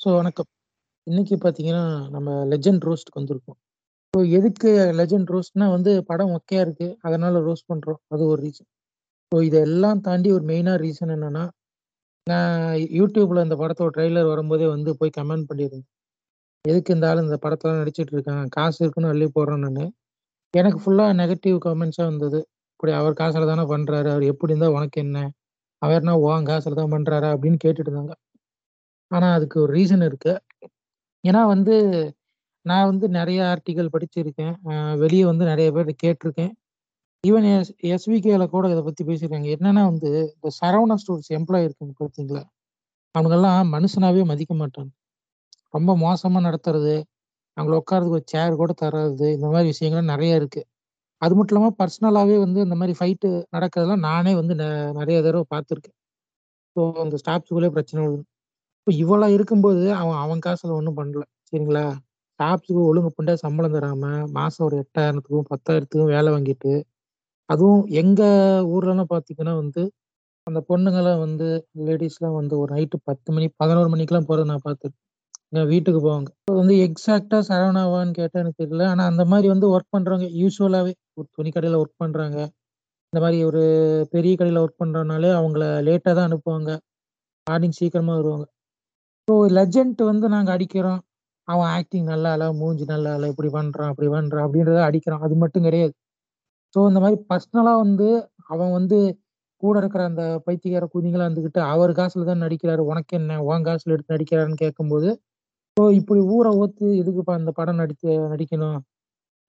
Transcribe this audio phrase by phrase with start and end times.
[0.00, 0.48] So வணக்கம்.
[1.06, 3.58] இன்னைக்கு பார்த்தீங்கன்னா, நம்ம லெஜெண்ட் ரோஸ்ட்டுக்கு வந்திருக்கோம்.
[4.14, 6.98] ஸோ எதுக்கு லெஜெண்ட் ரோஸ்ட்னா வந்து படம் ஒக்கையா இருக்கு.
[7.02, 8.68] அதனால ரோஸ்ட் பண்ணுறோம் அது ஒரு ரீசன்.
[9.32, 11.48] ஸோ இதெல்லாம் தாண்டி ஒரு மெயினாக ரீசன் என்னன்னா,
[12.26, 15.88] நான் யூடியூப்ல இந்த படத்தோட ட்ரெய்லர் வரும்போதே வந்து போய் கமெண்ட் பண்ணியிருந்தேன்.
[16.64, 18.48] எதுக்கு இந்த இந்த படத்தெல்லாம் நடிச்சிட்டு இருக்கான்?
[18.48, 19.92] காசு இருக்குன்னு அள்ளி போடுறேன் நான்
[20.54, 22.40] எனக்கு ஃபுல்லாக நெகட்டிவ் கமெண்ட்ஸாக வந்தது.
[22.72, 25.30] இப்படி அவர் காசில் தானே பண்ணுறாரு அவர் எப்படி இருந்தால் உனக்கு என்ன?
[25.78, 28.14] அவர் என்ன காசில் தான் பண்ணுறாரா அப்படின்னு கேட்டுட்டு இருந்தாங்க.
[29.10, 30.32] ஆனா அதுக்கு ஒரு ரீசன் இருக்கு.
[31.24, 31.74] ஏன்னா வந்து
[32.66, 34.54] நான் வந்து நெறைய ஆர்டிக்கிள் படிச்சிருக்கேன்.
[34.70, 36.52] அ வெளிய வந்து நெறைய பேர்ட்ட கேட்டுருக்கேன்.
[37.24, 39.48] ஈவன் எஸ் எஸ்விகேல கூட இத பத்தி பேசியிருக்காங்க.
[39.56, 42.42] என்னன்னா வந்து இந்த சரவணா ஸ்டோர்ஸ் எம்ப்ளாயி இருக்காங்க பார்த்தீங்களா?
[43.14, 44.90] அவனுங்கலாம் மனுஷனாவே மதிக்க மாட்டாங்க.
[45.74, 46.94] ரொம்ப மோசமா நடத்துறது,
[47.56, 50.62] அவங்கள உட்கார்றதுக்கு ஒரு சேர் கூட தராதது, இந்த மாரி விஷயங்கள்லாம் நெறைய இருக்கு.
[51.22, 54.68] அது மட்டும் இல்லாம பர்சனலாவே வந்து இந்த மாரி ஃபைட்டு நடக்கிறதெல்லாம் நானே வந்து நெ
[55.00, 55.96] நெறைய தடவ பார்த்துருக்கேன்.
[56.76, 58.24] ஸோ அந்த ஸ்டாஃப்ஸுக்குள்ளே பிரச்சனை வருது
[58.86, 61.22] இப்ப இவ்வளோ இருக்கும்போது அவன் அவன் காசுல ஒண்ணும் பண்ணல.
[61.48, 61.82] சரிங்களா?
[62.40, 64.04] ஸ்டாஃப்ஸுக்கு ஒழுங்கு பண்ட்டா சம்பளம் தராம,
[64.36, 66.72] மாசம் ஒரு 8000த்துக்கும் 10,000த்துக்கும் வேலை வாங்கிட்டு,
[67.48, 68.22] அதுவும் எங்க
[68.74, 69.82] ஊர்லலாம் பார்த்தீங்கன்னா வந்து,
[70.46, 71.48] அந்த பொண்ணுங்கலாம் வந்து
[71.86, 75.02] லேடீஸ்லாம் வந்து ஒரு நைட்டு 10 மணி, 11 மணிக்கெல்லாம் போறத நான் பார்த்துருக்கேன்.
[75.52, 76.30] எங்க வீட்டுக்கு போவாங்க.
[76.44, 78.84] அது வந்து எக்ஸாக்ட்டா சரவணாவான்னு கேட்டா எனக்கு தெரியல.
[78.92, 82.38] ஆனா அந்த மாரி வந்து ஒர்க் பண்றவங்க யூசுவலாவே ஒரு துணி கடையில ஒர்க் பண்றாங்க.
[83.12, 83.62] இந்த மாரி ஒரு
[84.14, 86.70] பெரிய கடையில ஒர்க் பண்றனாலே அவங்கள லேட்டா தான் அனுப்புவாங்க.
[87.46, 88.46] மார்னிங் சீக்கிரமா வருவாங்க.
[89.28, 91.00] ஸோ லெஜெண்ட் வந்து நாங்க அடிக்கிறோம்.
[91.48, 95.22] அவன் ஆக்டிங் நல்லா இல்ல, மூஞ்சி நல்லா இல்ல, இப்படி பண்றான், அப்படி பண்றான் அப்படின்றத அடிக்கிறோம்.
[95.26, 95.92] அது மட்டும் கிடையாது.
[96.74, 98.08] ஸோ இந்த மாரி பர்சனலா வந்து
[98.48, 98.98] அவன் வந்து
[99.62, 102.82] கூட இருக்கிற அந்த பைத்தியக்கார குதிங்களா இருந்துகிட்டு, அவர் காசுல தான் நடிக்கிறாரு.
[102.90, 103.38] உனக்கு என்ன?
[103.48, 105.08] உன் காசுல எடுத்து நடிக்கிறாருன்னு கேட்கும்போது,
[105.76, 108.78] ஸோ இப்படி ஊர ஓத்து எதுக்குப்பா இந்த படம் நடிக்க நடிக்கணும்?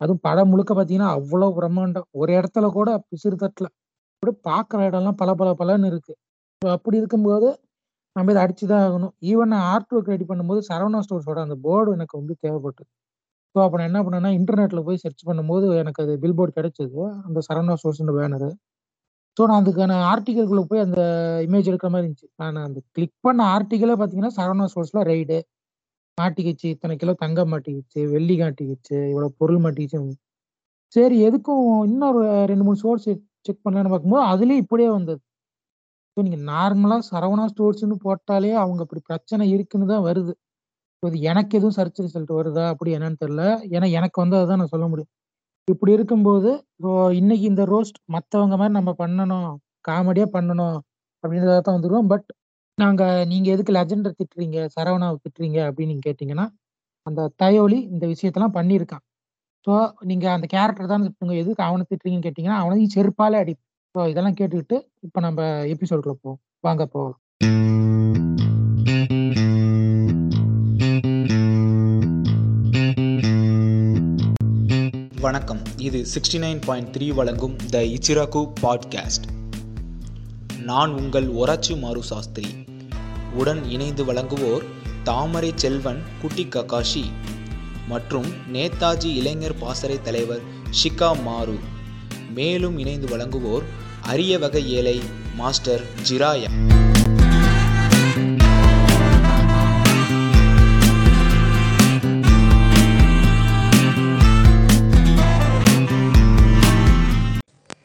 [0.02, 2.08] அதுவும் படம் முழுக்க பார்த்தீங்கன்னா, அவ்வளோ பிரம்மாண்டம்.
[2.14, 3.68] ஒரு இடத்துல கூட பிசிறு தட்டல.
[4.14, 6.14] அப்படியே பார்க்குற இடம்லாம் பளபள பளன்னு இருக்கு.
[6.62, 7.48] ஸோ அப்படி இருக்கும்போது,
[8.16, 9.14] நம்ம இதை அடிச்சு தான் ஆகணும்.
[9.32, 12.90] ஈவன் நான் ஆர்ட் ஒர்க் ரெடி பண்ணும்போது சரவணா ஸ்டோர்ஸோட அந்த போர்டு எனக்கு வந்து தேவைப்பட்டது.
[13.56, 16.98] ஸோ அப்போ நான் என்ன பண்ணேன்னா, இன்டர்நெட்ல போய் சர்ச் பண்ணும்போது எனக்கு அது பில் போர்டு கிடைச்சது.
[17.28, 18.50] அந்த சரவணா ஸ்டோர்ஸ்ன்ற பேனரு.
[19.38, 21.02] ஸோ நான் அதுக்கான ஆர்டிக்கிள்குள்ள போய் அந்த
[21.48, 22.30] இமேஜ் எடுக்கிற மாதிரி இருந்துச்சு.
[22.44, 25.38] நான் அந்த கிளிக் பண்ண ஆர்டிக்கிளே பார்த்தீங்கன்னா, சரவணா ஸ்டோர்ஸ்ல ரைடு
[26.18, 30.16] மாட்டிக்கிச்சு, இத்தனை கிலோ தங்கம் மாட்டிக்கிச்சு, வெள்ளி காட்டிக்கிச்சு இவ்வளோ பொருள் மாட்டிக்கிச்சு.
[30.96, 33.08] சரி எதுக்கும் இன்னொரு 2, 3 சோர்ஸ்
[33.48, 35.22] செக் பண்ணலான்னு பார்க்கும்போது, அதுலேயும் இப்படியே வந்தது.
[36.18, 40.34] ஸோ நீங்கள் நார்மலாக சரவணா ஸ்டோர்ஸ்னு போட்டாலே அவங்க அப்படி பிரச்சனை இருக்குன்னு தான் வருது.
[40.96, 42.64] இப்போ இது எனக்கு எதுவும் சர்ச் ரிசல்ட் வருதா?
[42.74, 43.44] அப்படி என்னன்னு தெரியல.
[43.76, 45.12] ஏன்னா எனக்கு வந்து அதுதான் நான் சொல்ல முடியும்.
[45.68, 46.52] இப்படி இருக்கும்போது,
[46.84, 46.90] ஸோ
[47.22, 49.50] இன்னைக்கு இந்த ரோஸ்ட் மற்றவங்க மாதிரி நம்ம பண்ணணும்,
[49.90, 50.78] காமெடியாக பண்ணணும்
[51.24, 52.10] அப்படின்றத தான் வந்துருவோம்.
[52.14, 52.28] பட்
[52.78, 54.60] நாங்கள் நீங்கள் எதுக்கு லெஜெண்ட திட்டுறீங்க?
[54.78, 56.48] சரவணாவை திட்டுறீங்க அப்படின்னு நீங்கள் கேட்டிங்கன்னா
[57.08, 59.04] அந்த தயோலி இந்த விஷயத்தெல்லாம் பண்ணியிருக்கான்.
[59.68, 59.74] ஸோ
[60.12, 61.36] நீங்கள் அந்த கேரக்டர் தான் திட்டுங்க.
[61.44, 63.71] எதுக்கு அவனை திட்டுறீங்கன்னு கேட்டிங்கன்னா அவனையும் செருப்பாலே அடிப்பேன்.
[63.98, 66.40] ஸோ இதெல்லாம் கேட்டுக்கிட்டு, இப்போ நம்ம எபிசோடுக்குள்ள போவோம்.
[66.60, 67.18] வாங்க போவோம்
[75.22, 75.62] வணக்கம்.
[75.78, 79.28] இது சிக்ஸ்டி நைன் பாயிண்ட் த்ரீ வழங்கும் த இச்சிராகு பாட்காஸ்ட்
[80.64, 82.48] நான் உங்கள் ஒராச்சி மாரு சாஸ்திரி.
[83.34, 84.64] உடன் இணைந்து வழங்குவோர்
[85.04, 87.06] தாமரை செல்வன் குட்டி ககாஷி
[87.88, 90.42] மற்றும் நேதாஜி இளைஞர் பாசறை தலைவர்
[90.84, 91.60] ஷிகா மாரு
[92.32, 93.66] மேலும் இணைந்து வழங்குவோர்
[94.12, 94.98] அரிய வகை ஏழை
[95.36, 96.52] மாஸ்டர் ஜிராயா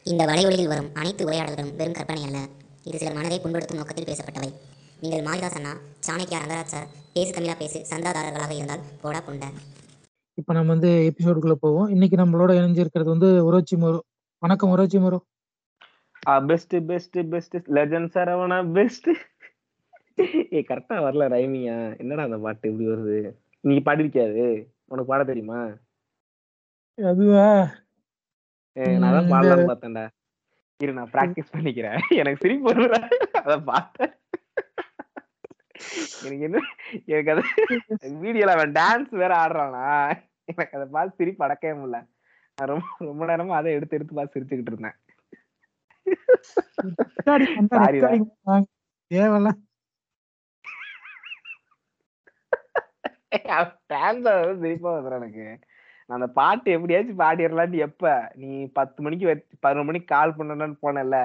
[0.07, 2.39] இந்த வலையொலியில் வரும் அனைத்து உரையாடல்களும் வெறும் கற்பனை அல்ல
[2.87, 4.51] இது சிலர் மனதை புண்படுத்தும் நோக்கத்தில் பேசப்பட்டவை
[5.03, 9.47] நீங்கள் மாரிதாஸ் அண்ணா சாணக்கியா ரங்கராஜ் சார் பேசு தமிழா பேசு சந்தாதாரர்களாக இருந்தால் போடா புண்ட
[10.39, 11.89] இப்ப நம்ம வந்து எபிசோடுக்குள்ள போவோம்.
[11.89, 13.99] இன்னைக்கு நம்மளோட இணைஞ்சிருக்கிறது வந்து ஒரோச்சி மோரு.
[14.43, 15.19] வணக்கம் Orochimaru.
[16.49, 19.09] Best best best legend Saravana best
[20.57, 21.77] ஏ கரெக்டா வரல ரைமியா.
[22.01, 23.19] என்னடா அந்த பாட்டு இப்படி வருது?
[23.69, 24.45] நீ பாடிருக்கியாது
[24.91, 25.61] உனக்கு பாட தெரியுமா?
[26.99, 27.47] அதுவா?
[29.03, 30.05] நான் தான் பாடலாம்னு பார்த்தேன்டா.
[30.85, 31.99] இரு நான் பிராக்டிஸ் பண்ணிக்கிறேன்.
[32.21, 33.01] எனக்கு சிரிப்பு வருதுடா.
[33.45, 34.13] அத பார்த்தேன்.
[36.27, 36.63] எனக்கு என்ன
[37.15, 39.87] எனக்கு அது வீடியோல அவன் டான்ஸ் வேற ஆடுறானா.
[40.53, 42.01] எனக்கு அதை பார்த்து சிரிப்பு அடக்கவே முடியல.
[42.65, 44.97] ரொம்ப ரொம்ப நேரமா அதை எடுத்து எடுத்து பார்த்து சிரிச்சுக்கிட்டு இருந்தேன்.
[54.63, 55.47] சிரிப்பா வந்துடும் எனக்கு.
[56.11, 58.33] அந்த பாட்டு எப்படியாச்சும் பாடிடலான்னு எப்ப?
[58.43, 59.27] நீ பத்து மணிக்கு
[59.61, 61.17] பதினொரு மணிக்கு கால் பண்ணணும்னு போனல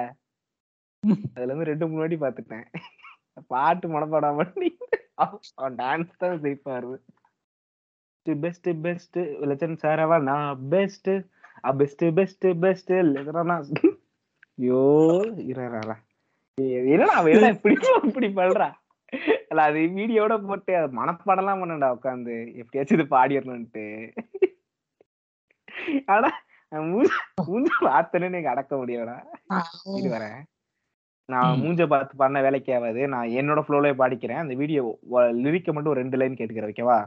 [1.34, 2.66] அதுல இருந்து ரெண்டு மூணு வாட்டி பாத்துட்டேன்
[3.54, 4.70] பாட்டு மனப்பாடம் பண்ணி
[5.22, 6.98] அவன் டான்ஸ் தான் சிரிப்பா வருது.
[8.26, 9.18] பெஸ்ட் பெஸ்ட்
[9.50, 11.10] லெஜண்ட் சாரவா நான் பெஸ்ட்
[11.78, 13.56] பெஸ்ட் பெஸ்ட் பெஸ்ட் லெஜனா
[14.58, 14.82] ஐயோ
[15.50, 15.64] இரா
[16.88, 17.74] என்னடா அவன் இப்படி
[18.08, 18.68] இப்படி பண்றா?
[19.50, 23.86] இல்ல அது வீடியோட போட்டு அது மனப்பாடம்லாம் பண்ணடா உட்காந்து எப்படியாச்சும் இது பாடிடணும்ட்டு
[26.14, 26.30] ஆனா
[26.72, 27.10] மூஞ்ச
[27.48, 29.16] மூஞ்ச பார்த்தனே எனக்கு அடக்க முடியாடா
[30.00, 30.40] இது வரேன்
[31.28, 31.58] நான்.
[31.62, 33.00] மூஞ்ச பார்த்து பண்ண வேலைக்கு ஆகாது.
[33.12, 34.40] நான் என்னோட ஃப்ளோலே பாடிக்கிறேன்.
[34.42, 34.82] அந்த வீடியோ
[35.44, 36.98] லிரிக்க மட்டும் ஒரு ரெண்டு லைன் கேட்டுக்கிறேன் ஓகேவா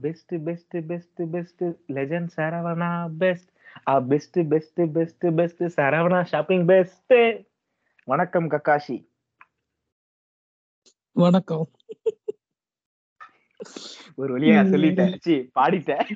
[0.00, 3.50] best best best best legend Saravana best
[4.08, 7.14] best best best best Saravana shopping best
[8.04, 8.96] வணக்கம் கக்காஷி.
[11.12, 11.70] வணக்கம்.
[14.14, 14.58] ஒரு வழியா.
[14.72, 15.16] சொல்லிட்டேன்.
[15.20, 16.08] சி பாடிட்டேன்.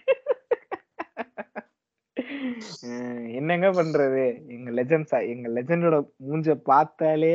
[3.35, 4.49] என்னங்க பண்றது?
[4.49, 7.35] எங்க லெஜண்ட்ஸா எங்க லெஜண்டோட மூஞ்ச பார்த்தாலே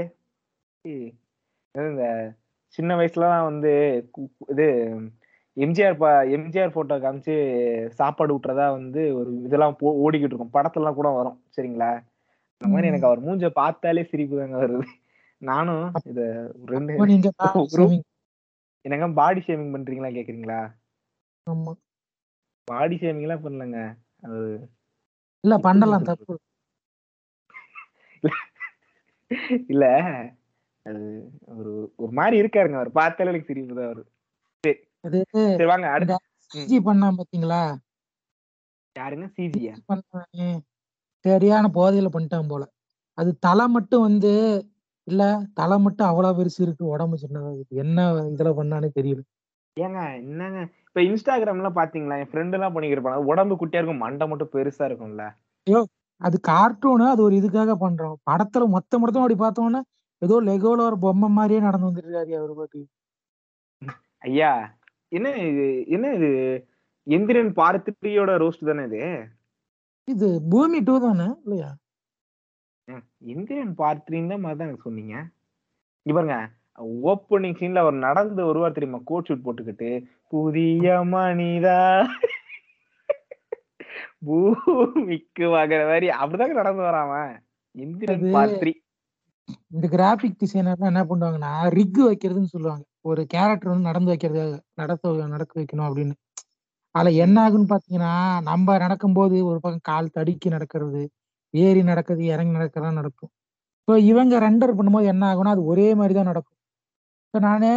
[1.71, 2.33] இந்த
[2.67, 3.73] சின்ன வயசுலலாம் வந்து
[4.47, 4.67] இது
[5.57, 5.95] எம்ஜிஆர்
[6.35, 7.35] எம்ஜிஆர் போட்டோ காமிச்சு
[7.99, 10.55] சாப்பாடு ஊட்டுறதா வந்து ஒரு இதெல்லாம் போ ஓடிக்கிட்டு இருக்கும்.
[10.57, 11.37] படத்துலலாம் கூட வரும்.
[11.55, 11.89] சரிங்களா?
[12.61, 12.89] அந்த மாதிரி.
[12.91, 14.85] எனக்கு அவர் மூஞ்ச பார்த்தாலே சிரிப்பு தாங்க வருது.
[15.41, 16.21] நானும் இத
[16.73, 16.93] ரெண்டு.
[18.85, 20.59] என்னங்க பாடி ஷேமிங் பண்றீங்களா கேக்குறீங்களா?
[22.67, 23.79] பாடி ஷேமிங் எல்லாம் பண்ணலங்க.
[24.25, 24.37] அது
[25.43, 26.33] இல்ல பண்ணலாம் தப்பு.
[29.69, 29.85] இல்ல
[30.85, 31.01] அது
[31.57, 32.77] ஒரு ஒரு மாதிரி இருக்காருங்க.
[32.81, 34.03] அவர் பார்த்தாலே எனக்கு சிரிப்பு தான் அவரு
[35.03, 35.19] அது
[35.51, 36.15] சரி வாங்க அடுத்து.
[36.51, 37.61] சிஜி பண்ணா பாத்தீங்களா?
[38.95, 39.27] யாருங்க?
[39.35, 40.47] சிஜியா பண்ணானே
[41.25, 42.63] சரியான போதையில பண்ணிட்டான் போல.
[43.17, 44.31] அது தலை மட்டும் வந்து
[45.07, 45.23] இல்ல
[45.53, 47.99] தலை மட்டும் அவ்வளவு பெருசு இருக்கு உடம்பு சின்னதா இருக்கு என்ன
[48.31, 49.21] இதுல பண்ணானே தெரியல.
[49.77, 50.59] ஏங்க என்னங்க?
[50.87, 52.17] இப்ப இன்ஸ்டாகிராம்ல பாத்தீங்களா?
[52.21, 53.21] என் ஃப்ரெண்ட் எல்லாம் பண்ணிக்கிருப்பாங்க.
[53.31, 55.25] உடம்பு குட்டியா இருக்கும் மண்டை மட்டும் பெருசா இருக்கும்ல.
[56.21, 58.17] அது கார்ட்டூனு அது ஒரு இதுக்காக பண்றோம்.
[58.29, 59.81] படத்துல மொத்த மொத்தம் அப்படி பார்த்தோம்னா
[60.21, 62.79] ஏதோ லெகோல ஒரு பொம்மை மாதிரியே நடந்து வந்துருக்காரு அவரு பாட்டு
[64.21, 64.51] ஐயா
[65.11, 65.67] என்ன இது?
[65.95, 66.31] என்ன இது?
[67.07, 69.03] எந்திரன் பார்த்தியோட ரோஸ்ட் தானே இது?
[70.07, 71.69] இது பூமி டூ தானே இல்லையா?
[73.81, 75.15] பார்த்தின்னு தான் மாதிரி தான் எனக்கு சொன்னீங்க.
[76.05, 76.37] இங்க பாருங்க
[77.11, 78.99] ஓப்பனிங் சீன்ல அவர் நடந்து வருவார் தெரியுமா?
[79.09, 79.89] கோட் ஷூட் போட்டுக்கிட்டு
[80.33, 81.79] புதிய மனிதா.
[84.27, 87.13] பூமிக்கு வாங்குற மாதிரி அப்படிதாங்க நடந்து வராம
[87.75, 88.73] எந்திரன் பார்த்ரி
[89.73, 92.83] இந்த கிராபிக் டிசைனர்லாம் என்ன பண்ணுவாங்கன்னா ரிக் வைக்கிறதுன்னு சொல்லுவாங்க.
[93.05, 96.15] ஒரு கேரக்டர் வந்து நடந்து வைக்கிறதுக்காக நடத்த நடக்க வைக்கணும் அப்படின்னு.
[96.95, 98.13] அதுல என்ன ஆகுன்னு பாத்தீங்கன்னா
[98.49, 101.01] நம்ம நடக்கும்போது ஒரு பக்கம் கால் தடுக்கி நடக்கிறது
[101.53, 103.31] ஏறி நடக்கிறது இறங்கி நடக்கிறதா நடக்கும்.
[103.81, 106.57] இப்போ இவங்க ரெண்டர் பண்ணும்போது என்ன ஆகும்னா அது ஒரே மாதிரி தான் நடக்கும்.
[107.27, 107.73] இப்போ நானே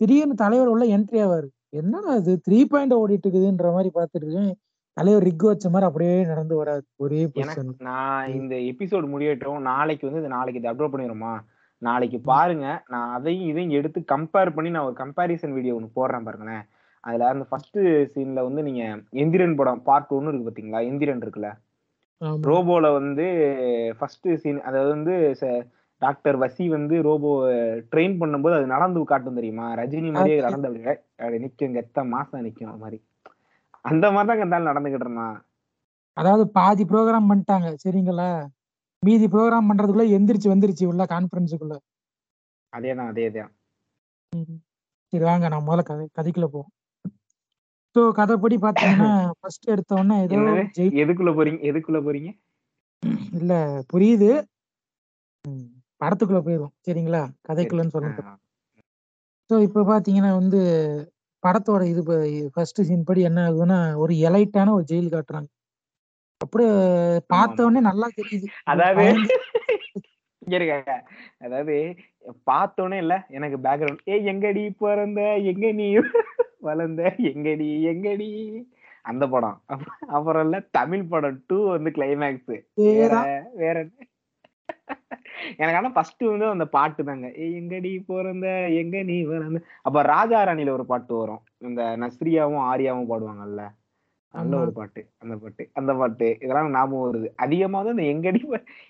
[0.00, 1.48] திடீர்னு தலைவர் உள்ள என்ட்ரி ஆவாரு.
[1.80, 4.54] என்னடா இது த்ரீ பாயிண்ட் ஓடிட்டு இருக்குதுன்ற மாதிரி பார்த்துட்டு இருக்கேன்.
[4.96, 7.20] தலைவர் ரிக் வச்ச மாதிரி அப்படியே நடந்து வராது ஒரே
[7.88, 11.32] நான் இந்த எபிசோடு முடியட்டும் நாளைக்கு வந்து இது நாளைக்கு இது அப்லோட் பண்ணிடுமா
[11.82, 12.66] நாளைக்கு பாருங்க.
[12.92, 16.64] நான் அதையும் இதையும் எடுத்து கம்பேர் பண்ணி நான் ஒரு கம்பேரிசன் வீடியோ ஒன்று போடுறேன் பாருங்களேன்.
[17.04, 17.78] அதுல அந்த ஃபர்ஸ்ட்
[18.14, 18.82] சீன்ல வந்து நீங்க
[19.22, 20.80] எந்திரன் படம் பார்ட் ஒன்னு இருக்கு பாத்தீங்களா?
[20.90, 21.50] எந்திரன் இருக்குல்ல?
[22.50, 23.26] ரோபோல வந்து
[23.98, 25.14] ஃபர்ஸ்ட் சீன் அதாவது வந்து
[26.02, 27.30] டாக்டர் வசி வந்து ரோபோ
[27.92, 29.66] ட்ரெயின் பண்ணும்போது அது நடந்து காட்டும் தெரியுமா?
[29.80, 30.68] ரஜினி மாதிரியே நடந்து
[31.20, 32.98] அப்படி நிக்கும் கெத்த மாசம் நிக்கும் அது மாதிரி.
[33.84, 35.36] அந்த மாதிரி தான் இருந்தாலும் நடந்துகிட்டு இருந்தான்.
[36.16, 38.30] அதாவது பாதி ப்ரோக்ராம் பண்ணிட்டாங்க சரிங்களா?
[39.02, 41.74] மீதி ப்ரோக்ராம் பண்றதுக்குள்ள எந்திரிச்சு வந்துருச்சு உள்ள கான்ஃபரன்ஸுக்குள்ள
[42.72, 43.52] அதே தான் அதே தான்
[45.12, 46.70] சரி வாங்க நான் முதல்ல கதை கதைக்குள்ள போவோம்.
[47.96, 49.08] ஸோ கதைப்படி பாத்தீங்கன்னா
[49.38, 50.40] ஃபர்ஸ்ட் எடுத்த உடனே ஏதோ
[51.02, 51.60] எதுக்குள்ள போறீங்க?
[51.70, 52.30] எதுக்குள்ள போறீங்க?
[53.32, 53.52] இல்ல
[53.92, 54.28] புரியுது.
[56.00, 57.22] படத்துக்குள்ள போயிடும் சரிங்களா?
[57.48, 58.34] கதைக்குள்ளன்னு சொல்லிட்டு ஆ,
[59.50, 60.60] ஸோ இப்போ பாத்தீங்கன்னா வந்து
[61.42, 62.02] படத்தோட இது
[62.54, 65.48] ஃபர்ஸ்ட் சீன் படி என்ன ஆகுதுன்னா ஒரு எலைட்டான ஒரு ஜெயில் காட்டுறாங்க.
[66.40, 66.72] அப்படியே
[67.26, 68.46] பார்த்த உடனே நல்லா தெரியுது.
[68.64, 69.04] அதாவது
[70.56, 70.74] இருக்க
[71.38, 71.74] அதாவது
[72.46, 75.20] பார்த்தோன்னே இல்ல எனக்கு பேக்ரவுண்ட் ஏ எங்கடி பிறந்த?
[75.50, 75.86] எங்க நீ
[76.60, 77.02] வளர்ந்த?
[77.30, 78.28] எங்கடி எங்கடி?
[79.04, 79.58] அந்த படம்.
[80.08, 82.52] அப்புறம் இல்ல தமிழ் படம் டூ வந்து கிளைமேக்ஸ்
[83.60, 83.76] வேற?
[85.58, 87.26] எனக்கு ஆனா ஃபர்ஸ்ட் வந்து அந்த பாட்டு தாங்க.
[87.50, 88.46] எங்கடி பிறந்த?
[88.80, 89.60] எங்க நீ வளர்ந்த?
[89.82, 91.42] அப்ப ராஜா ராணில ஒரு பாட்டு வரும்.
[91.58, 93.62] இந்த நஸ்ரியாவும் ஆரியாவும் பாடுவாங்கல்ல.
[94.34, 94.52] நல்ல.
[94.58, 96.26] ஒரு பாட்டு அந்த பாட்டு அந்த பாட்டு.
[96.42, 97.28] இதெல்லாம் ஞாபகம் வருது.
[97.44, 98.40] அதிகமா வந்து இந்த எங்கடி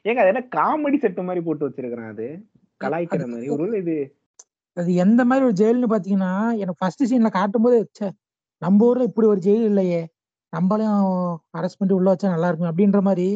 [0.05, 2.27] ஏங்க அது என்ன காமெடி செட்டு மாதிரி போட்டு வச்சிருக்கிறேன் அது?
[2.81, 3.49] கலாய்க்கிற மாதிரி.
[3.57, 3.97] ஒரு இது
[4.77, 8.09] அது எந்த மாதிரி ஒரு ஜெயில்னு பாத்தீங்கன்னா எனக்கு ஃபர்ஸ்ட் சீன்ல காட்டும்போது ச்சே
[8.63, 10.03] நம்ம ஊர்ல இப்படி ஒரு ஜெயில் இல்லையே.
[10.53, 11.07] நம்மளையும்
[11.57, 13.29] அரெஸ்ட் பண்ணி உள்ள வச்சா நல்லா இருக்கும் அப்படின்ற மாதிரி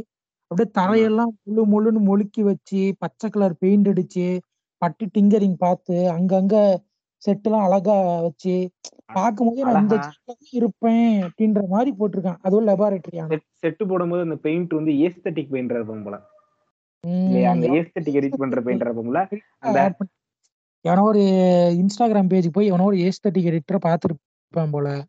[0.51, 4.27] அப்படியே தரையெல்லாம் முழு முழுன்னு மொழுக்கி வச்சு பச்சை கலர் பெயிண்ட் அடிச்சு
[4.83, 6.55] பட்டி டிங்கரிங் பார்த்து அங்கங்க
[7.23, 8.71] செட் எல்லாம் அழகா வச்சு
[9.07, 10.13] பார்க்கும்போது நான் இந்த
[10.51, 12.37] இருப்பேன் அப்படின்ற மாதிரி போட்டிருக்கான்.
[12.41, 16.21] அதுவும் லெபார்டரி ஆனா செட் செட்டு போடும்போது அந்த பெயிண்ட் வந்து ஏஸ்தட்டிக் பெயிண்ட் இருப்போம் போல.
[17.51, 20.31] அந்த உம் ஏஸ்தட்டிக் எடிட் பண்ற பெயிண்ட் இருப்போம்ல அந்த பண்ணி-
[20.81, 21.19] எவனோ ஒரு
[21.79, 25.07] இன்ஸ்டாகிராம் பேஜ் போய் எவனோ ஒரு ஏஸ்தட்டிக் எடிட்டரை பார்த்துருப்பான் போல.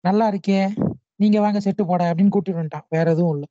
[0.00, 0.70] நல்லா இருக்கே
[1.16, 2.86] நீங்க வாங்க செட்டு போட அப்படின்னு கூட்டிட்டு வந்துட்டான்.
[2.88, 3.44] வேற எதுவும் இல்ல.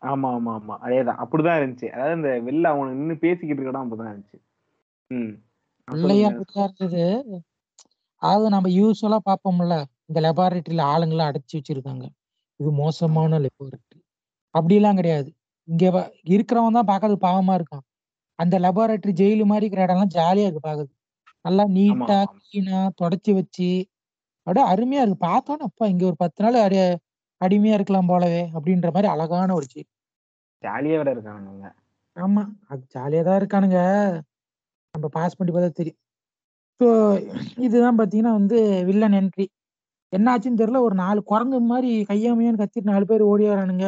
[0.00, 0.76] ஆமா ஆமா ஆமா.
[0.82, 1.24] அதேதான்.
[1.24, 1.86] அப்படிதான் இருந்துச்சு.
[1.86, 4.40] அதாவது இந்த வெளில அவன் நின்னு பேசிக்கிட்டு இருக்கடம் அப்படிதான் இருந்துச்சு.
[5.06, 5.44] ம்.
[5.88, 6.26] சொல்லுங்க.
[6.28, 7.04] அப்படிதான் இருந்தது.
[8.22, 9.74] அதாவது நம்ம யூஸ்வலா பார்ப்போம்ல
[10.08, 12.04] இந்த லெபார்டரியில ஆளுங்கெல்லாம் அடைச்சு வச்சிருக்காங்க.
[12.60, 13.98] இது மோசமான லெபார்டரி
[14.54, 15.30] அப்படிலாம் கிடையாது.
[15.68, 17.84] இங்க வ- இருக்கிறவன் தான் பார்க்கறது பாவமா இருக்கான்.
[18.38, 20.92] அந்த லெபார்டரி ஜெயிலு மாதிரி இருக்கிற இடம்லாம் ஜாலியா இருக்கு பார்க்கறது.
[21.44, 22.36] நல்லா ஆமா நீட்டா ஆமா.
[22.44, 23.68] கிளீனா தொடச்சி வச்சு
[24.46, 25.20] அப்படியே அருமையா இருக்கு.
[25.26, 26.78] பார்த்தோன்னே அப்பா இங்க ஒரு பத்து நாள் அடி
[27.40, 29.90] அடிமையா இருக்கலாம் போலவே அப்படின்ற மாதிரி அழகான ஒரு ஜெயில்
[30.62, 31.66] ஜாலியா வேற இருக்கானுங்க.
[32.16, 33.80] ஆமா அது ஜாலியா தான் இருக்கானுங்க.
[34.96, 36.00] நம்ம பாஸ் பண்ணி பார்த்தா தெரியும்.
[36.80, 36.86] ஸோ
[37.66, 39.46] இதுதான் பாத்தீங்கன்னா வந்து வில்லன் என்ட்ரி
[40.12, 43.86] என்னாச்சுன்னு தெரியல ஒரு நாலு குரங்கு மாதிரி கையாமையான்னு கத்திட்டு நாலு பேர் ஓடி வரானுங்க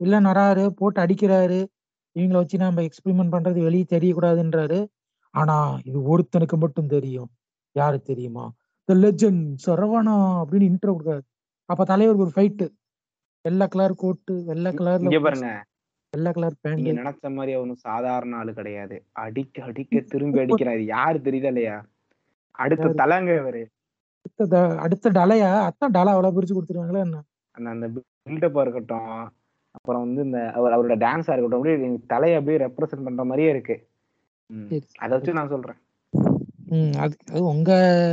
[0.00, 1.60] வில்லன் வராரு போட்டு அடிக்கிறாரு.
[2.16, 4.78] இவங்கள வச்சு நம்ம எக்ஸ்பிரிமெண்ட் பண்றது வெளியே தெரியக்கூடாதுன்றாரு.
[5.34, 5.56] ஆனா
[5.88, 7.30] இது ஒருத்தனுக்கு மட்டும் தெரியும்.
[7.76, 8.44] யாரு தெரியுமா?
[8.88, 11.22] த லெஜண்ட் சரவணா அப்படின்னு இன்ட்ரோ கொடுக்காரு
[11.68, 12.66] அப்ப தலைவருக்கு ஒரு ஃபைட்டு
[13.44, 15.50] வெள்ளை கலர் கோட்டு வெள்ளை கலர் பாருங்க.
[16.12, 18.96] வெள்ளை கலர் நீங்க பேண்ட் நினைச்ச மாதிரி அவனும் சாதாரண ஆளு கிடையாது.
[19.24, 21.76] அடிக்க அடிக்க திரும்பி அடிக்கிறாரு யாரு தெரியுதா இல்லையா?
[22.58, 22.92] அடுத்த?
[23.00, 23.62] தலைங்க இவரு.
[24.26, 25.50] அடுத்த அடுத்த டலையா?
[25.68, 27.20] அத்தான் டலை அவ்வளவு பிரிச்சு கொடுத்துருவாங்களா என்ன?
[27.56, 27.86] அந்த அந்த
[28.26, 29.12] பில்டப்பா இருக்கட்டும்.
[29.74, 31.60] அப்புறம் வந்து இந்த அவர் அவரோட டான்ஸா இருக்கட்டும்.
[31.60, 33.76] அப்படியே தலையை அப்படியே ரெப்ரசென்ட் பண்ற மாதிரியே இருக்கு.
[34.98, 35.78] அதை வச்சு நான் சொல்றேன்.
[36.72, 37.70] ம் அது அது உங்க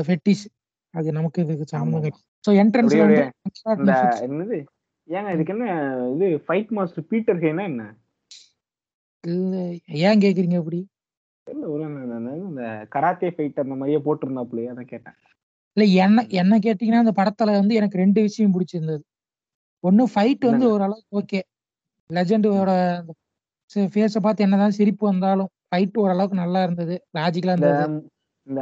[0.08, 0.46] ஃபெட்டிஷ்
[0.94, 2.22] அது நமக்கு இதுக்கு ஆமா, சம்மந்தம் ஆமா.
[2.44, 3.24] ஸோ என்ட்ரன்ஸ்ல வந்து
[3.78, 3.94] இந்த
[4.28, 4.58] என்னது?
[5.08, 5.66] ஏங்க இதுக்கு என்ன
[6.14, 7.84] இது ஃபைட் மாஸ்டர் பீட்டர் ஹேனா என்ன?
[9.24, 9.56] இல்ல
[10.08, 10.80] ஏன் கேக்குறீங்க அப்படி?
[11.48, 11.84] தெரியல ஒரு
[12.44, 15.18] இந்த கராத்தே ஃபைட் அந்த மாதிரியே போட்டிருந்தாப்புலயே அதான் கேட்டேன்.
[15.78, 19.04] இல்ல என்ன என்ன கேட்டீங்கன்னா அந்த படத்துல வந்து எனக்கு ரெண்டு விஷயம் பிடிச்சிருந்தது.
[19.84, 20.66] ஒண்ணு ஃபைட் வந்து?
[20.68, 21.42] ஓரளவுக்கு ஓகே
[22.10, 22.72] லெஜண்டோட
[23.94, 26.96] ஃபேஸை பார்த்து என்னதான் சிரிப்பு வந்தாலும் ஃபைட் ஓரளவுக்கு நல்லா இருந்தது.
[27.18, 27.86] லாஜிக்கலா இருந்தது.
[28.48, 28.62] இந்த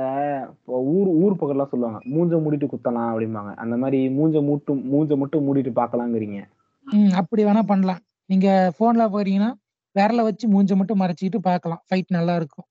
[0.94, 3.52] ஊர் ஊர் பக்கம்லாம் சொல்லுவாங்க மூஞ்ச மூடிட்டு குத்தலாம் அப்படிம்பாங்க.
[3.64, 6.40] அந்த மாதிரி மூஞ்ச மூட்டும் மூஞ்ச மட்டும் மூடிட்டு பார்க்கலாங்கிறீங்க.
[6.88, 8.02] ம் அப்படி வேணா பண்ணலாம்.
[8.30, 8.48] நீங்க
[8.80, 9.50] போன்ல போறீங்கன்னா
[9.96, 11.82] விரல வச்சு மூஞ்ச மட்டும் மறைச்சிக்கிட்டு பார்க்கலாம்.
[11.88, 12.68] ஃபைட் நல்லா இருக்கும்.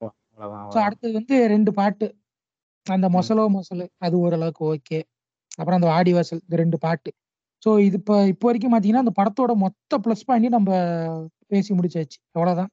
[0.73, 0.78] ஸோ.
[0.87, 2.07] அடுத்தது வந்து ரெண்டு பாட்டு.
[2.87, 5.00] அந்த மொசலோ மொசலு அது ஓரளவுக்கு ஓகே.
[5.59, 7.11] அப்புறம் அந்த வாடி வாசல் இந்த ரெண்டு பாட்டு.
[7.62, 10.71] ஸோ இது இப்போ இப்போ வரைக்கும் பார்த்தீங்கன்னா அந்த படத்தோட மொத்த ப்ளஸ் பாயிண்ட் நம்ம
[11.47, 12.19] பேசி முடிச்சாச்சு.
[12.37, 12.71] அவ்வளோதான்.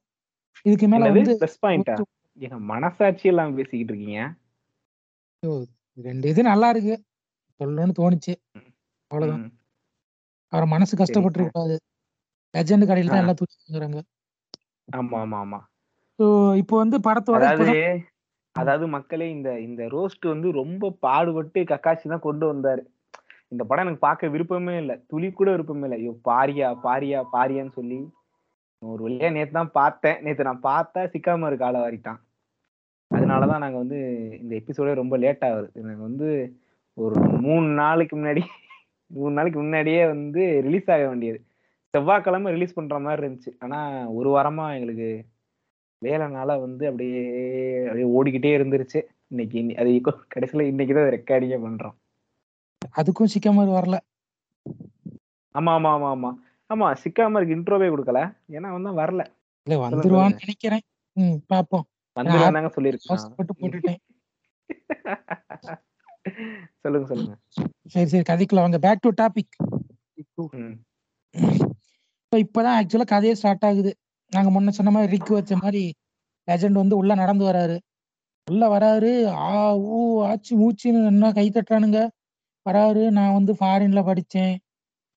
[0.64, 1.94] இதுக்கு மேல வந்து ப்ளஸ் பாயிண்டா
[2.40, 4.20] எங்க மனசாட்சி எல்லாம் பேசிக்கிட்டு இருக்கீங்க?
[5.98, 6.94] ரெண்டு இது நல்லா இருக்கு.
[7.60, 8.34] சொல்லணும்னு தோணுச்சு.
[9.10, 9.44] அவ்வளவுதான்.
[10.52, 11.76] அவரை மனசு கஷ்டப்பட்டு கூடாது
[12.54, 13.22] லெஜண்ட் கடையில் தான்.
[13.24, 13.98] எல்லாம் தூக்கிங்கிறாங்க
[14.88, 15.60] ஆமா ஆமா ஆமா
[16.60, 17.44] இப்போ வந்து படத்தோட
[18.56, 22.82] அதாவது மக்களே இந்த இந்த ரோஸ்ட் வந்து ரொம்ப பாடுபட்டு கக்காசி தான் கொண்டு வந்தாரு.
[23.52, 24.96] இந்த படம் எனக்கு பார்க்க விருப்பமே இல்லை.
[25.10, 25.98] துளி கூட விருப்பமே இல்லை.
[26.00, 28.00] ஐயோ பாரியா பாரியா பாரியான்னு சொல்லி
[28.82, 30.18] ஒரு வழியா நேத்து தான் பார்த்தேன்.
[30.24, 32.20] நேத்து நான் பார்த்தா சிக்காம இருக்கு ஆள வாரிட்டான்.
[33.10, 33.98] அதனாலதான் நாங்க வந்து
[34.40, 35.70] இந்த எபிசோடே ரொம்ப லேட் ஆகுது.
[35.74, 36.28] எனக்கு வந்து
[36.98, 38.42] ஒரு மூணு நாளைக்கு முன்னாடி
[39.10, 41.38] மூணு நாளைக்கு முன்னாடியே வந்து ரிலீஸ் ஆக வேண்டியது.
[41.94, 43.52] செவ்வாய்க்கிழமை ரிலீஸ் பண்ற மாதிரி இருந்துச்சு.
[43.58, 45.08] ஆனா ஒரு வாரமா எங்களுக்கு
[46.02, 47.22] வேலைனால வந்து அப்படியே
[47.84, 49.00] அப்படியே ஓடிக்கிட்டே இருந்துருச்சு.
[49.26, 49.90] இன்னைக்கு இன்னி- அது
[50.34, 51.96] கடைசியில இன்னைக்கு தான் ரெக்கார்டிங்கே பண்றோம்.
[52.98, 53.96] அதுக்கும் சிக்கமர் வரல.
[55.54, 56.30] ஆமா ஆமா ஆமா ஆமா.
[56.70, 58.20] ஆமா சிக்காமருக்கு இன்ட்ரோவே கொடுக்கல.
[58.50, 59.24] ஏன்னா வந்து வரல.
[59.66, 60.80] இல்ல வந்துருவான்னு நினைக்கிறேன்.
[61.12, 61.86] ம் பாப்போம்.
[62.16, 62.70] வந்துருந்தாங்க
[63.60, 64.00] போட்டுட்டேன்.
[66.82, 67.38] சொல்லுங்க சொல்லுங்க.
[67.86, 68.78] சரி சரி கதைக்குள்ள வாங்க.
[68.78, 69.48] பேக் டு டாபிக்
[70.58, 70.74] ம்.
[72.32, 73.94] இப்பதான் ஆக்சுவலா கதையே ஸ்டார்ட் ஆகுது.
[74.32, 75.94] நாங்க முன்ன சொன்ன மாதிரி ரிக் வச்ச மாதிரி
[76.48, 77.78] லெஜண்ட் வந்து உள்ள நடந்து வராரு.
[78.46, 82.08] உள்ள வராரு ஆ ஊ ஆச்சு மூச்சுன்னு என்ன கை தட்டுறானுங்க.
[82.66, 84.56] வராரு நான் வந்து ஃபாரின்ல படிச்சேன்.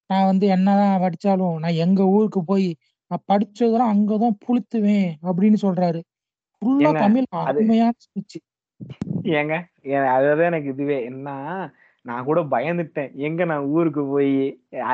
[0.09, 2.75] நான் வந்து என்னதான் படிச்சாலும் நான் எங்க ஊருக்கு போய்
[3.11, 6.01] நான் படிச்சதெல்லாம் அங்கதான் புளுத்துவேன் அப்படின்னு சொல்றாரு.
[6.63, 8.37] ஃபுல்லா தமிழ் அருமையான ஸ்பீச்
[9.35, 9.55] ஏங்க
[10.15, 10.97] அதுதான் எனக்கு இதுவே.
[11.11, 11.29] என்ன
[12.05, 13.11] நான் கூட பயந்துட்டேன்.
[13.27, 14.31] எங்க நான் ஊருக்கு போய்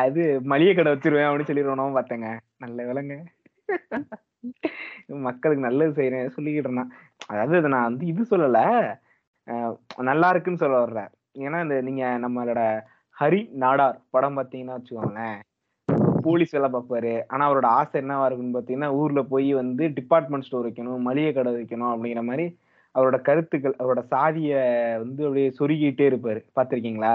[0.02, 2.30] அது மளிகை கடை வச்சிருவேன் அப்படின்னு சொல்லிடுவோம் பார்த்தேங்க.
[2.64, 3.16] நல்ல விலங்க.
[5.28, 6.92] மக்களுக்கு நல்லது செய்யறேன் சொல்லிக்கிட்டு இருந்தான்.
[7.28, 8.60] அதாவது இதை நான் வந்து இது சொல்லல.
[10.10, 11.10] நல்லா இருக்குன்னு சொல்ல வர்றேன்
[11.46, 12.62] ஏன்னா இந்த நீங்க நம்மளோட
[13.18, 15.40] ஹரி நாடார் படம் பார்த்தீங்கன்னா வச்சுக்கோங்களேன்
[16.22, 17.14] போலீஸ் வேலை பார்ப்பாரு.
[17.28, 21.92] ஆனா அவரோட ஆசை என்னவா இருக்குன்னு பார்த்தீங்கன்னா ஊர்ல போய் வந்து டிபார்ட்மெண்ட் ஸ்டோர் வைக்கணும் மளிகை கடை வைக்கணும்
[21.94, 22.46] அப்படிங்கிற மாதிரி
[22.96, 24.52] அவரோட கருத்துக்கள் அவரோட சாதிய
[25.00, 26.42] வந்து அப்படியே சொருகிட்டே இருப்பாரு.
[26.56, 27.14] பாத்திருக்கீங்களா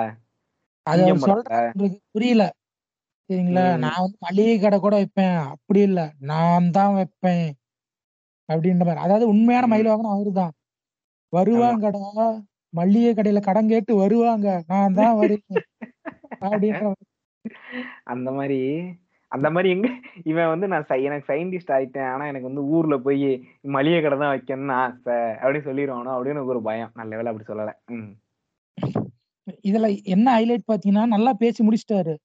[0.86, 1.28] அவர்
[2.12, 2.42] புரியல.
[3.30, 3.64] சரிங்களா.
[3.76, 5.36] நான் வந்து மளிகை கடை கூட வைப்பேன்.
[5.54, 6.00] அப்படி இல்ல.
[6.30, 7.46] நான் தான் வைப்பேன்.
[8.48, 9.04] அப்படின்ற மாதிரி.
[9.06, 9.72] அதாவது உண்மையான ம்.
[9.72, 10.54] மயிலாகணும் அவருதான்.
[11.32, 12.04] வருவாங்கடா.
[12.72, 14.48] மளிகை கடையில கடன் கேட்டு வருவாங்க.
[14.68, 15.62] நான் தான் வருவேன்.
[16.46, 16.84] அப்படின்ற.
[18.04, 18.92] அந்த மாதிரி
[19.28, 19.88] அந்த மாதிரி எங்க
[20.24, 22.12] இவன் வந்து நான் சை- எனக்கு சயின்டிஸ்ட் ஆயிட்டேன்.
[22.12, 25.14] ஆனா எனக்கு வந்து ஊர்ல போய் மளிகை கடை தான் வைக்கணும்னு ஆசை.
[25.14, 26.90] அப்படின்னு சொல்லிடுவானோ அப்படின்னு எனக்கு ஒரு பயம்.
[26.94, 27.72] நல்ல வேலை அப்படி சொல்லல.
[27.86, 28.12] ம்.
[29.62, 32.16] இதுல என்ன ஹைலைட் பாத்தீங்கன்னா நல்லா பேசி முடிச்சிட்டாரு.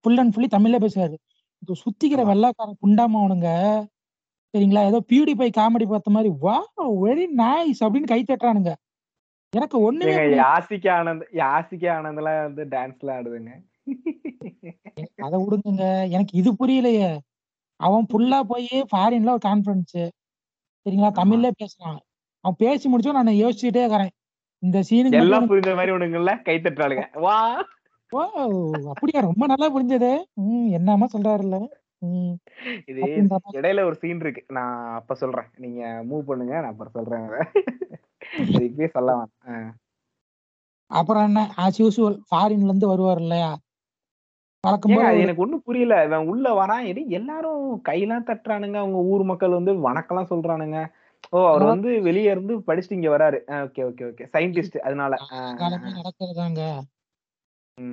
[0.00, 1.14] ஃபுல் அண்ட் ஃபுல்லி தமிழ்ல பேசுறாரு.
[1.58, 2.30] இப்போ சுத்திக்கிற ஆமா.
[2.30, 3.82] வெள்ளாக்கார குண்டாமவனுங்க
[4.58, 4.84] சரிங்களா?
[4.84, 8.72] ஏதோ பியூடிஃபை காமெடி பார்த்த மாதிரி வா வெரி நைஸ் அப்படின்னு கை தட்டுறானுங்க.
[9.50, 10.42] எனக்கு ஒண்ணுமே ஏங்க புரியல.
[10.42, 11.22] யாசிகா ஆனந்த்
[11.70, 13.68] ஆனந்த்லாம் வந்து டான்ஸ்லாம் ஆடுதுங்க.
[15.16, 17.18] அதை விடுங்க எனக்கு இது புரியலையே.
[17.76, 20.08] அவன் ஃபுல்லா போய் ஃபாரின்ல ஒரு கான்ஃபரன்ஸ்
[20.86, 21.08] சரிங்களா?
[21.08, 21.18] ஆமா.
[21.22, 21.98] தமிழ்ல பேசுறான்.
[22.40, 24.10] அவன் பேசி முடிச்சோம் நான் யோசிச்சுட்டே இருக்கிறேன்.
[24.58, 27.20] இந்த சீனுக்கு எல்லாம் புரிஞ்ச மாதிரி ஒண்ணுங்கல்ல கை தட்டுறாளுங்க.
[27.20, 27.64] வா.
[28.10, 28.20] ஓ
[28.88, 29.20] அப்படியா?
[29.20, 30.22] ரொம்ப நல்லா புரிஞ்சது.
[30.32, 31.68] ம் என்னமா சொல்றாருல்ல?
[31.98, 32.32] ம்.
[32.86, 33.02] இது.
[33.52, 34.44] இடையில ஒரு சீன் இருக்கு.
[34.48, 35.44] நான் அப்ப சொல்றேன்.
[35.56, 36.60] நீங்க மூவ் பண்ணுங்க.
[36.60, 37.28] நான் அப்புறம் சொல்றேன்
[38.38, 39.70] இப்பயே சொல்ல வேணாம்.
[40.86, 41.54] அப்புறம் என்ன?
[41.56, 44.49] ஆஸ் யூசுவல் ஃபாரின்ல இருந்து வருவார் இல்லையா வழக்கம் ஏங்க போல அது ஒரு-
[45.24, 45.94] எனக்கு ஒண்ணும் புரியல.
[46.06, 46.84] இவன் உள்ள வரான்
[47.18, 48.76] எல்லாரும் கையெல்லாம் தட்டுறானுங்க.
[48.82, 50.78] அவங்க ஊர் மக்கள் வந்து வணக்கம்லாம் சொல்றானுங்க.
[51.32, 51.64] ஓ அவர்.
[51.72, 53.38] வந்து வெளிய இருந்து படிச்சுட்டு இங்க வராரு.
[53.60, 54.24] Okay okay okay.
[54.34, 55.12] சயின்டிஸ்ட் அதனால.
[55.96, 56.62] நடக்கிறதாங்க.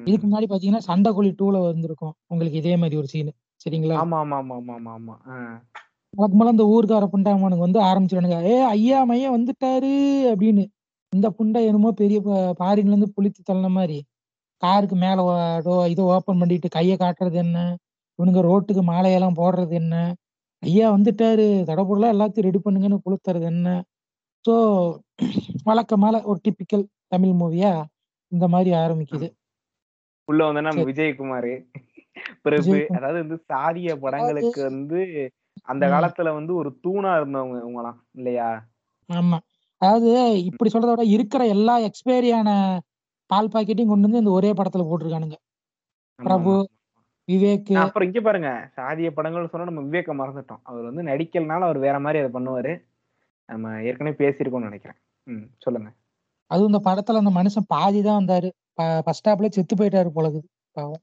[0.06, 2.16] இதுக்கு முன்னாடி பாத்தீங்கன்னா சண்டைக்கோழி டூல வந்திருக்கும்.
[2.28, 3.32] உங்களுக்கு இதே மாதிரி ஒரு சீன்
[3.62, 3.96] சரிங்களா?
[4.02, 5.16] ஆமா ஆமா ஆமா ஆமா ஆமா ஆமா
[6.34, 9.92] போல இந்த ஊர்க்கார புண்டாமனுக்கு வந்து ஆரம்பிச்சிடுவானுங்க ஏ ஐயா மையம் வந்துட்டாரு
[10.32, 10.64] அப்படின்னு.
[11.14, 12.18] இந்த புண்டை என்னமோ பெரிய
[12.62, 13.98] பாரின்ல இருந்து புளித்து தள்ளின மாதிரி.
[14.64, 15.20] காருக்கு மேல
[15.92, 17.58] இதை ஓபன் பண்ணிட்டு கையை காட்டுறது என்ன?
[18.20, 19.96] இவனுங்க ரோட்டுக்கு மாலையெல்லாம் போடுறது என்ன?
[20.64, 21.48] ஐயா வந்துட்டாரு.
[21.70, 23.68] தடபுடலாம் எல்லாத்தையும் ரெடி பண்ணுங்கன்னு கொளுத்துறது என்ன?
[24.46, 24.54] ஸோ
[25.66, 27.72] வழக்கமால ஒரு டிப்பிக்கல் தமிழ் மூவியா
[28.32, 29.28] இந்த மாதிரி ஆரம்பிக்குது.
[30.28, 30.86] உள்ள வந்து நம்ம.
[30.90, 31.52] விஜயகுமார்.
[32.46, 32.98] பிரபு விஜயகுமார்.
[32.98, 35.00] அதாவது வந்து சாதிய படங்களுக்கு வந்து
[35.68, 35.84] அந்த.
[35.94, 38.50] காலத்துல வந்து ஒரு தூணா இருந்தவங்க இவங்கலாம் இல்லையா?
[39.10, 39.38] ஆமா.
[39.82, 40.12] அதாவது
[40.50, 42.50] இப்படி சொல்றத விட இருக்கிற எல்லா எக்ஸ்பைரியான
[43.30, 45.38] பால் பாக்கெட்டையும் கொண்டு வந்து இந்த ஒரே படத்துல போட்டிருக்கானுங்க.
[46.20, 46.54] பிரபு.
[47.28, 47.72] விவேக்.
[47.82, 50.62] அப்புறம் இங்க பாருங்க சாதிய படங்கள் சொன்னா நம்ம விவேக்க மறந்துட்டோம்.
[50.70, 52.74] அவர் வந்து நடிக்கலனால அவர் வேற மாதிரி அதை பண்ணுவாரு.
[53.50, 55.00] நம்ம ஏற்கனவே பேசியிருக்கோம்னு நினைக்கிறேன்.
[55.28, 55.90] ம் சொல்லுங்க.
[56.52, 58.50] அதுவும் இந்த படத்துல அந்த மனுஷன் பாதி தான் வந்தாரு
[59.06, 60.40] ஃபர்ஸ்ட் ஸ்டாப்ல செத்து போயிட்டாரு போலது
[60.76, 61.02] பாவம்.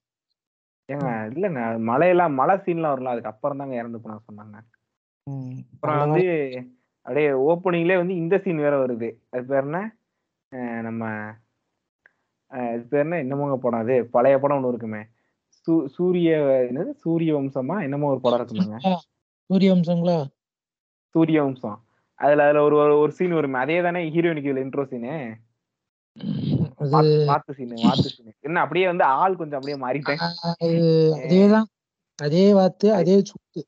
[0.89, 4.57] ஏங்க இல்லங்க மழையெல்லாம் மழை சீன்லாம் வரல அதுக்கு அப்புறம் தாங்க இறந்து போனா சொன்னாங்க.
[5.75, 6.23] அப்புறம் வந்து
[7.07, 9.09] அப்படியே ஓப்பனிங்லேயே வந்து இந்த சீன் வேற வருது.
[9.33, 9.81] அது பேர் என்ன?
[10.89, 11.05] நம்ம
[12.55, 13.23] அது பேர் என்ன?
[13.23, 13.81] என்னமோங்க படம்.
[13.81, 15.03] அது பழைய படம் ஒன்று இருக்குமே.
[15.49, 16.37] சூ சூரிய
[16.71, 16.91] என்னது?
[16.91, 17.83] சூரிய வம்சமா?
[17.83, 18.77] என்னமோ ஒரு படம் இருக்குமாங்க.
[18.83, 18.99] வேலை.
[19.45, 20.25] சூரிய வம்சங்களா?
[21.11, 21.85] சூரிய வம்சம்.
[22.15, 23.59] அதுல அதுல ஒரு ஒரு- சீன் வருமே.
[23.59, 25.37] அதே தானே ஹீரோயினுக்கு இதுல இன்ட்ரோ சீனு
[27.27, 30.21] வாத்து சீனு வாத்து சீனு என்ன அப்படியே வந்து ஆள் கொஞ்சம் அப்படியே மாறிட்டேன்.
[30.59, 30.69] அது
[31.17, 31.63] அதேதான்
[32.17, 33.63] அதே வாத்து அதே சுத்து.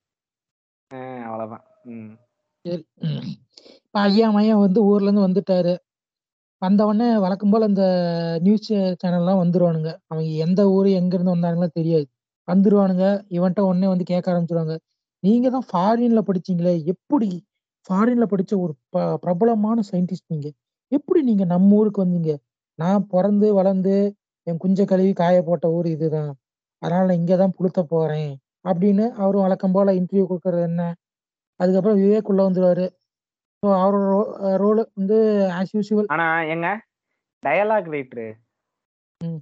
[1.22, 1.64] அவ்வளவுதான்.
[3.84, 5.85] இப்ப ஐயா மையம் வந்து ஊர்ல இருந்து வந்துட்டாரு.
[6.58, 7.82] வந்த உடனே வழக்கம் போல அந்த
[8.42, 9.96] நியூஸ் சேனல்லாம் வந்துருவானுங்க.
[10.06, 12.06] அவங்க எந்த ஊரு எங்கேருந்து வந்தானுங்களோ தெரியாது.
[12.52, 13.24] வந்துருவானுங்க.
[13.28, 14.76] இவன்ட்ட உடனே வந்து கேட்க ஆரம்பிச்சிருவாங்க.
[15.18, 16.84] நீங்க தான் ஃபாரின்ல படிச்சீங்களே?
[16.84, 17.44] எப்படி
[17.88, 20.52] ஃபாரின்ல படிச்ச ஒரு ப- பிரபலமான சயின்டிஸ்ட் நீங்க?
[20.88, 22.36] எப்படி நீங்க நம்ம ஊருக்கு வந்தீங்க?
[22.74, 26.34] நான் பிறந்து வளர்ந்து என் குஞ்ச கழுவி காய போட்ட ஊர் இதுதான்.
[26.78, 28.38] அதனால நான் இங்கதான் புழுத்த போறேன்.
[28.68, 30.94] அப்படின்னு அவரும் வழக்கம் போல இன்டர்வியூ கொடுக்கறது என்ன?
[31.56, 32.90] அதுக்கப்புறம் விவேக் உள்ள வந்துருவாரு.
[33.62, 34.14] ஸோ அவரோட
[34.56, 35.16] ரோல் வந்து
[35.52, 36.66] ஆஸ் யூஷுவல் ஆனா எங்க
[37.42, 38.26] டயலாக் ரைட்டரு
[39.20, 39.40] ம்.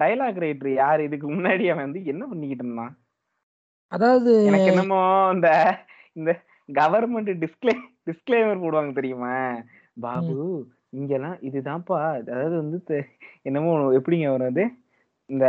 [0.00, 1.00] டயலாக் ரைட்டர் யார்?
[1.00, 2.92] இதுக்கு முன்னாடி அவன் வந்து என்ன பண்ணிக்கிட்டு இருந்தான்?
[3.92, 5.00] அதாவது எனக்கு என்னமோ
[5.32, 5.48] இந்த
[6.12, 6.30] இந்த
[6.72, 7.74] கவர்மெண்ட் டிஸ்க்ளே
[8.06, 9.34] டிஸ்க்ளைமர் போடுவாங்க தெரியுமா?
[10.00, 10.36] பாபு
[10.90, 11.98] இங்கெல்லாம் இதுதான்ப்பா.
[12.22, 12.78] அதாவது வந்து
[13.42, 14.72] என்னமோ எப்படிங்க வரும்
[15.30, 15.46] இந்த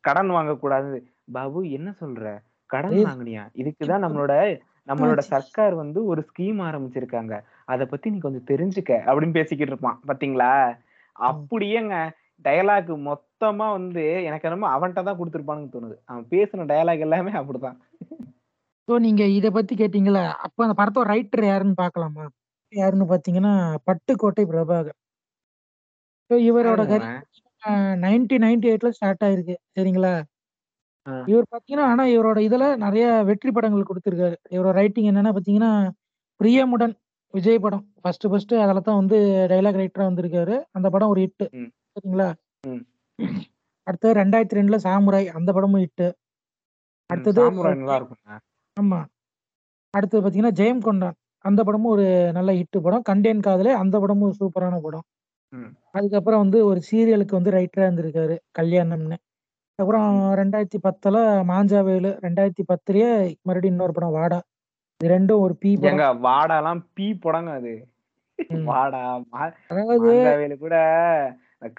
[0.00, 0.98] கடன் வாங்கக்கூடாது.
[1.32, 2.24] பாபு என்ன சொல்ற?
[2.70, 3.42] கடன் வாங்குனியா?
[3.54, 4.34] இதுக்குதான் நம்மளோட
[4.88, 7.34] நம்மளோட சர்க்கார் வந்து ஒரு ஸ்கீம் ஆரம்பிச்சிருக்காங்க.
[7.72, 9.98] அத பத்தி நீ கொஞ்சம் தெரிஞ்சுக்க அப்படின்னு பேசிக்கிட்டு இருப்பான்.
[10.10, 10.52] பாத்தீங்களா?
[11.16, 11.96] அப்படியேங்க
[12.44, 15.96] டயலாக் மொத்தமா வந்து எனக்கு என்னமோ அவன்கிட்ட தான் கொடுத்துருப்பானுன்னு தோணுது.
[16.10, 17.78] அவன் பேசின டயலாக் எல்லாமே அப்படிதான்.
[18.88, 22.24] ஸோ நீங்க இத பத்தி கேட்டீங்களா அப்ப அந்த படத்தோட ரைட்டர் யாருன்னு பார்க்கலாமா
[22.72, 23.52] யாருன்னு பாத்தீங்கன்னா
[23.88, 24.96] பட்டுக்கோட்டை பிரபாகர்.
[26.30, 26.82] ஸோ இவரோட
[28.04, 29.54] நைன்டீன் நைன்டி எயிட்ல ஸ்டார்ட் ஆயிருக்கு.
[29.76, 30.12] சரிங்களா.
[31.30, 34.36] இவர் பாத்தீங்கன்னா ஆனா இவரோட இதுல நிறைய வெற்றி படங்கள் கொடுத்திருக்காரு.
[34.50, 35.70] இவரோட ரைட்டிங் என்னன்னா பாத்தீங்கன்னா
[36.40, 36.94] பிரியமுடன்
[37.34, 37.84] விஜய் படம்.
[38.02, 39.16] ஃபர்ஸ்ட் ஃபர்ஸ்ட் அதில் தான் வந்து
[39.50, 40.54] டைலாக் ரைட்டரா வந்திருக்காரு.
[40.72, 41.70] அந்த படம் ஒரு ஹிட் ம்.
[41.92, 42.28] சரிங்களா.
[43.86, 45.28] அடுத்தது ரெண்டாயிரத்தி ரெண்டுல சாமுராய்.
[45.38, 46.06] அந்த படமும் ஹிட்
[47.10, 47.40] அடுத்தது
[48.76, 49.00] ஆமா.
[49.94, 51.16] அடுத்தது பாத்தீங்கன்னா ஜெயம் கொண்டான்.
[51.44, 53.02] அந்த படமும் ஒரு நல்ல ஹிட் படம்.
[53.02, 55.06] கண்டேன் காதலே அந்த படமும் சூப்பரான படம்.
[55.92, 59.16] அதுக்கப்புறம் வந்து ஒரு சீரியலுக்கு வந்து ரைட்டரா இருந்திருக்காரு கல்யாணம்னு.
[59.78, 60.06] அப்புறம்
[60.38, 61.16] ரெண்டாயிரத்தி பத்துல
[61.50, 63.10] மாஞ்சாவேலு ரெண்டாயிரத்தி பத்துலயே
[63.46, 64.38] மறுபடியும் இன்னொரு படம் வாடா.
[65.00, 67.74] இது ரெண்டும் ஒரு பி எங்க வாடாலாம் பீ படங்க அது.
[68.70, 69.02] வாடா
[69.70, 70.76] அதாவது கூட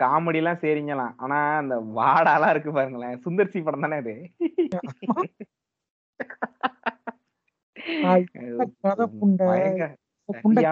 [0.01, 3.17] காமெடி எல்லாம் சரிங்கலாம் ஆனா அந்த வாடாலாம் இருக்கு பாருங்களேன்.
[3.25, 4.15] சுந்தர்சி படம் தானே அது.
[8.83, 9.47] கதை புண்டை.
[10.29, 10.63] புண்டை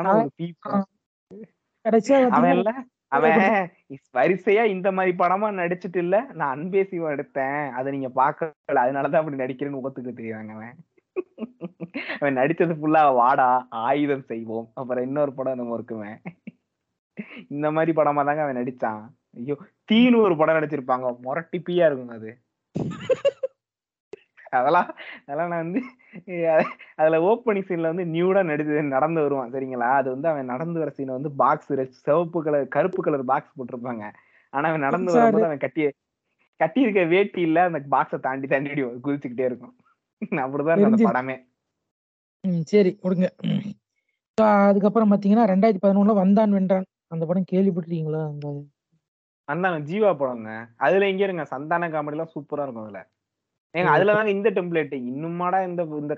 [3.11, 3.35] அவன்
[4.17, 6.25] வரிசையா இந்த மாதிரி படமா நடிச்சிட்டு இல்ல.
[6.33, 7.61] நான் அன்பேசிவம் எடுத்தேன்.
[7.77, 8.49] அதை நீங்க பாக்கல
[8.83, 10.73] அதனாலதான் அப்படி நடிக்கிறேன்னு ஒத்துக்க தெரியாங்க அவன்.
[12.21, 13.49] அவன் நடிச்சது ஃபுல்லா வாடா
[13.85, 14.67] ஆயுதம் செய்வோம்.
[14.79, 16.11] அப்புறம் இன்னொரு படம் என்னமோ இருக்குமே.
[17.55, 19.03] இந்த மாதிரி படமா தாங்க அவன் நடிச்சான்.
[19.39, 19.55] ஐயோ
[19.89, 21.07] தீனு ஒரு படம் நடிச்சிருப்பாங்க.
[21.27, 22.31] முரட்டி பீயா இருக்குங்க அது.
[24.53, 24.89] அதெல்லாம்
[25.21, 25.81] அதெல்லாம் நான் வந்து
[26.97, 29.89] அதுல ஓப்பனிங் சீன்ல வந்து நியூடா நடிச்சு நடந்து வருவான் சரிங்களா?
[29.99, 34.03] அது வந்து அவன் நடந்து வர சீன் வந்து பாக்ஸ் சிவப்பு கலர் கருப்பு கலர் பாக்ஸ் போட்டிருப்பாங்க.
[34.53, 35.15] ஆனா அவன் நடந்து.
[35.15, 35.83] வரும்போது அவன் கட்டி
[36.59, 38.69] கட்டி இருக்க வேட்டி இல்ல அந்த பாக்ஸை தாண்டி தாண்டி
[39.03, 39.75] குதிச்சுக்கிட்டே இருக்கும்.
[40.43, 41.07] அப்படிதான் அந்த.
[41.09, 41.35] படமே.
[42.71, 43.27] சரி விடுங்க
[44.37, 46.83] So, அதுக்கப்புறம் பாத்தீங்கன்னா ரெண்டாயிரத்தி பதினொன்னுல வந்தான் வென்றான்.
[47.07, 48.21] அந்த படம் கேள்விப்பட்டிருக்கீங்களா?
[48.27, 48.47] அந்த
[49.47, 52.99] அந்த ஜீவா படங்க அதுல எங்க இருங்க சந்தான காமெடி எல்லாம் சூப்பரா இருக்கும் அதுல.
[53.77, 56.15] ஏங்க அதுல தாங்க இந்த டெம்ப்ளேட் இன்னுமாடா இந்த இந்த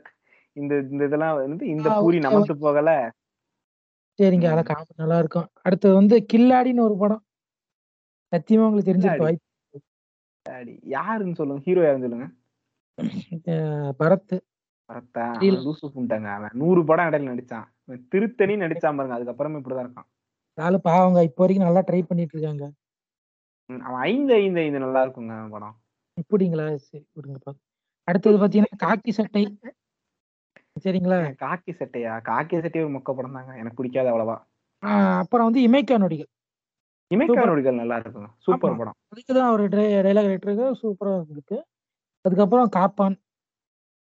[0.55, 2.89] இந்த இந்த இதெல்லாம் வந்து இந்த பூரி நமத்து போகல.
[4.19, 4.47] சரிங்க.
[4.53, 7.23] அத காமெடி நல்லா இருக்கும் அடுத்தது வந்து கில்லாடின்னு ஒரு படம்.
[8.31, 9.37] சத்தியமா உங்களுக்கு தெரிஞ்சிருக்க கில்லாடி.
[9.37, 9.47] வாய்ப்பு
[10.45, 12.27] அடி, யாருன்னு சொல்லுங்க ஹீரோ யாருன்னு சொல்லுங்க?
[13.99, 14.35] பரத்.
[14.89, 15.25] பரத்தா?
[15.65, 17.67] லூசு புண்டாங்க அவன் நூறு படம் இடையில நடிச்சான்.
[18.13, 20.07] திருத்தணி நடிச்சான் பாருங்க அதுக்கப்புறமே இப்படிதான் இருக்கான்.
[20.57, 22.65] ஆளு பாவங்க இப்போ வரைக்கும் நல்லா ட்ரை பண்ணிட்டு இருக்காங்க.
[23.69, 25.75] அவன் ஐந்து ஐந்து ஐந்து நல்லா இருக்குங்க படம்.
[26.19, 27.53] இப்படிங்களா சரி விடுங்கப்பா
[28.07, 29.57] அடுத்தது பாத்தீங்கன்னா காக்கி சட்டை.
[30.83, 31.35] சரிங்களா?
[31.41, 32.21] காக்கி சட்டையா?
[32.21, 33.55] காக்கி சட்டை ஒரு மொக்க படம் தாங்க.
[33.55, 34.45] எனக்கு பிடிக்காது அவ்வளவா.
[35.21, 36.27] அப்புறம் வந்து இமைக்கா நொடிகள்.
[37.11, 38.73] இமைக்கா நொடிகள் நல்லா இருக்குங்க சூப்பர்.
[38.73, 38.93] படம்.
[39.13, 41.65] அதுக்கு தான் ஒரு டைலாக் ரைட்டருக்கு சூப்பரா இருக்கு
[42.25, 43.19] அதுக்கப்புறம் காப்பான்.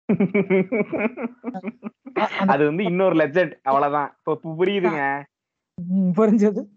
[2.52, 4.16] அது வந்து இன்னொரு லெஜெண்ட் அவ்வளவுதான்.
[4.20, 5.26] இப்ப புரியுதுங்க.
[6.18, 6.68] புரிஞ்சது.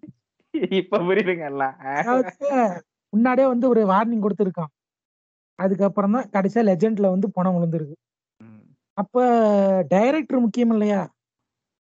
[0.80, 1.76] இப்ப புரியுதுங்க எல்லாம்.
[3.12, 4.70] முன்னாடியே வந்து ஒரு வார்னிங் கொடுத்துருக்கான்.
[5.58, 7.96] அதுக்கப்புறம் தான் கடைசியா லெஜெண்ட்ல வந்து பணம் விழுந்திருக்கு.
[8.98, 9.16] அப்ப
[9.92, 11.00] டைரக்டர் முக்கியம் இல்லையா?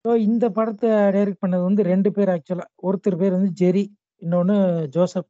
[0.06, 3.84] ஸோ இந்த படத்தை டைரக்ட் பண்ணது வந்து ரெண்டு பேர் ஆக்சுவலா ஒருத்தர் பேர் வந்து ஜெரி
[4.22, 4.56] இன்னொன்னு
[4.96, 5.30] ஜோசப்.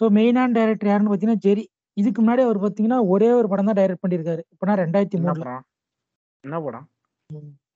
[0.00, 1.64] ஸோ மெயினான டைரக்டர் யாருன்னு பார்த்தீங்கன்னா ஜெரி.
[1.96, 4.42] இதுக்கு முன்னாடி அவர் பார்த்தீங்கன்னா ஒரே ஒரு படம் தான் டைரக்ட் பண்ணியிருக்காரு.
[4.52, 5.44] இப்போனா ரெண்டாயிரத்தி மூணுல.
[5.44, 5.64] படம்?
[6.44, 6.86] என்ன படம்?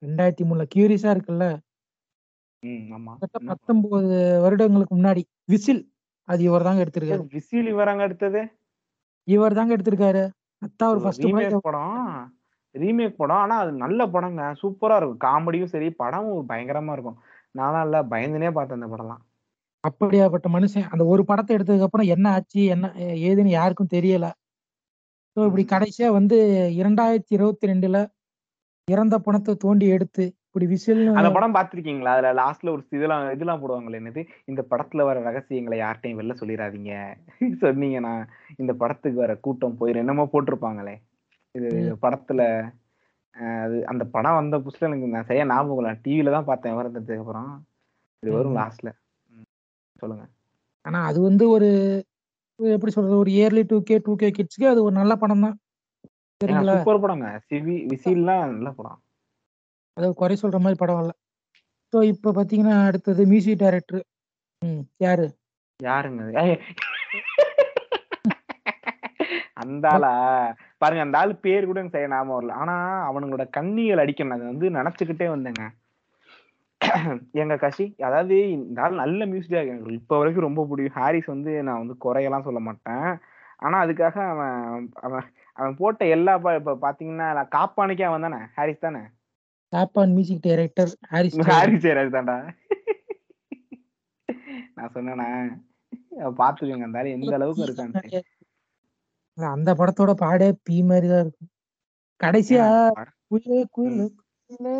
[0.01, 0.65] ரெண்டாயிரத்தி மூணுல.
[0.73, 1.47] கியூரிஸா இருக்குல்ல?
[3.49, 5.23] பத்தொன்பது வருடங்களுக்கு முன்னாடி.
[5.45, 5.81] விசில்.
[6.27, 7.23] அது இவர் தாங்க எடுத்திருக்காரு.
[7.37, 8.41] விசில் வராங்க அடுத்தது
[9.27, 10.23] இவர் தாங்க எடுத்திருக்காரு.
[10.61, 11.97] அத்தா ஒரு ஃபர்ஸ்ட் ரீமேக் படம்
[12.75, 14.43] ரீமேக் படம் ஆனா அது நல்ல படங்க.
[14.61, 15.21] சூப்பரா இருக்கும்.
[15.25, 17.17] காமெடியும் சரி படமும் பயங்கரமா இருக்கும்.
[17.55, 19.21] நானா இல்ல பயந்துனே பார்த்தேன் அந்த படம்லாம்.
[19.83, 20.87] அப்படியாப்பட்ட மனுஷன்.
[20.93, 22.85] அந்த ஒரு படத்தை எடுத்ததுக்கு அப்புறம் என்ன ஆச்சு என்ன
[23.29, 24.27] ஏதுன்னு யாருக்கும் தெரியல.
[25.37, 26.37] ஸோ இப்படி கடைசியா வந்து
[26.81, 27.99] இரண்டாயிரத்தி இருபத்தி ரெண்டுல
[28.87, 33.99] இறந்த பணத்தை தோண்டி எடுத்து இப்படி விசில்னு அந்த படம் பாத்திருக்கீங்களா அதுல லாஸ்ட்ல ஒரு இதெல்லாம் இதெல்லாம் போடுவாங்களே
[34.01, 34.21] என்னது?
[34.51, 36.91] இந்த படத்துல வர ரகசியங்களை யார்ட்டையும் வெளில சொல்லிடாதீங்க
[37.63, 38.11] சொன்னீங்கன்னா
[38.61, 40.03] இந்த படத்துக்கு வர கூட்டம் போயிரும்.
[40.03, 40.93] என்னமோ போட்டிருப்பாங்களே.
[41.55, 41.69] இது
[42.03, 42.41] படத்துல
[43.59, 45.93] அது அந்த படம் வந்த புதுசுல எனக்கு நான் சரியா ஞாபகம் இல்லை.
[46.05, 47.49] டிவில தான் பார்த்தேன் வரதுக்கு அப்புறம்
[48.23, 48.57] இது வரும்.
[48.59, 48.91] லாஸ்ட்ல
[50.01, 50.25] சொல்லுங்க.
[50.85, 51.69] ஆனா அது வந்து ஒரு
[52.59, 53.17] ஒரு எப்படி சொல்றது?
[53.23, 55.57] ஒரு early two K two K கிட்ஸ்க்கு அது ஒரு நல்ல படம் தான்
[56.41, 56.75] சரிங்களா?
[56.77, 57.27] சூப்பர் படங்க.
[57.49, 58.99] சிவி விசில்லாம் நல்ல படம்.
[59.97, 61.13] அது குறை சொல்ற மாதிரி படம் இல்ல
[61.93, 64.03] ஸோ இப்போ பார்த்தீங்கன்னா அடுத்தது மியூசிக் டைரக்டர்
[64.61, 65.25] ம் யாரு?
[65.79, 66.21] யாருங்க
[69.61, 70.11] அந்த ஆளா?
[70.81, 72.55] பாருங்க அந்த ஆள் பேர் கூட எனக்கு சரியா ஞாபகம் வரல.
[72.61, 72.75] ஆனா
[73.09, 74.35] அவனுங்களோட கண்ணிகள் அடிக்கணும்.
[74.37, 75.63] அது வந்து நினைச்சுக்கிட்டே வந்தேங்க.
[77.41, 80.97] எங்க கஷி அதாவது இந்த ஆள் நல்ல மியூசிக் எனக்கு இப்ப வரைக்கும் ரொம்ப பிடிக்கும்.
[80.99, 83.07] ஹாரிஸ் வந்து நான் வந்து குறையெல்லாம் சொல்ல மாட்டேன்.
[83.59, 84.57] ஆனா அதுக்காக அவன்
[85.05, 85.25] அவன்
[85.57, 88.41] அவன் போட்ட எல்லா இப்போ இப்ப பாத்தீங்கன்னா நான் காப்பானிக்கே அவன் தானே?
[88.57, 89.03] ஹாரிஸ் தானே?
[89.73, 91.37] தாப்பான் மியூசிக் டைரக்டர் ஹாரிஸ்.
[91.51, 92.37] ஹாரிஸ் ஜெயராஜ் தான்டா.
[94.77, 95.27] நான் சொன்னேனா?
[96.41, 98.21] பாத்துக்கோங்க அந்த எந்த அளவுக்கு இருக்கான்னு
[99.37, 101.49] அந்த படத்தோட பாடே பீ மாதிரி தான் இருக்கும்.
[102.21, 102.65] கடைசியா.
[103.29, 104.75] குயிலே குயிலே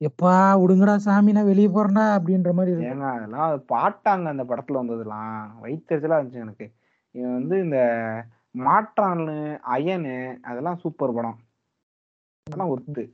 [0.00, 5.34] எப்பா விடுங்கடா சாமி நான் வெளியே போறேன்டா அப்படின்ற மாதிரி ஏங்க அதெல்லாம் அது பாட்டாங்க அந்த படத்துல வந்ததெல்லாம்.
[5.62, 6.66] வயிற்றுச்சலா இருந்துச்சு எனக்கு.
[7.14, 7.78] இவன் வந்து இந்த
[8.66, 9.36] மாற்றான்னு
[9.74, 10.16] அயனு
[10.50, 11.38] அதெல்லாம் சூப்பர் படம்.
[12.46, 13.04] அதெல்லாம் ஒர்த்து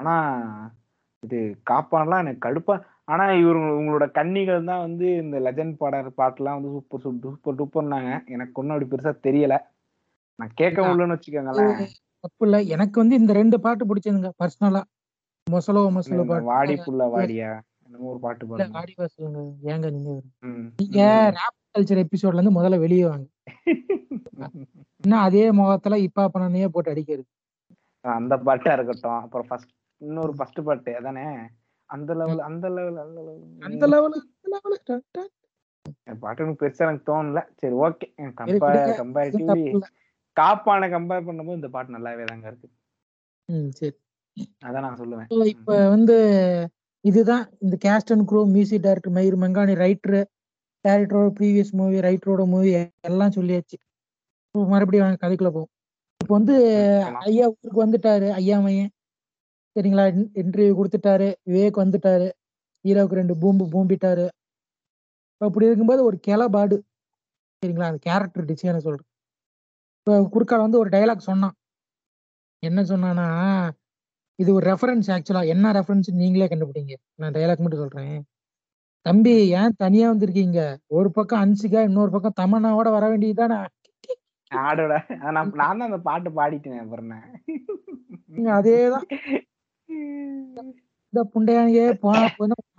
[0.00, 0.14] ஆனா
[1.22, 1.38] இது
[1.70, 2.74] காப்பான்லாம் எனக்கு கடுப்பா
[3.08, 8.58] ஆனா இவர் உங்களோட கன்னிகள் தான் வந்து இந்த லெஜண்ட் பாடல் பாட்டுலாம் வந்து சூப்பர் சூப்பர் டூப்பர்னாங்க எனக்கு
[8.60, 9.54] ஒன்றும் அப்படி பெருசா தெரியல.
[10.38, 11.90] நான் கேட்க முடியலன்னு வச்சுக்கோங்களேன்.
[12.24, 12.56] தப்பு இல்ல.
[12.74, 14.82] எனக்கு வந்து இந்த ரெண்டு பாட்டு பிடிச்சதுங்க பர்சனலா
[15.46, 16.48] மொசலோ மொசலோ பாட்டு.
[16.50, 17.50] வாடி புள்ள வாடியா?
[17.86, 20.12] என்னமோ ஒரு பாட்டு பாருங்க வாடி வாசலுங்க ஏங்க நீங்க?
[20.78, 21.00] நீங்க
[21.38, 23.26] ரேப் கல்ச்சர் எபிசோட்ல இருந்து முதல்ல வெளியே வாங்க.
[25.04, 27.28] இன்னும் அதே முகத்துல இப்பா பண்ணனையே போட்டு அடிக்கிறது.
[28.04, 29.20] அந்த பாட்டா இருக்கட்டும்.
[29.24, 31.24] அப்புறம் ஃபர்ஸ்ட் இன்னொரு ஃபர்ஸ்ட் பாட்டு அதானே?
[31.90, 33.20] அந்த லெவல் அந்த லெவல் அந்த
[33.68, 34.78] அந்த லெவல் லெவலு அந்த லெவலு
[36.22, 37.40] பாட்டு எனக்கு பெருசா எனக்கு தோணல.
[37.60, 38.06] சரி ஓகே.
[38.50, 38.94] விடுங்க.
[39.00, 39.72] கம்பேரிட்டிவ்லி
[40.36, 42.68] காப்பான கம்பேர் பண்ணும்போது இந்த பாட்டு நல்லாவே தாங்க இருக்கு.
[43.48, 43.96] ம் சரி.
[44.66, 45.28] அதான் நான் சொல்லுவேன்.
[45.52, 46.16] இப்ப வந்து
[47.04, 50.20] இதுதான் இந்த cast and crew music director Mayur Mangani writer
[50.84, 52.70] டேரக்டரோட previous movie ரைட்டரோட மூவி
[53.08, 53.76] எல்லாம் சொல்லியாச்சு.
[54.54, 55.72] மறுபடியும் வாங்க கதைக்குள்ள போவோம்.
[56.20, 56.54] இப்போ வந்து
[57.28, 58.90] ஐயா ஊருக்கு வந்துட்டாரு ஐயா மையன்
[59.76, 60.04] சரிங்களா?
[60.42, 61.28] இன்டர்வியூ கொடுத்துட்டாரு.
[61.50, 62.28] விவேக் வந்துட்டாரு.
[62.84, 64.26] ஹீரோவுக்கு ரெண்டு பூம்பு பூம்பிட்டாரு.
[65.40, 66.76] அப்படி இருக்கும்போது ஒரு கிளபாடு.
[67.62, 67.88] சரிங்களா?
[67.90, 69.08] அந்த கேரக்டர் டிசைனை சொல்றேன்.
[69.98, 71.54] இப்போ குறுக்கால வந்து ஒரு டைலாக் சொன்னான்.
[72.62, 73.26] என்ன சொன்னானா
[74.38, 76.94] இது ஒரு ரெஃபரன்ஸ் ஆக்சுவலா என்ன ரெஃபரன்ஸ் நீங்களே கண்டுபிடிங்க.
[77.20, 78.22] நான் டைலாக் மட்டும் சொல்றேன்.
[79.06, 80.60] தம்பி ஏன் தனியா வந்திருக்கீங்க?
[80.86, 83.58] ஒரு பக்கம் அன்சிகா இன்னொரு பக்கம் தமன்னாவோட வர வேண்டியதுதானே?
[84.54, 84.92] ஆடோட.
[85.32, 86.80] நான் நான் தான் அந்த பாட்டு பாடிட்டேன்
[88.56, 89.06] அதேதான்.
[91.12, 91.22] இந்த
[92.02, 92.20] போனா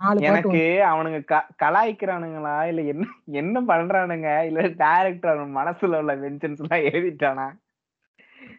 [0.02, 1.18] நாலு எனக்கு அவனுங்க
[1.62, 2.54] கலாய்க்கிறானுங்களா?
[2.70, 3.06] இல்ல என்ன
[3.40, 4.28] என்ன பண்றானுங்க?
[4.48, 7.46] இல்ல டைரக்டர் அவன் மனசுல உள்ள வெஞ்சன்ஸ் எல்லாம் எழுதிட்டானா?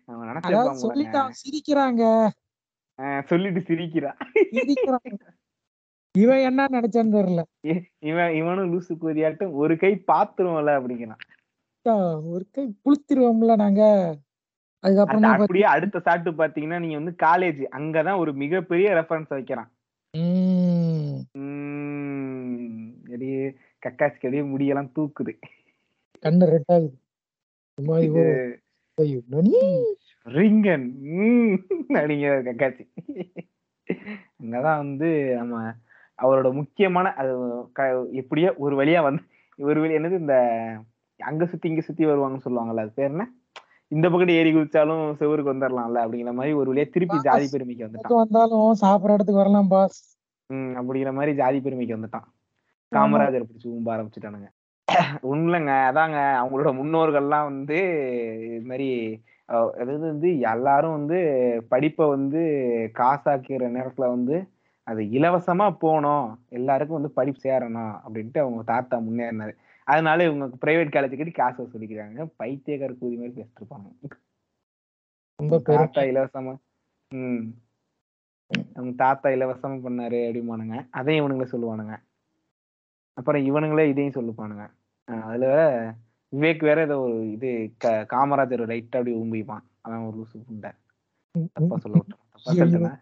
[0.05, 1.23] அவன் அதாவது நினைச்சிருப்பான் சொல்லிட்டு போலங்க.
[1.23, 2.03] அவன் சிரிக்கிறாங்க.
[3.31, 4.19] சொல்லிட்டு சிரிக்கிறான்
[6.15, 7.43] இவன் என்ன நினைச்சான்னு தெரியல.
[8.09, 11.23] இவன் இவனும் லூசு கூதியாட்டும் ஒரு கை பாத்துருவோம்ல அப்படிங்கிறான்.
[12.33, 13.81] ஒரு கை புளுத்திருவோம்ல நாங்க.
[14.83, 19.71] அதுக்கப்புறமா அது அப்படியே அடுத்த சாட்டு பாத்தீங்கன்னா நீங்க வந்து காலேஜ் அங்கதான் ஒரு மிகப்பெரிய ரெஃபரன்ஸ் வைக்கிறான்.
[23.03, 25.39] அப்படியே கக்காசி அப்படியே முடியெல்லாம் தூக்குது.
[26.21, 26.93] கண்ணு ரெட் ஆகுது.
[27.73, 28.55] சும்மா இவோ,
[28.95, 29.83] ஐயோ, நனி?
[30.25, 30.91] ரிங்கன்.
[31.17, 32.87] உம் அப்படிங்கிற கக்காசி.
[34.43, 35.73] அங்கதான் வந்து நம்ம
[36.23, 39.23] அவரோட முக்கியமான அது எப்படியோ ஒரு வழியா வந்து
[39.57, 40.33] ஒரு வழி என்னது இந்த
[41.17, 43.31] அங்க சுத்தி இங்க சுத்தி வருவாங்கன்னு சொல்லுவாங்கல்ல அது பேர் என்ன?
[43.93, 48.19] இந்த பக்கத்து ஏறி குதிச்சாலும் செவருக்கு வந்துடலாம்ல அப்படிங்கிற மாதிரி ஒரு வழியா திருப்பி ஜாதி பெருமைக்கு வந்துட்டான்.
[48.21, 49.99] வந்தாலும் சாப்பிடுற இடத்துக்கு வரலாம் பாஸ்.
[50.49, 52.27] உம் அப்படிங்கிற மாதிரி ஜாதி பெருமைக்கு வந்துட்டான்.
[52.91, 54.49] காமராஜர் பிடிச்சி ஊம்ப ஆரம்பிச்சுட்டானுங்க.
[55.32, 57.77] உண்மைங்க அதாங்க அவங்களோட முன்னோர்கள்லாம் வந்து
[58.47, 58.89] இது மாதிரி
[59.49, 61.17] அதாவது வந்து எல்லாரும் வந்து
[61.71, 62.41] படிப்பை வந்து
[62.95, 64.36] காசாக்கிற நேரத்துல வந்து
[64.88, 69.53] அது இலவசமா போகணும் எல்லாருக்கும் வந்து படிப்பு சேரணும் அப்படின்ட்டு அவங்க தாத்தா முன்னேறினாரு.
[69.83, 72.31] அதனால இவங்க பிரைவேட் காலேஜ் கட்டி காசு வசூலிக்கிறாங்க.
[72.35, 74.09] பைத்தியக்கார கூதி மாதிரி பேசிட்டு இருப்பாங்க
[75.35, 76.57] ரொம்ப தாத்தா இலவசமா
[77.15, 77.61] உம்
[78.73, 80.87] அவங்க தாத்தா இலவசமா பண்ணாரு அப்படிம்பானுங்க.
[80.89, 81.97] அதையும் இவனுங்களே சொல்லுவானுங்க.
[83.13, 84.69] அப்புறம் இவனுங்களே இதையும் சொல்லுப்பானுங்க.
[85.03, 85.45] அதுல
[86.35, 90.71] விவேக் வேற ஏதோ ஒரு இது க- காமராஜர் லைட்டா அப்படி ஊம்பிப்பான் அதான் ஒரு லூசு புண்டை.
[91.53, 92.71] தப்பா சொல்ல விட்டேன்.
[92.71, 93.01] தப்பா?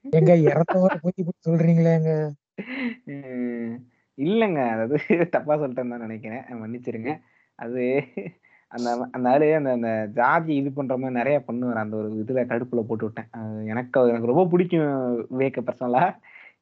[0.00, 2.32] எங்க இறத்தவர போய் இப்படி சொல்றீங்களேங்க.
[3.04, 3.17] உம்
[4.28, 4.60] இல்லைங்க.
[4.74, 4.96] அதாவது
[5.36, 6.44] தப்பா சொல்லிட்டேன்னு தான் நினைக்கிறேன்.
[6.62, 7.12] மன்னிச்சிருங்க.
[7.58, 7.82] அது
[8.72, 11.82] அந்த அந்த ஆளு அந்த அந்த ஜாதி இது பண்ற மாதிரி நிறைய பண்ணுவார்.
[11.82, 13.28] அந்த ஒரு இதுல கடுப்புல போட்டு விட்டேன்.
[13.32, 14.88] அது எனக்கு அது எனக்கு ரொம்ப பிடிக்கும்
[15.32, 16.04] விவேக்க பர்சனலா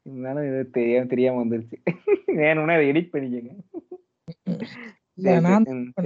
[0.07, 1.77] இருந்தாலும் இது தெரியாம தெரியாம வந்துருச்சு.
[2.43, 3.53] வேணும்னா அதை எடிட் பண்ணிக்கோங்க.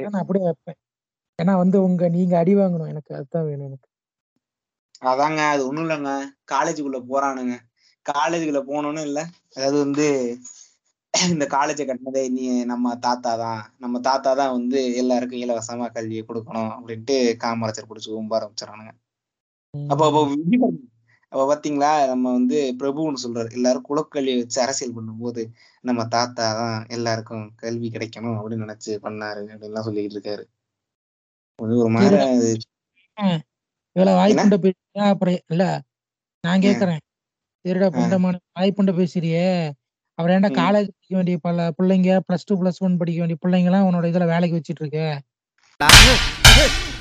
[0.06, 0.78] நான் அப்படியே வைப்பேன்.
[1.38, 2.88] ஏன்னா வந்து உங்க நீங்க அடி வாங்கணும்.
[2.88, 3.86] எனக்கு அதுதான் வேணும் எனக்கு.
[5.02, 6.12] அதாங்க அது ஒண்ணும் இல்லைங்க.
[6.52, 7.54] காலேஜுக்குள்ள போறானுங்க.
[8.06, 9.20] காலேஜுக்குள்ள போனோன்னு இல்ல.
[9.56, 10.06] அதாவது வந்து
[11.14, 16.70] இந்த காலேஜை கட்டினதே நீ நம்ம தாத்தா தான் நம்ம தாத்தா தான் வந்து எல்லாருக்கும் இலவசமா கல்வியை கொடுக்கணும்
[16.76, 18.92] அப்படின்ட்டு காமராஜர் பிடிச்சி ஊம்ப ஆரம்பிச்சிடறானுங்க.
[19.74, 20.22] அப்போ அப்போ
[21.32, 21.90] அப்ப பாத்தீங்களா?
[22.08, 23.50] நம்ம வந்து பிரபுன்னு சொல்றாரு.
[23.52, 25.42] எல்லாரும் குலக்கல்வி வச்சு அரசியல் பண்ணும்போது
[25.84, 30.44] நம்ம தாத்தா தான் எல்லாருக்கும் கல்வி கிடைக்கணும் அப்படின்னு நினைச்சு பண்ணாரு அப்படின்லாம் சொல்லிட்டு இருக்காரு.
[31.58, 32.16] ஒரு மாதிரி
[33.96, 35.04] இவ்வளவு வாய்ப்புண்ட பேசுறியா?
[35.12, 35.64] அப்புறம் இல்ல
[36.44, 37.00] நான் கேக்குறேன்.
[37.64, 37.94] சரிடா ஆ.
[37.96, 39.46] புண்டமான வாய்ப்புண்ட பேசுறியே.
[40.20, 40.59] அப்புறம் ஏன்டா ம்.
[40.61, 44.26] காலேஜ் படிக்க வேண்டிய பல பிள்ளைங்க பிளஸ் டூ பிளஸ் ஒன் படிக்க வேண்டிய பிள்ளைங்க எல்லாம் உன்னோட இதுல
[44.26, 45.00] வேலைக்கு வச்சிட்டு இருக்க?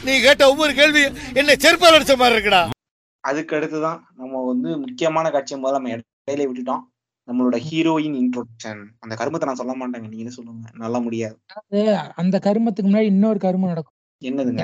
[0.03, 1.01] நீ கேட்ட ஒவ்வொரு கேள்வி
[1.33, 2.61] என்ன செருப்பால் அடிச்ச மாதிரி இருக்குடா.
[3.23, 6.83] அதுக்கு அடுத்துதான் நம்ம வந்து முக்கியமான காட்சியை முதல்ல நம்ம இடையில விட்டுட்டோம்.
[7.27, 10.07] நம்மளோட ஹீரோயின் இன்ட்ரோடக்ஷன் அந்த கருமத்தை நான் சொல்ல மாட்டேங்க.
[10.07, 10.69] நீங்களே சொல்லுங்க?
[10.73, 11.35] நல்லா முடியாது.
[11.49, 11.81] அதாவது
[12.15, 13.97] அந்த கருமத்துக்கு முன்னாடி இன்னொரு கருமம் நடக்கும்.
[14.21, 14.63] என்னதுங்க?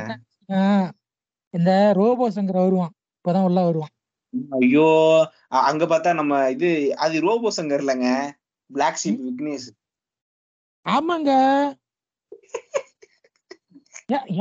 [0.51, 0.61] ஆ,
[1.53, 2.93] இந்த ரோபோ சங்கர் வருவான்.
[3.15, 3.91] இப்பதான் உள்ள வருவான்.
[4.59, 4.87] ஐயோ
[5.51, 8.07] அ- அங்க பார்த்தா நம்ம இது அது ரோபோ சங்கர் இல்லைங்க.
[8.69, 9.67] பிளாக் ஷீப் விக்னேஷ்
[10.85, 11.31] ஆமாங்க.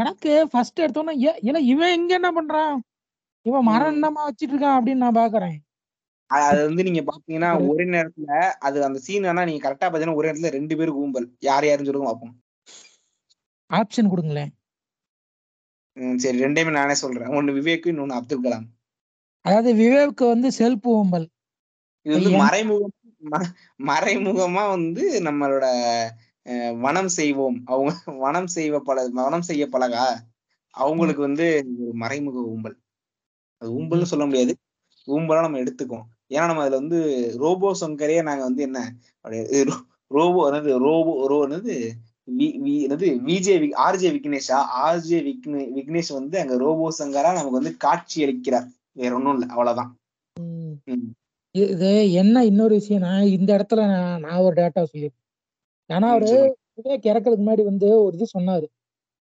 [0.02, 2.74] எனக்கு ஃபர்ஸ்ட் எடுத்தோன்னே ஏல இவன் இங்க என்ன பண்றான்?
[3.46, 3.92] இவன் மரம்.
[3.94, 5.56] என்னமா வச்சிட்டு இருக்கான் அப்படின்னு நான் பாக்குறேன்.
[6.30, 8.30] அது வந்து நீங்க பாத்தீங்கன்னா ஒரே நேரத்துல
[8.66, 11.26] அது அந்த சீன் ஆனா நீங்க கரெக்டா பாத்தீங்கன்னா ஒரே நேரத்துல ரெண்டு பேரும் கும்பல்.
[11.42, 12.34] யார் யாருன்னு சொல்லுங்க பார்ப்போம்
[13.70, 14.52] ஆப்ஷன் கொடுங்களேன்.
[16.18, 17.32] சரி ரெண்டையுமே நானே சொல்றேன்.
[17.38, 18.66] ஒன்னு விவேக் இன்னொன்னு அப்துல் கலாம்.
[19.44, 21.26] அதாவது விவேக் வந்து செல்ஃப் ஓம்பல்
[22.06, 22.30] இது வந்து.
[22.42, 22.94] மறைமுகம்
[23.80, 25.66] மறைமுகமா வந்து நம்மளோட
[26.80, 27.58] வனம் செய்வோம்.
[27.64, 27.92] அவங்க
[28.24, 30.06] வனம் செய்வ பல வனம் செய்ய பழகா
[30.74, 31.46] அவங்களுக்கு வந்து
[31.82, 32.76] ஒரு மறைமுக ஊம்பல்.
[33.62, 34.52] அது ஊம்பல்னு சொல்ல முடியாது.
[35.08, 36.06] ஊம்பலா நம்ம எடுத்துக்குவோம்.
[36.28, 36.98] ஏன்னா நம்ம அதுல வந்து
[37.38, 38.78] ரோபோ சங்கரே நாங்க வந்து என்ன
[40.10, 41.74] ரோபோ என்னது ரோபோ ரோ என்னது
[42.82, 44.58] என்னது விஜே வி ஆர்ஜே விக்னேஷா?
[44.84, 48.68] ஆர்ஜே விக்னே விக்னேஷ் வந்து அங்க ரோபோ சங்கரா நமக்கு வந்து காட்சி அளிக்கிறார்.
[48.92, 49.46] வேற ஒண்ணும் இல்ல.
[49.46, 49.92] அவ்வளவுதான்.
[51.54, 55.22] இது என்ன இன்னொரு விஷயம் நான் இந்த இடத்துல நான் நான் ஒரு டேட்டா சொல்லியிருக்கேன்
[55.90, 56.30] ஏன்னா அவரு.
[56.78, 58.66] விவேக் இறக்கிறதுக்கு முன்னாடி வந்து ஒரு இது சொன்னாரு.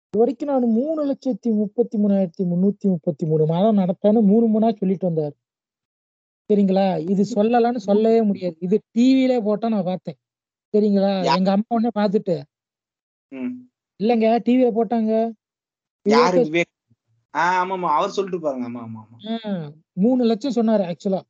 [0.07, 5.09] இது வரைக்கும் நான் மூணு லட்சத்தி முப்பத்தி மூணாயிரத்தி முன்னூத்தி முப்பத்தி மூணு மாதம் நடத்தேன்னு மூணு மூணா சொல்லிட்டு
[5.09, 5.35] வந்தாரு.
[6.49, 6.85] சரிங்களா?
[7.11, 8.55] இது சொல்லலாம்னு சொல்லவே முடியாது.
[8.59, 10.17] இது டிவிலே போட்டா நான் பார்த்தேன்.
[10.73, 11.11] சரிங்களா?
[11.33, 12.35] எங்க அம்மா உடனே பார்த்துட்டு.
[13.31, 13.53] ம்.
[13.99, 15.11] இல்லைங்க டிவில போட்டாங்க.
[17.33, 19.53] ஆமா ஆமா அவர் சொல்லிட்டு பாருங்க ஆமா ஆமா
[19.97, 21.21] மூணு லட்சம் சொன்னாரு ஆக்சுவலா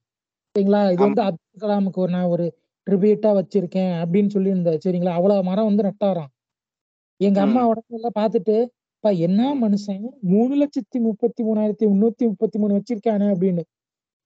[0.55, 0.81] சரிங்களா?
[0.91, 2.45] இது வந்து அப்துல் கலாமுக்கு ஒரு நான் ஒரு
[2.87, 5.13] ட்ரிபியூட்டா வச்சிருக்கேன் அப்படின்னு சொல்லியிருந்தேன் சரிங்களா?
[5.17, 6.29] அவ்வளவு மரம் வந்து நட்டாராம்.
[7.19, 7.61] எங்க அம்மா
[7.97, 8.55] எல்லாம் பார்த்துட்டு
[8.95, 9.99] "அப்பா, என்ன மனுஷன்?
[10.31, 13.63] மூணு லட்சத்தி முப்பத்தி மூணாயிரத்தி முன்னூத்தி முப்பத்தி மூணு வச்சிருக்கானே அப்படின்னு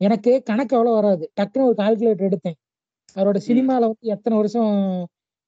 [0.02, 1.26] எனக்கு கணக்கு அவ்வளவு வராது.
[1.38, 2.58] டக்குன்னு ஒரு கால்குலேட்டர் எடுத்தேன்.
[3.16, 4.72] அவரோட சினிமால வந்து எத்தனை வருஷம்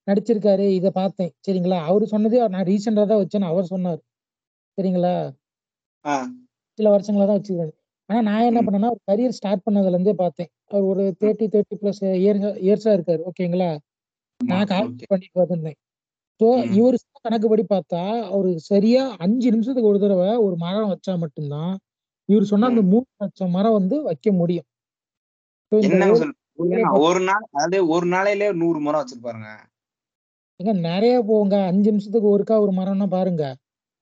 [0.08, 1.32] நடிச்சிருக்காரு இதை பார்த்தேன்.
[1.48, 1.80] சரிங்களா?
[1.90, 4.02] அவரு சொன்னதே நான் ரீசெண்டா தான் வச்சேன்னு அவர் சொன்னார்.
[4.78, 5.14] சரிங்களா?
[6.80, 7.74] சில வருஷங்களா தான் வச்சிருக்காரு.
[8.10, 10.50] ஆனா நான் என்ன பண்ணேன்னா ஒரு கரியர் ஸ்டார்ட் பண்ணதுல இருந்தே பார்த்தேன்.
[10.72, 13.70] அவர் ஒரு தேர்ட்டி தேர்ட்டி பிளஸ் இயர் இயர்ஸா இருக்காரு ஓகேங்களா
[14.42, 15.78] நான் கால்குலேட் பண்ணிட்டு வந்திருந்தேன்.
[16.42, 21.74] ஸோ இவர் சொன்ன கணக்குப்படி பார்த்தா அவரு சரியா அஞ்சு நிமிஷத்துக்கு ஒரு தடவை ஒரு மரம் வச்சா மட்டும்தான்
[22.30, 24.68] இவர் சொன்ன அந்த மூணு லட்சம் மரம் வந்து வைக்க முடியும்.
[27.04, 29.50] ஒரு நாள் அதாவது ஒரு நாளையிலே நூறு மரம் வச்சிருப்பாருங்க.
[30.60, 31.56] ஏங்க நிறைய போகுங்க.
[31.70, 33.44] அஞ்சு நிமிஷத்துக்கு ஒருக்கா ஒரு மரம்னா பாருங்க.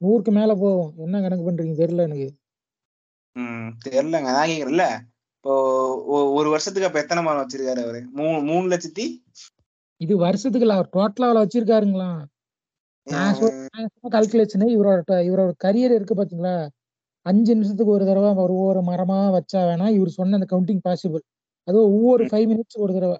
[0.01, 0.91] நூறுக்கு மேல போகும்.
[1.05, 1.75] என்ன கணக்கு பண்றீங்க?
[1.81, 2.29] தெரியல எனக்கு.
[3.35, 4.29] ம் தெரியலங்க.
[4.29, 4.85] நான் கேக்குறேன்ல.
[5.39, 5.53] இப்போ
[6.37, 7.99] ஒரு வருஷத்துக்கு அப்ப எத்தனை மரம் வச்சிருக்காரு அவரு?
[8.17, 9.05] மூணு மூணு லட்சத்தி?
[10.01, 12.09] இது வருஷத்துக்கு இல்ல அவர் டோட்டலா அவ்வளவு வச்சிருக்காருங்களா?
[14.15, 14.97] கால்குலேஷன் இவரோட
[15.29, 16.55] இவரோட கரியர் இருக்கு பாத்தீங்களா?
[17.25, 21.23] அஞ்சு நிமிஷத்துக்கு ஒரு தடவை ஒரு ஒவ்வொரு மரமா வச்சா வேணா இவர் சொன்ன அந்த கவுண்டிங் பாசிபிள்
[21.67, 23.17] அதுவும் ஒவ்வொரு ஃபைவ் மினிட்ஸ் ஒரு தடவை.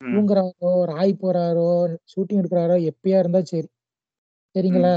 [0.00, 1.66] தூங்குறாரோ ஒரு ஆய் போறாரோ
[2.12, 3.68] ஷூட்டிங் எடுக்கிறாரோ எப்பயா இருந்தா சரி.
[4.54, 4.94] சரிங்களா.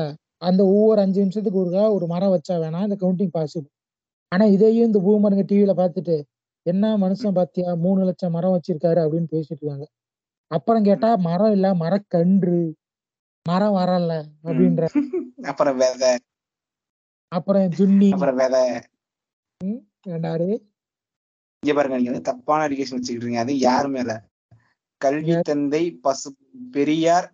[0.47, 3.71] அந்த ஒவ்வொரு அஞ்சு நிமிஷத்துக்கு ஒருக்கா ஒரு மரம் வச்சா வேணா இந்த கவுண்டிங் பாசிபிள்
[4.33, 6.15] ஆனா இதையும் இந்த பூமருங்க டிவில பார்த்துட்டு
[6.65, 7.69] என்ன மனுஷன் பாத்தியா?
[7.75, 9.85] மூணு லட்சம் மரம் வச்சிருக்காரு அப்படின்னு பேசிட்டு இருக்காங்க.
[10.51, 12.59] அப்புறம் கேட்டா மரம் இல்ல மரக்கன்று.
[13.45, 14.11] மரம் வரல.
[14.43, 14.83] அப்படின்ற
[15.43, 16.11] அப்புறம் விதை.
[17.31, 18.09] அப்புறம் ஜுன்னி.
[18.11, 18.63] அப்புறம் விதை.
[20.07, 20.47] ரெண்டாரு
[21.63, 23.45] இங்க பாருங்க நீங்க வந்து தப்பான எஜுகேஷன் வச்சுக்கிட்டு இருக்கீங்க.
[23.45, 24.11] அது யார் மேல
[25.01, 26.29] கல்வி தந்தை பசு
[26.71, 27.27] பெரியார்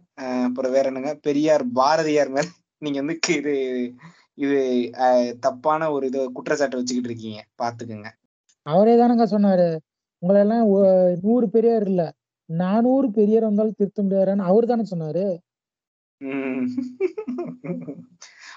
[0.48, 1.12] அப்புறம் வேற என்னங்க?
[1.28, 2.48] பெரியார் பாரதியார் மேல
[2.82, 3.54] நீங்க வந்து இது
[4.40, 4.92] இது
[5.40, 7.46] தப்பான ஒரு இது குற்றச்சாட்டு வச்சுக்கிட்டு இருக்கீங்க.
[7.62, 8.12] பாத்துக்கோங்க.
[8.62, 9.78] அவரே தானங்க சொன்னாரு.
[10.18, 12.14] உங்களை எல்லாம் ஒ- நூறு பெரியார் இல்ல.
[12.46, 15.38] நானூறு பெரியார் வந்தாலும் திருத்த முடியாதுன்னு அவர் தானே சொன்னாரு.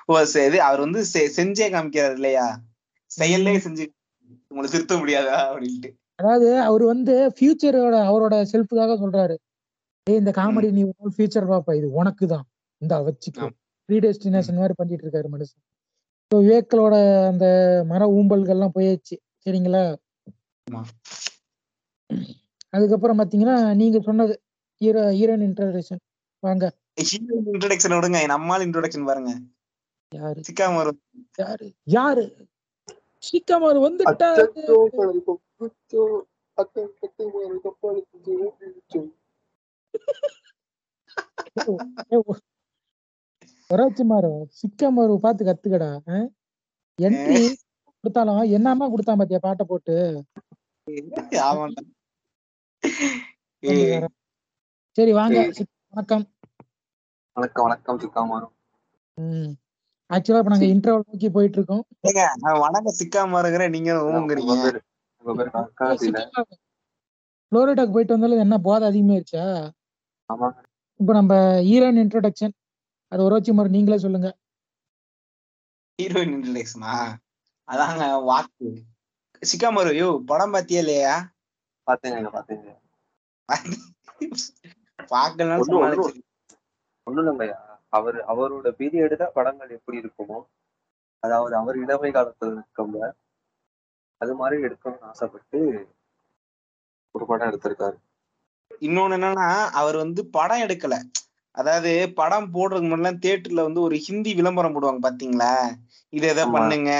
[0.07, 0.59] ஓ சரி.
[0.59, 2.61] அவர் வந்து செஞ்சே காமிக்கிறார் இல்லையா?
[3.07, 3.87] செயல்லே செஞ்சு
[4.49, 5.55] உங்களை திருத்த முடியாதா?
[5.55, 5.97] அப்படின்ட்டு.
[6.15, 9.37] அதாவது அவர் வந்து ஃபியூச்சரோட அவரோட செல்ஃபுக்காக சொல்றாரு.
[10.11, 11.75] ஏய் இந்த காமெடி நீ ஃபியூச்சர் பாப்பா.
[11.75, 12.45] இது உனக்கு தான்
[12.79, 13.39] இந்த வச்சுக்கோ.
[13.39, 13.53] ஆம்.
[13.85, 15.71] ப்ரீ டெஸ்டினேஷன் மாதிரி பண்ணிட்டு இருக்காரு மனுஷன்.
[16.33, 16.95] ஸோ விவேக்களோட
[17.31, 17.47] அந்த
[17.89, 19.15] மர ஊம்பல்கள்லாம் போயாச்சு
[19.45, 19.83] சரிங்களா.
[22.73, 24.35] அதுக்கப்புறம் பாத்தீங்கன்னா நீங்க சொன்னது
[24.81, 26.01] ஹீரோ ஹீரோயின் இன்ட்ரடக்ஷன்
[26.43, 26.65] வாங்க
[27.03, 29.33] இன்ட்ரோடக்ஷன் விடுங்க நம்மால் இன்ட்ரோடக்ஷன் பாருங்க
[30.13, 31.01] யாரு சிக்காம வரும்
[31.39, 32.25] யாரு யாரு
[33.23, 34.47] சீக்கிரமார் வந்துட்டாரு
[43.73, 44.23] கப்பலுக்கு ஜோடிச்சோ.
[44.23, 44.31] ஒராச்சிமாரு
[44.61, 45.91] சிக்கமாரு பார்த்து கத்துக்கடா
[46.99, 47.41] என்ட்ரி
[48.05, 49.97] கொடுத்தாலும் என்னமா கொடுத்தான் பாத்தியா பாட்டை போட்டு.
[54.97, 55.39] சரி வாங்க.
[55.93, 56.25] வணக்கம்.
[57.37, 58.53] வணக்கம் வணக்கம் சிக்காமாரும்
[59.19, 59.53] ம்.
[60.11, 64.55] ஆக்சுவலா இப்ப நாங்க இன்டர்வல் நோக்கி போயிட்டு இருக்கோம் ஏங்க நான் வணக்கம் சிக்காம இருக்கிற நீங்க ஊங்குறீங்க?
[67.53, 69.45] புளோரிடாக்கு போயிட்டு வந்தாலும் என்ன போதை அதிகமாயிருச்சா?
[71.01, 71.33] இப்போ நம்ம
[71.69, 72.55] ஹீரோயின் இன்ட்ரோடக்ஷன்
[73.13, 74.29] அது ஒராச்சி மாதிரி நீங்களே சொல்லுங்க.
[75.99, 76.95] ஹீரோயின் இன்ட்ரடக்ஷனா
[77.69, 78.69] அதாங்க வாக்கு.
[79.43, 81.15] சிக்காமரு யோ படம் பாத்தியா இல்லையா
[81.87, 82.31] பாத்தேங்க.
[82.33, 82.69] பாத்தேங்க
[87.33, 87.59] இல்லையா
[87.93, 90.39] அவர் அவரோட பீரியடு தான் படங்கள் எப்படி இருக்குமோ
[91.23, 93.01] அதாவது அவர் இளமை காலத்துல இருக்கவங்க
[94.21, 95.59] அது மாதிரி எடுக்கணும்னு ஆசைப்பட்டு
[97.15, 97.97] ஒரு படம் எடுத்திருக்காரு.
[98.83, 99.49] இன்னொன்னு என்னன்னா
[99.81, 100.95] அவர் வந்து படம் எடுக்கல.
[101.55, 105.51] அதாவது படம் போடுறதுக்கு முன்னாடி தியேட்டர்ல வந்து ஒரு ஹிந்தி விளம்பரம் போடுவாங்க பாத்தீங்களா
[106.13, 106.45] இதை எதை.
[106.55, 106.91] பண்ணுங்க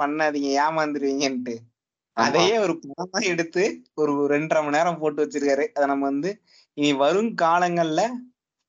[0.00, 1.54] பண்ணாதீங்க ஏமாந்துருவீங்கன்ட்டு.
[2.16, 3.62] அதையே ஒரு படமா எடுத்து
[3.94, 5.64] ஒரு ரெண்டரை மணி நேரம் போட்டு வச்சிருக்காரு.
[5.76, 6.30] அதை நம்ம வந்து
[6.78, 8.02] இனி வரும் காலங்கள்ல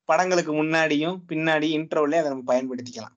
[0.08, 3.16] படங்களுக்கு முன்னாடியும் பின்னாடி இன்ட்ரோல அதை நம்ம பயன்படுத்திக்கலாம்.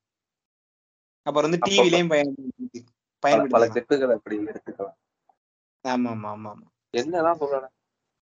[1.25, 1.59] அப்புறம் வந்து.
[1.67, 2.81] டிவிலையும் பயன்படுத்தி
[3.23, 4.97] பல பல கிளிப்புகள் அப்படி எடுத்துக்கலாம்.
[5.85, 7.73] ஆமா ஆமா ஆமா ஆமா என்னதான் சொல்றேன்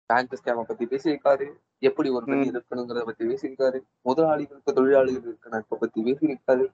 [0.09, 1.47] பேங்க் ஸ்கேம பத்தி பேசியிருக்காரு.
[1.82, 2.43] எப்படி ஒரு பெண்.
[2.51, 3.80] இருக்கணுங்கிறத பத்தி பேசியிருக்காரு.
[4.05, 6.65] முதலாளிகளுக்கு தொழிலாளிகள் இருக்க நட்பை பத்தி பேசியிருக்காரு.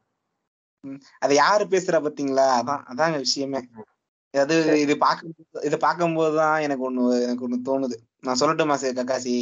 [1.19, 2.45] அதை யாரு பேசுறா பாத்தீங்களா?
[2.59, 3.61] அதான் அதாங்க விஷயமே.
[4.33, 7.97] அது இது பார்க்க இதை பார்க்கும்போதுதான் எனக்கு ஒண்ணு எனக்கு ஒண்ணு தோணுது.
[8.19, 9.35] நான் சொல்லட்டுமா சே கக்காசி?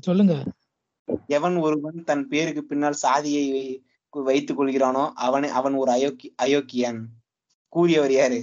[0.00, 0.34] சொல்லுங்க.
[1.26, 3.44] எவன் ஒருவன் தன் பேருக்கு பின்னால் சாதியை
[4.12, 7.00] வைத்துக் கொள்கிறானோ அவனை அவன் ஒரு அயோக்கி அயோக்கியன்.
[7.68, 8.38] கூறியவர் யாரு?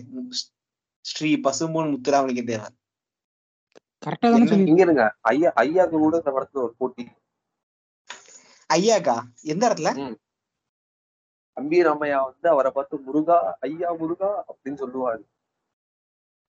[1.05, 2.75] ஸ்ரீ பசும்பொன் முத்துராமலிங்க தேவர்
[4.03, 5.03] கரெக்டா தானே சொல்லி இங்க இருங்க.
[5.31, 7.03] ஐயா ஐயாக்கு கூட இந்த படத்துல ஒரு போட்டி.
[8.69, 9.15] ஐயாக்கா?
[9.53, 9.91] எந்த இடத்துல
[11.57, 13.35] அம்பி ராமையா வந்து அவரை பார்த்து முருகா
[13.67, 15.21] ஐயா முருகா அப்படின்னு சொல்லுவாரு.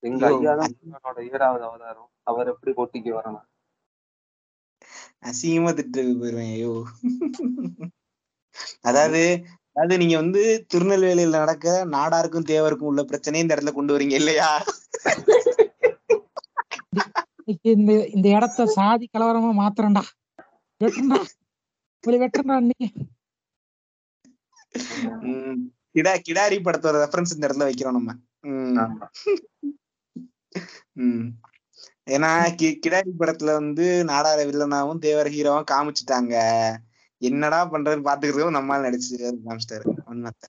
[0.03, 2.11] எங்க ஐயோ, தான் முருகனோட ஏழாவது அவதாரம்.
[2.31, 3.49] அவர் எப்படி போட்டிக்கு வரலாம்
[5.29, 6.73] அசிங்கமா திட்டு போயிருவேன் ஐயோ.
[8.89, 9.23] அதாவது
[9.77, 10.43] அதாவது நீங்க வந்து
[10.73, 14.51] திருநெல்வேலியில நடக்க நாடாருக்கும் தேவருக்கும் உள்ள பிரச்சனையை இந்த இடத்துல கொண்டு வரீங்க இல்லையா?
[17.47, 20.03] இந்த இந்த இடத்த சாதி கலவரமா மாத்துறேன்டா.
[22.07, 22.89] வெட்டுறா இன்னைக்கு
[25.23, 28.13] உம் கிடா கிடாரி படத்தோட ரெஃபரன்ஸ் இந்த இடத்துல வைக்கிறோம் நம்ம.
[32.11, 32.31] ஏன்னா
[32.61, 36.35] கி- கிடாரி படத்துல வந்து நாடார வில்லனாவும் தேவர ஹீரோவும் காமிச்சிட்டாங்க.
[37.23, 39.15] என்னடா பண்றதுன்னு பாத்துக்கிறதும் நம்மால நடிச்சு
[39.47, 39.89] காமிச்சிட்டாரு.
[40.07, 40.49] உண்மைத்த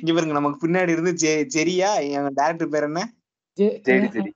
[0.00, 1.12] இங்க பாருங்க நமக்கு பின்னாடி இருந்து
[1.54, 3.00] ஜெரியா என் டேரக்டர் பேர் என்ன?
[3.58, 4.30] ஜெ- சரி சரி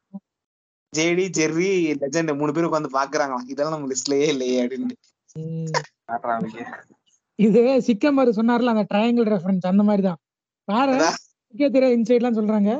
[0.92, 1.68] ஜேடி ஜெர்ரி
[2.00, 3.44] லெஜண்ட் மூணு பேர் உட்காந்து பாக்குறாங்களாம்.
[3.52, 4.62] இதெல்லாம் நம்ம லிஸ்ட்லயே இல்லையே.
[6.10, 6.64] காட்டுறாங்க.
[7.38, 10.20] இது சிக்கம்பர் சொன்னார்ல அந்த ட்ரையாங்கிள் ரெஃபரன்ஸ் அந்த மாதிரி தான்
[10.68, 10.96] பாரு
[11.54, 12.70] தெரியாது இன்சைட்லாம் சொல்றாங்க.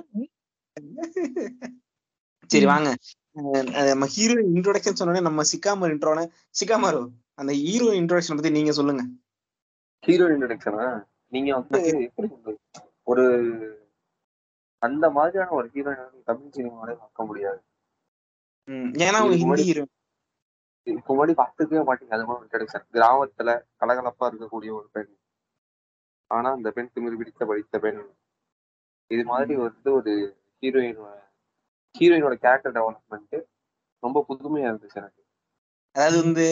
[2.50, 2.66] சரி.
[2.72, 2.90] வாங்க.
[3.90, 6.26] நம்ம ஹீரோ இன்ட்ரோடக்ஷன் சொன்னோடனே நம்ம சிக்காமர் இன்ட்ரோன
[6.60, 7.00] சிக்காமரு
[7.40, 9.02] அந்த ஹீரோ இன்ட்ரோடக்ஷன் பத்தி நீங்க சொல்லுங்க.
[10.04, 10.88] ஹீரோயின் இன்ட்ரடக்ஷனா
[11.32, 12.58] நீங்க வந்து எப்படி சொல்றது
[13.10, 13.24] ஒரு
[14.82, 17.60] அந்த மாதிரியான ஒரு ஹீரோயின் தமிழ் சினிமாவிலே பார்க்க முடியாது.
[19.04, 19.64] ஏன்னா அவங்க ஹிந்தி
[20.86, 23.50] இதுக்கு முன்னாடி பார்த்துக்கவே மாட்டீங்க அது மாதிரி இன்ட்ரடக்ஷன் கிராமத்துல
[23.80, 25.10] கலகலப்பா இருக்கக்கூடிய ஒரு பெண்.
[26.30, 28.00] ஆனா அந்த பெண் திமிரு பிடித்த படித்த பெண்.
[29.10, 30.12] இது மாதிரி வந்து ஒரு
[30.62, 31.00] ஹீரோயின்
[31.94, 33.36] ஹீரோயினோட கேரக்டர் டெவலப்மெண்ட்
[34.02, 35.20] ரொம்ப புதுமையா இருந்துச்சு எனக்கு.
[35.96, 36.44] அதாவது வந்து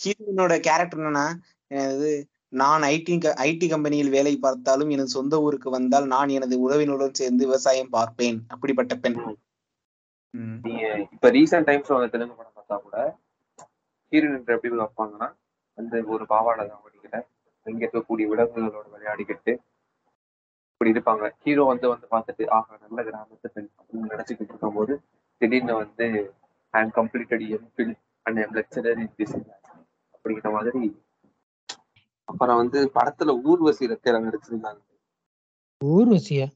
[0.00, 1.26] ஹீரோயினோட கேரக்டர் என்னன்னா
[1.70, 2.10] அது
[2.48, 3.14] நான் ஐடி
[3.46, 8.38] ஐடி கம்பெனியில் வேலை பார்த்தாலும் எனது சொந்த ஊருக்கு வந்தால் நான் எனது உறவினருடன் சேர்ந்து விவசாயம் பார்ப்பேன்.
[8.48, 9.18] அப்படிப்பட்ட பெண்.
[10.64, 12.96] நீங்க இப்ப ரீசெண்ட் டைம்ஸ்ல வந்த தெலுங்கு படம் பார்த்தா கூட
[14.12, 15.28] ஹீரோயின் எப்படி வைப்பாங்கன்னா
[15.78, 17.18] அந்த ஒரு பாவாடை தான் ஓடிக்கிட்ட
[17.66, 19.52] இங்க இருக்கக்கூடிய விலங்குகளோட விளையாடிக்கிட்டு
[20.70, 21.26] இப்படி இருப்பாங்க.
[21.44, 24.94] ஹீரோ வந்து வந்து பார்த்துட்டு ஆஹா நல்ல கிராமத்து பெண் அப்படின்னு நினைச்சுக்கிட்டு இருக்கும்போது
[25.40, 26.06] திடீர்னு வந்து
[26.74, 27.94] I am completed MPhil
[28.26, 29.36] and am lecturer in this
[30.14, 30.82] அப்படிங்கிற மாதிரி
[32.28, 34.80] அப்புறம் வந்து படத்துல ஊர்வசி ரெக்கையில நடிச்சிருந்தாங்க.
[35.80, 36.46] ஊர்வசியா?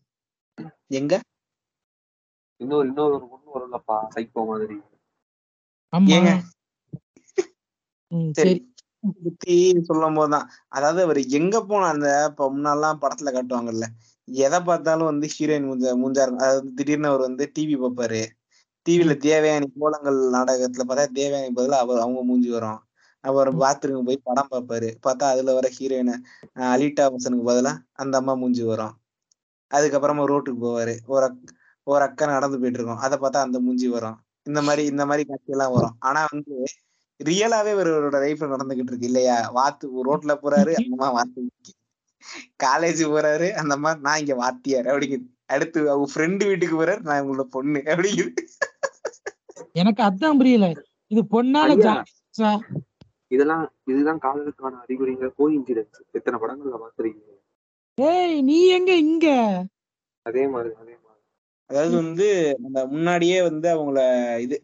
[0.90, 1.14] எங்க?
[2.60, 3.16] இன்னொரு இன்னொரு
[3.50, 4.76] ஒரு பொண்ணு வரும்லப்பா சைக்கோ மாதிரி.
[6.12, 6.30] ஏங்க?
[8.12, 8.54] ம், சரி.
[9.24, 13.86] பத்தி சொல்லும் போதுதான் அதாவது அவர் எங்க போன அந்த இப்ப முன்னாலாம் படத்துல காட்டுவாங்கல்ல.
[14.28, 18.20] எதை பார்த்தாலும் வந்து ஹீரோயின் மூஞ்சா மூஞ்சா இருக்கும் அதாவது திடீர்னு அவர் வந்து டிவி பார்ப்பாரு.
[18.86, 22.80] டிவில தேவயானி கோலங்கள் நாடகத்துல பார்த்தா தேவயானி பதிலா அவர் அவங்க மூஞ்சி வரும்.
[23.24, 24.88] அவர் பாத்ரூம் போய் படம் பார்ப்பாரு.
[25.06, 26.12] பார்த்தா அதுல வர ஹீரோயின்
[26.70, 28.94] அலிட்டா ஹசனுக்கு பதிலா அந்த அம்மா மூஞ்சி வரும்.
[29.70, 30.94] அதுக்கப்புறமா ரோட்டுக்கு போவாரு.
[31.06, 31.26] ஒரு
[31.92, 34.18] ஒரு அக்கா நடந்து போயிட்டு இருக்கோம் அதை பார்த்தா அந்த மூஞ்சி வரும்.
[34.48, 35.96] இந்த மாதிரி இந்த மாதிரி காட்சி எல்லாம் வரும்.
[36.08, 36.54] ஆனா வந்து
[37.20, 39.08] ரியலாவே இவரோட லைஃப்ல நடந்துகிட்டு இருக்கு.
[39.10, 39.38] இல்லையா?
[39.52, 41.40] வாத்து ரோட்ல போறாரு அந்த அம்மா வாத்து
[42.64, 45.26] காலேஜ் போறாரு அந்த அம்மா நான் இங்க வாத்தியார் அப்படிங்குது.
[45.54, 48.32] அடுத்து அவங்க ஃப்ரெண்டு வீட்டுக்கு போறாரு நான் உங்களோட பொண்ணு அப்படிங்குது.
[49.72, 50.66] எனக்கு அதான் புரியல.
[51.14, 51.74] இது பொண்ணால
[53.34, 55.26] இதெல்லாம் இதுதான் காதலுக்கான அறிகுறிங்க.
[55.36, 57.34] கோ இன்சிடென்ட்ஸ் எத்தனை படங்கள்ல பார்த்துருக்கீங்க?
[57.98, 59.26] ஏய் நீ எங்க இங்க?
[60.26, 61.09] அதே மாதிரி அதே மாதிரி.
[61.70, 62.26] அதாவது வந்து
[62.64, 64.00] அந்த முன்னாடியே வந்து அவங்கள
[64.38, 64.56] இது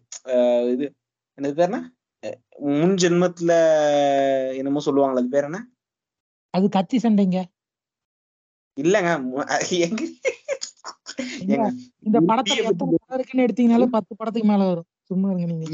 [1.39, 1.79] இது என்ன?
[2.23, 2.39] அஹ்
[2.79, 3.53] முன் ஜென்மத்துல
[4.59, 5.59] என்னமோ சொல்லுவாங்களே அது பேர் என்ன?
[6.55, 7.39] அது கத்தி சண்டைங்க.
[8.77, 9.11] இல்லங்க
[9.79, 10.03] எங்க?
[12.07, 14.89] இந்த படம் இருக்குன்னு எடுத்தீங்கனாலே பத்து படத்துக்கு மேல வரும்.
[15.11, 15.67] சும்மா இருங்க நீங்க.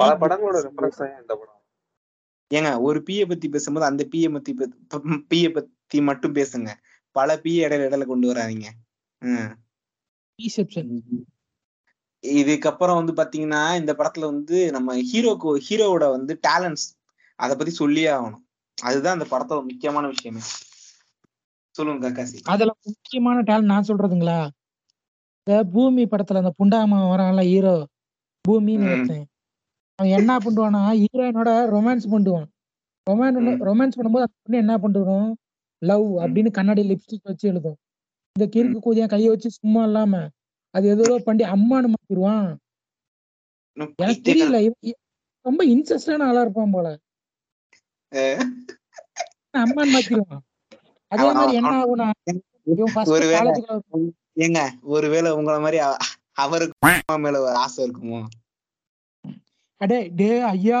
[0.00, 0.58] பல படங்களோட
[1.22, 1.56] இந்த படம்?
[2.50, 4.52] ஏங்க ஒரு பிய பத்தி பேசும்போது அந்த பிய பத்தி
[5.30, 6.70] பிய பத்தி மட்டும் பேசுங்க.
[7.16, 8.68] பல பிய இடையில இடையில கொண்டு வராதீங்க.
[12.24, 16.86] இதுக்கப்புறம் வந்து பாத்தீங்கன்னா இந்த படத்துல வந்து நம்ம ஹீரோக்கு ஹீரோவோட வந்து டேலண்ட்ஸ்
[17.38, 18.42] அத பத்தி சொல்லியே ஆகணும்.
[18.78, 20.42] அதுதான் அந்த படத்தோட முக்கியமான விஷயமே.
[21.76, 24.38] சொல்லுங்க காக்காசி அதுல முக்கியமான டேலண்ட் நான் சொல்றதுங்களா?
[25.40, 27.74] இந்த பூமி படத்துல அந்த புண்டாமா வரான்ல ஹீரோ
[28.44, 28.88] பூமின்னு.
[28.92, 29.26] ஒருத்தன்.
[29.98, 32.48] அவன் என்ன பண்ணுவானா ஹீரோயினோட ரொமான்ஸ் பண்ணுவான்.
[33.06, 33.38] ரொமான்.
[33.68, 35.30] ரொமான்ஸ் பண்ணும்போது அந்த பொண்ணு என்ன பண்ணிருக்கும்
[35.82, 37.78] லவ் அப்படின்னு கண்ணாடி லிப்ஸ்டிக் வச்சு எழுதும்.
[38.40, 40.14] இந்த கிறுக்கு கூதியா கையை வச்சு சும்மா இல்லாம
[40.74, 42.46] அது ஏதோ பண்ணி அம்மானு மாத்திடுவான்.
[43.76, 44.58] இன்னும் எனக்கு தெரியல
[45.46, 46.88] ரொம்ப இன்ட்ரெஸ்டான ஆளா இருப்பான் போல.
[49.54, 50.42] அம்மான்னு மாத்திடுவான்.
[51.12, 52.08] அதே மாதிரி என்ன ஆகும்னா
[54.36, 54.60] ஏங்க
[54.90, 56.02] ஒருவேளை உங்கள மாதிரி அவ-
[56.38, 58.20] அவருக்கு அம்மா மேல ஒரு ஆசை இருக்குமோ?
[59.80, 60.80] அடே டே ஐயா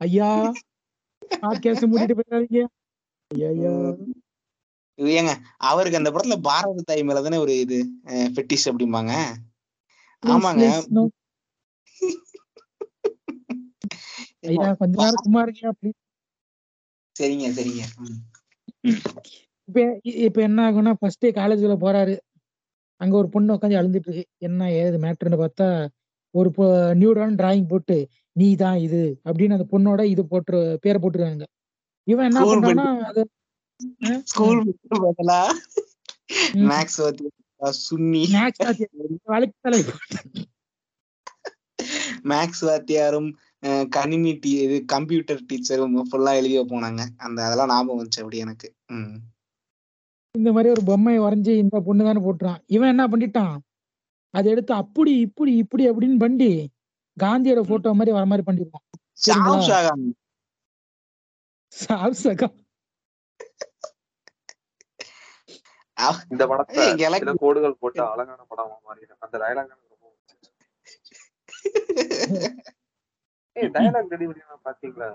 [0.00, 0.28] ஐயா
[1.44, 2.62] பாட்காஸ்ட் மூடிட்டு போயிடாதீங்க.
[3.30, 3.74] ஐயா
[4.98, 5.32] ஏங்க
[5.68, 7.78] அவருக்கு அந்த படத்துல பாரத தாய் மேல தானே ஒரு இது
[8.34, 9.12] ஃபெட்டிஷ் அப்படிம்பாங்க.
[10.22, 10.64] ஆமாங்க.
[17.16, 17.82] சரிங்க சரிங்க.
[19.68, 19.78] இப்ப
[20.24, 22.14] இப்ப என்ன ஆகும்னா ஃபர்ஸ்ட் காலேஜ்ல போறாரு.
[23.00, 24.24] அங்க ஒரு பொண்ணு உட்காந்து அழுந்துட்டு இருக்கு.
[24.48, 25.68] என்ன ஏது மேட்ருன்னு பார்த்தா
[26.34, 26.50] ஒரு
[27.00, 27.96] நியூடான டிராயிங் போட்டு
[28.36, 31.46] நீ தான் இது அப்படின்னு அந்த பொண்ணோட இது போட்டு பேரை போட்டுருக்காங்க
[32.06, 32.40] இவன் என்ன
[33.10, 33.28] அஹ்,
[34.30, 34.60] ஸ்கூல்
[35.06, 35.40] பதிலா.
[36.70, 37.00] மேக்ஸ்
[37.86, 38.22] சுன்னி
[42.30, 43.30] மேக்ஸ் வாத்தியாரும்
[43.96, 48.68] கணினி டீ இது கம்ப்யூட்டர் டீச்சரும் ஃபுல்லா எழுதி போனாங்க அந்த அதெல்லாம் ஞாபகம் வந்துச்சு அப்படி எனக்கு.
[50.34, 52.60] இந்த மாதிரி ஒரு பொம்மையை வரைஞ்சி இந்த பொண்ணு தானே போட்டுறான்.
[52.74, 53.54] இவன் என்ன பண்ணிட்டான்?
[54.34, 56.50] அதை எடுத்து அப்படி இப்படி இப்படி அப்படின்னு பண்ணி
[57.16, 58.86] காந்தியோட போட்டோ மாதிரி வர மாதிரி பண்ணிருக்கான்
[59.24, 59.80] சரிங்களா?
[61.72, 62.60] ஷாம்
[66.30, 66.94] இந்த படத்தை
[67.38, 70.16] கோடுகள் போட்டு அழகான படமா மாறிடும் அந்த டயலாக் ரொம்ப.
[73.52, 75.14] ஏய் டயலாக் டெலிவரி பாத்தீங்களா?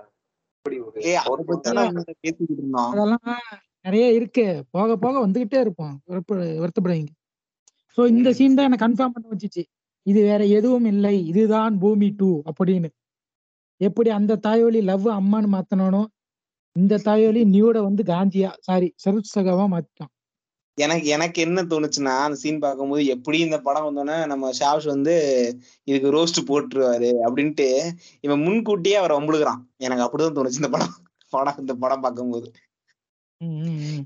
[2.90, 3.38] அதெல்லாம்
[3.80, 4.64] நிறைய இருக்கு.
[4.70, 6.00] போக போக வந்துகிட்டே இருப்போம்.
[6.04, 7.06] வருத்த- வருத்தப்படுவீங்க.
[7.96, 8.32] சோ இந்த.
[8.32, 9.64] சீன் தான் எனக்கு கன்ஃபார்ம் பண்ண வச்சுச்சு.
[10.02, 11.26] இது வேற எதுவும் இல்லை.
[11.26, 12.88] இதுதான் பூமி டூ அப்படின்னு.
[13.76, 16.04] எப்படி அந்த தாயோலி லவ் அம்மான்னு மாத்தனானோ
[16.72, 20.19] இந்த தாயோலி நியூட வந்து காந்தியா சாரி சரத் சகாவா மாத்திட்டான்.
[20.80, 25.14] எனக்கு எனக்கு என்ன தோணுச்சுன்னா அந்த சீன் பார்க்கும்போது எப்படி இந்த படம் வந்தோன்னே நம்ம ஷாவ்ஸ் வந்து
[25.84, 29.62] இதுக்கு ரோஸ்ட் போட்டுருவாரு அப்படின்ட்டு இவன் முன்கூட்டியே அவரை வம்புழுகிறான்.
[29.76, 30.94] எனக்கு அப்படிதான் தோணுச்சு இந்த படம்.
[31.28, 32.52] படம் இந்த படம் பார்க்கும்போது.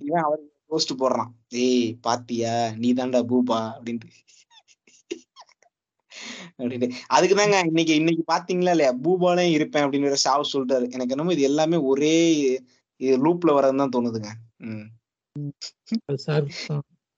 [0.01, 1.31] இவன் அவர் ரோஸ்ட் போடுறான்.
[1.49, 2.71] ஏய் பாத்தியா?
[2.77, 4.11] நீ தான்டா பூபா அப்படின்ட்டு.
[6.59, 6.89] அப்படின்ட்டு.
[7.15, 8.93] அதுக்குதாங்க இன்னைக்கு இன்னைக்கு பாத்தீங்களா இல்லையா?
[9.03, 12.15] பூபாலே இருப்பேன் அப்படின்னு ஷாவ் சொல்லிட்டாரு எனக்கு என்னமோ இது எல்லாமே ஒரே
[13.01, 14.31] லூப்ல வரதுன்னு தான் தோணுதுங்க.
[14.57, 14.85] ம்.
[14.85, 15.04] அது சார் தான்.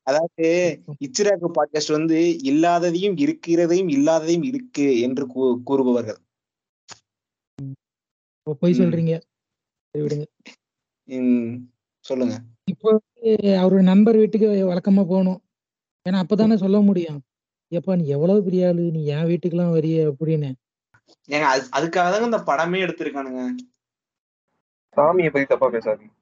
[0.03, 6.17] அதாவது இச்சிராக்கு பாட்காஸ்ட் வந்து இல்லாததையும் இருக்கிறதையும் இல்லாததையும் இருக்கு என்று கூ- கூறுபவர்கள்.
[8.43, 8.73] பொய்.
[8.73, 9.21] சொல்றீங்க.
[9.99, 10.27] விடுங்க.
[12.01, 12.43] சொல்லுங்க.
[12.65, 13.01] இப்போ
[13.41, 15.43] அவரோட நண்பர் வீட்டுக்கு வழக்கமா போகணும்.
[16.09, 17.23] ஏன்னா அப்பதானே சொல்ல முடியும்.
[17.71, 18.81] எப்பா நீ எவ்வளவு பெரிய ஆளு?
[18.81, 20.53] நீ என் வீட்டுக்கெல்லாம் வரிய அப்படின்னு.
[21.29, 23.55] ஏங்க அது அதுக்காக தாங்க இந்த படமே எடுத்திருக்கானுங்க.
[24.97, 26.15] சாமியை பத்தி தப்பா பேசாதீங்க.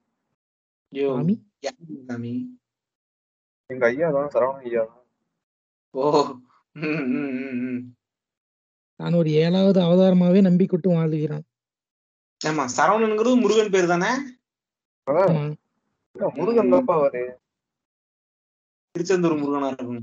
[1.07, 1.53] சாமி?
[1.64, 2.32] சாமி
[3.70, 5.00] எங்க ஐயா தான் சரவணன் ஐயா தான்.
[5.94, 6.04] ஓ.
[9.00, 11.44] நான் ஒரு ஏழாவது அவதாரமாவே நம்பி கொட்டு வாழ்கிறான்.
[12.40, 14.10] ஆமா சரவணனுங்கிறது முருகன் பேர் தானே?
[16.36, 17.22] முருகன் தான்ப்பா அவரு.
[18.94, 20.02] திருச்செந்தூர் முருகனா இருக்கும்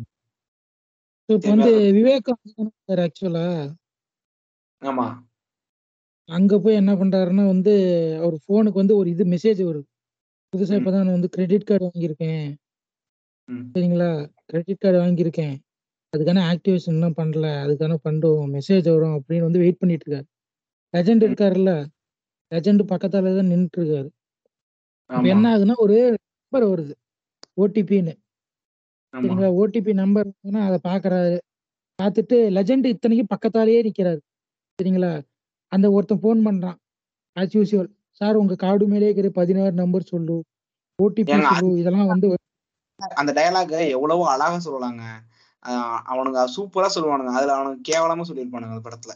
[1.29, 3.43] So இப்ப வந்து விவேகானந்தர் ஆக்சுவலா
[4.81, 5.05] ஆமா.
[6.29, 7.73] அங்க போய் என்ன பண்றாருன்னா வந்து
[8.19, 9.87] அவர் போனுக்கு வந்து ஒரு இது மெசேஜ் வருது.
[10.53, 10.79] புதுசா ம்.
[10.79, 12.47] இப்பதான் நான் வந்து கிரெடிட் கார்டு வாங்கியிருக்கேன்.
[13.49, 13.65] ம்.
[13.73, 14.09] சரிங்களா?
[14.45, 15.53] கிரெடிட் கார்டு வாங்கியிருக்கேன்.
[16.13, 17.47] அதுக்கான ஆக்டிவேஷன் இன்னும் பண்ணல.
[17.63, 20.27] அதுக்கான பண்ணுவோம் மெசேஜ் வரும் அப்படின்னு வந்து வெயிட் பண்ணிட்டு இருக்காரு.
[20.93, 21.27] லெஜெண்ட் ம்.
[21.27, 21.73] இருக்காருல்ல?
[22.51, 24.09] லெஜெண்ட் பக்கத்தால தான் நின்றுட்டு இருக்காரு.
[25.09, 25.27] இப்ப ஆமா.
[25.27, 25.97] என்ன ஆகுதுன்னா ஒரு
[26.41, 26.93] நம்பர் வருது.
[27.57, 28.13] ஓடிபின்னு
[29.13, 29.21] ஆமா.
[29.23, 29.49] சரிங்களா?
[29.59, 30.29] ஓடிபி நம்பர்
[30.67, 31.37] அதை பாக்குறாரு.
[31.99, 34.21] பார்த்துட்டு லெஜெண்ட் இத்தனைக்கும் பக்கத்தாலேயே நிக்கிறாரு.
[34.79, 35.13] சரிங்களா?
[35.71, 36.77] அந்த ஒருத்தன் ஃபோன் பண்றான்.
[37.35, 37.89] ஆஸ் யூஸ்வல்
[38.19, 40.37] சார் உங்க கார்டு மேலே இருக்கிற பதினாறு நம்பர் சொல்லு.
[40.99, 41.73] ஓடிபி சொல்லு.
[41.81, 42.27] இதெல்லாம் வந்து
[43.19, 45.03] அந்த டயலாக எவ்வளவோ அழகா சொல்லலாங்க
[46.11, 47.31] அவனுங்க சூப்பரா சொல்லுவானுங்க.
[47.39, 49.13] அதுல அவனுங்க கேவலமா சொல்லியிருப்பானுங்க அந்த படத்துல.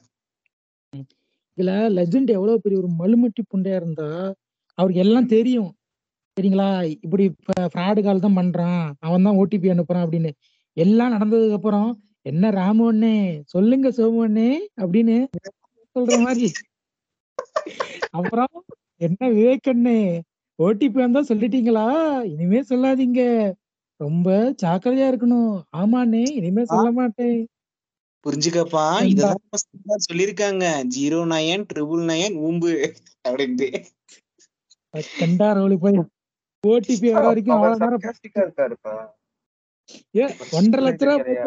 [1.57, 4.07] இதுல லெஜெண்ட் எவ்வளவு பெரிய ஒரு மலுமட்டி புண்டையா இருந்தா
[4.77, 5.69] அவருக்கு எல்லாம் தெரியும்.
[6.37, 6.69] சரிங்களா?
[7.05, 7.25] இப்படி
[7.73, 8.85] ஃப்ராடு கால் தான் பண்றான்.
[9.07, 10.31] அவன் தான் ஓடிபி அனுப்புறான் அப்படின்னு.
[10.77, 11.89] எல்லாம் நடந்ததுக்கு அப்புறம்
[12.31, 13.15] என்ன ராமு அண்ணே?
[13.53, 14.49] சொல்லுங்க சோமு அண்ணே
[14.81, 15.15] அப்படின்னு
[15.95, 16.47] சொல்ற மாதிரி.
[18.19, 18.53] அப்புறம்
[19.01, 19.99] என்ன விவேக் அண்ணே
[20.59, 21.85] ஓடிபி வந்தா சொல்லிட்டீங்களா?
[22.33, 23.21] இனிமே சொல்லாதீங்க.
[23.99, 24.27] ரொம்ப
[24.61, 25.51] ஜாக்கிரதையா இருக்கணும்.
[25.77, 27.37] ஆமாண்ணே இனிமே சொல்ல மாட்டேன்.
[28.25, 28.83] புரிஞ்சுக்கப்பா.
[29.63, 30.65] சிம்பிளா சொல்லியிருக்காங்க.
[30.95, 32.71] ஜீரோ நயன் ட்ரிபிள் நயன் ஊம்பு
[33.27, 33.69] அப்படின்ட்டு.
[35.19, 35.99] கண்டா ரோலி போய்.
[36.63, 38.93] ஓடிபி வர வரைக்கும் அவ்வளவு நேரம் இருக்காருப்பா
[40.19, 40.25] ஏ,
[40.57, 41.43] ஒன்றரை லட்ச ரூபா.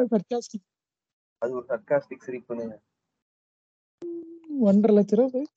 [1.42, 2.66] அது ஒரு சர்க்காஸ்டிக் சிரிப்புன்னு.
[4.68, 5.49] ஒன்றரை லட்ச ரூபா போய்.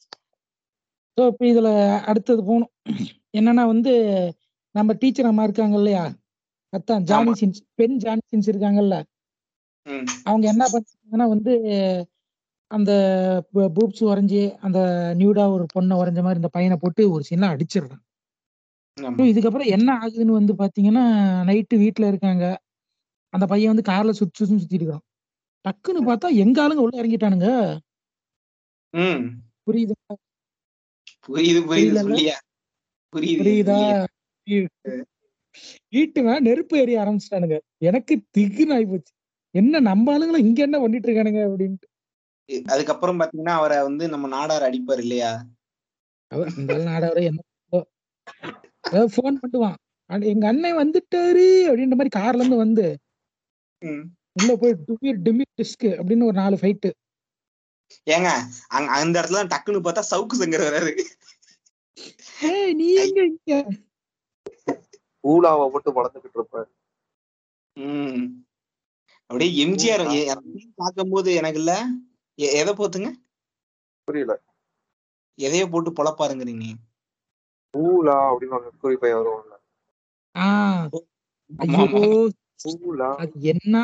[1.18, 1.70] ஸோ இப்போ இதுல
[2.10, 2.72] அடுத்தது போகணும்
[3.40, 3.94] என்னன்னா வந்து
[4.76, 6.04] நம்ம டீச்சர் அம்மா இருக்காங்க இல்லையா?
[6.74, 7.32] அத்தான் ஜானி.
[7.42, 8.98] சின்ஸ் பெண் ஜானி சின்ஸ் இருக்காங்கல்ல?
[10.26, 11.54] அவங்க என்ன பண்ணாங்கன்னா வந்து
[12.72, 12.92] அந்த
[13.76, 14.80] பூப்ஸ் வரைஞ்சி அந்த
[15.20, 17.50] நியூடா ஒரு பொண்ணை வரைஞ்ச மாதிரி இந்த பையனை போட்டு ஒரு சீனா.
[19.18, 21.04] So இதுக்கப்புறம் என்ன ஆகுதுன்னு வந்து பாத்தீங்கன்னா
[21.50, 22.46] நைட்டு வீட்ல இருக்காங்க.
[23.34, 25.06] அந்த பையன் வந்து கார்ல சுத்தி சுத்தி சுத்திட்டு இருக்கான்.
[25.66, 27.50] டக்குன்னு பார்த்தா எங்க ஆளுங்க உள்ள இறங்கிட்டானுங்க.
[29.66, 29.96] புரியுது?
[31.30, 32.02] புரியுது புரியுது.
[33.14, 34.68] புரியுது புரியுதா சொல்லியா.
[35.94, 37.58] வீட்டு மேல நெருப்பு எரிய ஆரம்பிச்சிட்டானுங்க.
[37.90, 39.14] எனக்கு திகுன்னு ஆகி போச்சு
[39.56, 41.88] என்ன நம்ம ஆளுங்களும் இங்க என்ன பண்ணிட்டு இருக்கானுங்க அப்படின்ட்டு.
[42.74, 45.32] அதுக்கப்புறம் பாத்தீங்கன்னா அவரை வந்து நம்ம நாடார் அடிப்பார் இல்லையா?
[46.88, 47.42] நாடாவரை என்ன
[49.16, 49.78] ஃபோன் பண்ணுவான்.
[50.34, 52.88] எங்க அண்ணன் வந்துட்டாரு அப்படின்ற மாதிரி கார்ல இருந்து வந்து.
[54.40, 56.90] உள்ள போய் டுமீர் டிமிர் டிஸ்க் அப்படின்னு ஒரு நாலு ஃபைட்டு
[58.08, 58.30] ஏங்க
[58.70, 60.94] அங்க அந்த இடத்துல தான் டக்குன்னு பார்த்தா சவுக்கு சங்கர் வராரு.
[62.50, 63.56] ஏய் நீ எங்க இங்க?
[65.24, 66.70] ஊலாவை போட்டு வளர்ந்துகிட்டு இருப்பாரு
[67.78, 68.24] ம்.
[69.30, 70.04] அப்படியே எம்ஜிஆர்
[70.76, 71.74] பார்க்கும்போது எனக்கு இல்ல.
[72.58, 73.10] எதை போத்துங்க?
[74.08, 74.34] புரியல.
[75.40, 76.66] எதையோ போட்டு பொழப்பாருங்கிறீங்க.
[77.74, 79.50] ஊலா அப்படின்னு ஒரு குறிப்பை வருவாங்க
[83.46, 83.78] என்ன?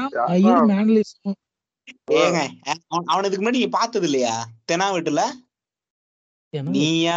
[2.18, 2.40] ஏங்க
[2.90, 4.36] அவன் அவன் இதுக்கு முன்னாடி நீங்க பார்த்தது இல்லையா
[6.54, 7.16] நீயா?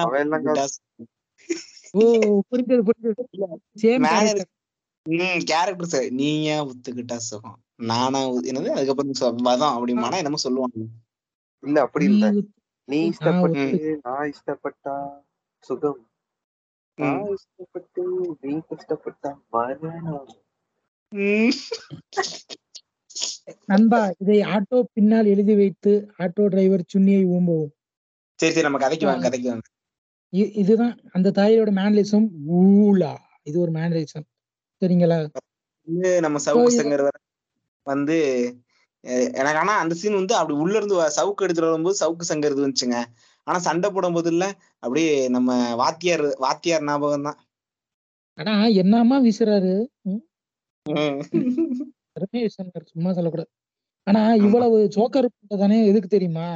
[3.81, 4.27] சேம் மேல
[5.07, 6.09] ம் கேரக்டர் சார்.
[6.19, 7.59] நீயா ஒத்துக்கிட்டா சுகம்.
[7.91, 8.69] நானா என்னது?
[8.75, 9.15] அதுக்கப்புறம்
[9.49, 10.87] வதம் அப்படிமானா என்னமோ சொல்லுவாங்க
[11.63, 12.27] இல்ல அப்படி இல்ல.
[12.89, 13.71] நீ இஷ்டப்பட்டு
[14.05, 14.95] நான் இஷ்டப்பட்டா
[15.65, 16.01] சுகம்.
[16.99, 18.03] நான் இஷ்டப்பட்டு
[18.43, 20.31] நீ கஷ்டப்பட்டா மரணம்.
[23.67, 27.71] நண்பா இதை ஆட்டோ பின்னால் எழுதி வைத்து ஆட்டோ டிரைவர் சுன்னியை ஊம்பவும்.
[28.35, 29.67] சரி சரி நம்ம கதைக்கு வாங்க கதைக்கு வாங்க.
[30.33, 33.17] இதுதான் அந்த தாயோட மேனலிசம் ஊலா.
[33.43, 34.27] இது ஒரு மேனலிசம்.
[34.83, 35.31] சரிங்களா?
[35.89, 37.09] வந்து நம்ம சவுக்கு இது- சங்கர்
[37.83, 38.17] வந்து
[39.33, 43.05] எனக்கு ஆனா அந்த சீன் வந்து அப்படி உள்ள இருந்து சவுக்கு எடுத்துட்டு வரும்போது சவுக்கு சங்கர் இது வந்துச்சுங்க.
[43.43, 44.45] ஆனா சண்டை போடும் போது இல்ல
[44.79, 47.39] அப்படியே நம்ம வாத்தியார் வாத்தியார் ஞாபகம் தான்
[48.35, 49.75] ஆனா என்னமா வீசுறாரு?
[52.17, 53.51] வீசுறாரு சும்மா சொல்லக்கூடாது.
[54.07, 55.29] ஆனா இவ்வளவு ஜோக்கர்
[55.63, 56.49] தானே எதுக்கு தெரியுமா?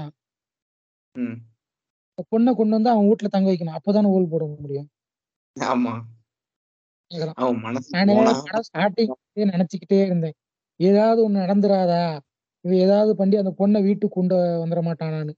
[2.32, 3.76] பொண்ணை கொண்டு வந்து அவன் வீட்டுல தங்க வைக்கணும்.
[3.78, 4.88] அப்பதானே ஓல் போட முடியும்.
[5.56, 5.94] ஆமா.
[7.94, 8.14] நானே
[9.52, 10.36] நினைச்சுக்கிட்டே இருந்தேன்.
[10.80, 12.02] ஏதாவது ஒண்ணு நடந்துராதா?
[12.64, 15.32] இவன் ஏதாவது பண்ணி அந்த பொண்ணை வீட்டுக்கு கொண்டு வந்துட மாட்டானான்னு.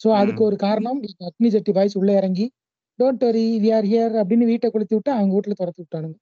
[0.00, 2.46] சோ அதுக்கு ஒரு காரணம் அக்னி சட்டி பாய்ஸ் உள்ள இறங்கி
[2.98, 6.16] don't worry we are here அப்படின்னு வீட்டை கொளுத்தி விட்டு அவங்க வீட்டுல துரத்து விட்டானுங்க.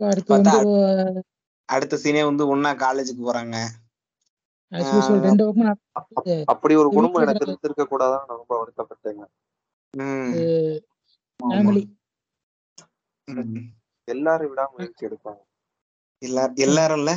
[0.00, 0.58] அடுத்து வந்து
[1.68, 3.56] அடுத்த சீனே வந்து ஒன்னா காலேஜுக்கு போறாங்க.
[6.52, 9.24] அப்படி ஒரு குடும்பம் எனக்கு இருந்திருக்க கூடாதான் ரொம்ப வருத்தப்பட்டேங்க.
[14.08, 15.40] எல்லாரும் விடாமுயற்சி எடுப்பாங்க.
[16.22, 17.12] எல்லாரும் எல்லாரும் இல்ல?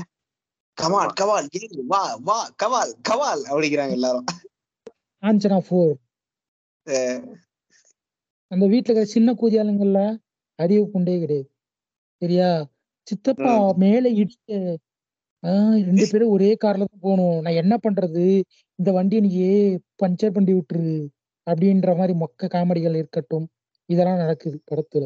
[0.78, 1.48] கமால் கவால்
[1.94, 4.28] வா வா கவால் கவால் அப்படிங்கிறாங்க எல்லாரும்.
[5.24, 5.96] காஞ்சனா ஃபோர்
[8.52, 10.02] அந்த வீட்டுல இருக்கிற சின்ன கூதியாளுங்கள்ல
[10.60, 11.48] அறிவு புண்டே கிடையாது.
[12.22, 12.50] சரியா?
[13.08, 14.58] சித்தப்பா மேல இடிச்சு
[15.44, 17.38] ஆஹ் ரெண்டு பேரும் ஒரே கார்ல தான் போகணும்.
[17.46, 18.24] நான் என்ன பண்றது?
[18.80, 19.32] இந்த வண்டியை நீ
[20.02, 20.94] பஞ்சர் பண்ணி விட்டுரு
[21.48, 23.46] அப்படின்ற மாதிரி மொக்க காமெடிகள் இருக்கட்டும்.
[23.90, 25.06] இதெல்லாம் நடக்குது படத்துல.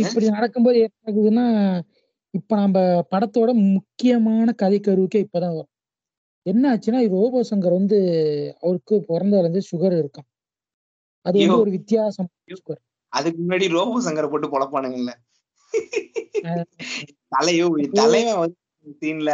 [0.00, 1.46] இப்படி நடக்கும்போது என்ன ஆகுதுன்னா
[2.34, 2.78] இப்ப நம்ம
[3.12, 5.72] படத்தோட முக்கியமான கதை கருவுக்கே இப்பதான் வரும்.
[6.46, 7.98] என்ன ஆச்சுன்னா ரோபோ சங்கர் வந்து
[8.62, 10.28] அவருக்கு பிறந்ததுல இருந்து சுகர் இருக்கான்.
[11.26, 11.60] அது வந்து.
[11.62, 12.30] ஒரு வித்தியாசம்
[13.12, 15.12] அதுக்கு முன்னாடி ரோபோ சங்கரை போட்டு பொழப்பானுங்கல்ல.
[17.32, 17.66] தலையோ
[17.98, 18.58] தலைவன் வந்து
[18.98, 19.30] சீன்ல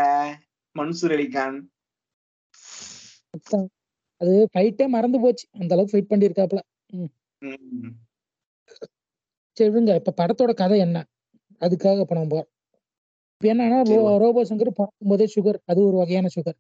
[0.77, 1.59] மன்சூர் அலிகான்
[4.21, 5.45] அது ஃபைட்டே மறந்து போச்சு.
[5.57, 6.61] அந்த அளவுக்கு ஃபைட் பண்ணியிருக்காப்ல
[6.97, 7.11] ம்.
[9.57, 9.93] சரி விடுங்க.
[10.01, 10.99] இப்ப படத்தோட கதை என்ன?
[11.63, 12.43] அதுக்காக இப்ப நம்ம
[13.41, 13.79] என்னன்னா
[14.23, 16.59] ரோபோ சங்கர் பிறக்கும் போதே சுகர் அது ஒரு வகையான சுகர்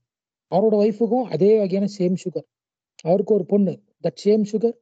[0.53, 2.47] அவரோட ஒய்ஃபுக்கும் அதே வகையான சேம் சுகர்
[3.05, 3.73] அவருக்கு ஒரு பொண்ணு.
[4.05, 4.77] தட் சேம் சுகர்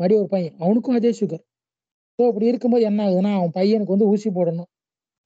[0.00, 0.54] மறுபடியும் ஒரு பையன்.
[0.60, 1.42] அவனுக்கும் அதே சுகர்
[2.20, 4.66] ஸோ அப்படி இருக்கும்போது என்ன ஆகுதுன்னா அவன் பையனுக்கு வந்து ஊசி போடணும்.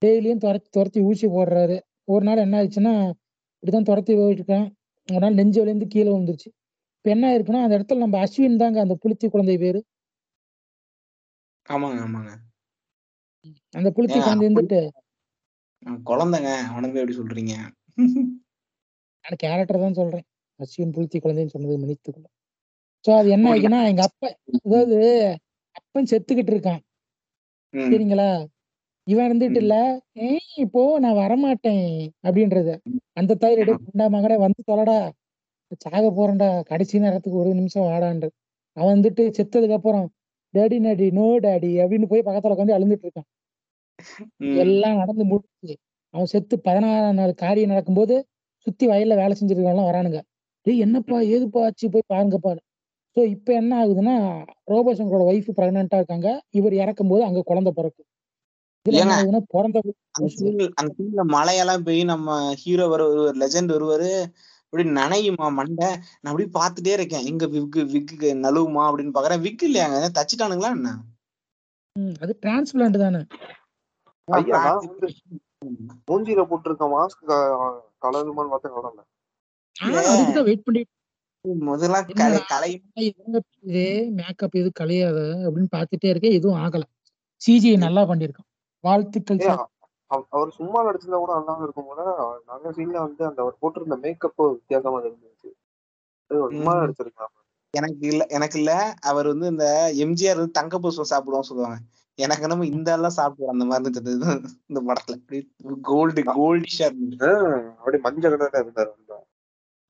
[0.02, 1.76] டெய்லியும் துரத்தி துரத்தி ஊசி போடுறாரு.
[2.08, 2.92] ஒரு நாள் என்ன ஆயிடுச்சுன்னா
[3.62, 4.66] இப்படிதான் துரத்தி போயிட்டு இருக்கான்.
[5.08, 6.48] ஒரு நாள் நெஞ்சு வலிந்து கீழே வந்துருச்சு
[6.96, 9.80] இப்ப என்ன ஆயிருக்குன்னா அந்த இடத்துல நம்ம அஸ்வின் தாங்க அந்த புளுத்தி குழந்தை பேரு.
[11.68, 12.32] ஆமாங்க ஆமாங்க.
[13.74, 14.80] அந்த புளுத்தி குழந்தை இருந்துட்டு.
[16.10, 17.54] குழந்தைங்க அவனுக்கு எப்படி சொல்றீங்க?
[19.24, 20.26] நான் கேரக்டர் தான் சொல்றேன்.
[20.60, 22.32] அஸ்வின் புளுத்தி குழந்தைன்னு சொன்னது மன்னித்துக்கணும்
[23.04, 24.28] சோ அது என்ன ஆயிடுச்சுன்னா எங்க அப்பா
[24.60, 24.98] அதாவது
[25.78, 26.80] அப்பன் செத்துக்கிட்டு இருக்கான்.
[27.74, 28.28] சரிங்களா?
[29.06, 29.74] இவன் இருந்துட்டு இல்ல
[30.26, 31.86] ஏய் இப்போ நான் வரமாட்டேன்
[32.26, 32.74] அப்படின்றது.
[33.12, 34.98] அந்த தாய் ரெடி குண்டா மகனே வந்து தொலைடா.
[35.84, 36.48] சாக போறேன்டா.
[36.62, 38.34] கடைசி நேரத்துக்கு ஒரு நிமிஷம் வாடான்றது
[38.76, 40.06] அவன் வந்துட்டு செத்ததுக்கு அப்புறம்
[40.54, 43.28] டேடி நாடி நோ டேடி அப்படின்னு போய் பக்கத்துல உட்காந்து அழுந்துட்டு இருக்கான்.
[44.64, 45.74] எல்லாம் நடந்து முடிச்சு
[46.14, 48.16] அவன் செத்து பதினாறாம் நாள் காரியம் நடக்கும்போது
[48.66, 50.20] சுத்தி வயல்ல வேலை செஞ்சிருக்கவங்க வரானுங்க.
[50.66, 51.86] டேய் என்னப்பா ஏதுப்பா ஆச்சு?
[51.94, 52.52] போய் பாருங்கப்பா.
[53.16, 54.14] சோ இப்ப என்ன ஆகுதுன்னா
[54.70, 56.28] ரோபோசங்கரோட ஒய்ஃப் பிரெக்னெண்டா இருக்காங்க.
[56.58, 58.02] இவர் இறக்கும் போது அங்க குழந்தை பிறக்கு.
[58.86, 59.18] இதுல என்ன ஏங்க?
[59.18, 59.78] ஆகுதுன்னா பிறந்த
[60.80, 62.30] அந்த மழையெல்லாம் பெய்யும் நம்ம
[62.62, 63.02] ஹீரோ வர
[63.42, 64.10] லெஜெண்ட் வருவாரு
[64.64, 65.88] அப்படி நனையுமா மண்டை?
[66.14, 67.26] நான் அப்படியே பார்த்துட்டே இருக்கேன்.
[67.30, 70.92] எங்க விக்கு விக்கு நழுவுமா அப்படின்னு பாக்குறேன் விக்கு இல்லையாங்க தச்சுட்டானுங்களா என்ன?
[72.24, 73.20] அது டிரான்ஸ்பிளான்ட் தானே.
[76.08, 77.22] மூஞ்சில போட்டிருக்க மாஸ்க்
[78.04, 79.02] கலருமான்னு பார்த்தா கலரல
[80.48, 80.82] வெயிட் பண்ணி
[81.68, 81.96] முதல்ல?
[82.50, 82.70] கலை
[83.68, 83.82] இது
[84.18, 86.84] மேக்கப் எதுவும் கலையாத அப்படின்னு பார்த்துட்டே இருக்கேன் எதுவும் ஆகல.
[87.40, 88.48] சிஜி நல்லா பண்ணியிருக்கான்.
[88.84, 89.40] வாழ்த்துக்கள்
[90.30, 92.00] அவர் சும்மா நடிச்சதா கூட நல்லா இருக்கும் போல
[92.48, 95.50] நிறைய சீன்ல வந்து அந்த அவர் போட்டிருந்த மேக்கப் வித்தியாசமா இருந்துச்சு.
[96.50, 96.80] சும்மா ம்.
[96.80, 97.32] நடிச்சிருக்கான்
[97.74, 98.72] எனக்கு இல்ல எனக்கு இல்ல.
[99.10, 99.66] அவர் வந்து இந்த
[100.04, 101.78] எம்ஜிஆர் வந்து தங்க புஷ்பம் சாப்பிடுவோம் சொல்லுவாங்க.
[102.18, 104.28] எனக்கு நம்ம இந்த எல்லாம் சாப்பிடுவோம் அந்த மாதிரி இருந்தது இது
[104.70, 105.16] இந்த படத்துல.
[105.88, 107.30] கோல்டு கோல்டிஷா இருந்தது
[107.78, 108.92] அப்படியே மஞ்சள் கலர்ல இருந்தாரு.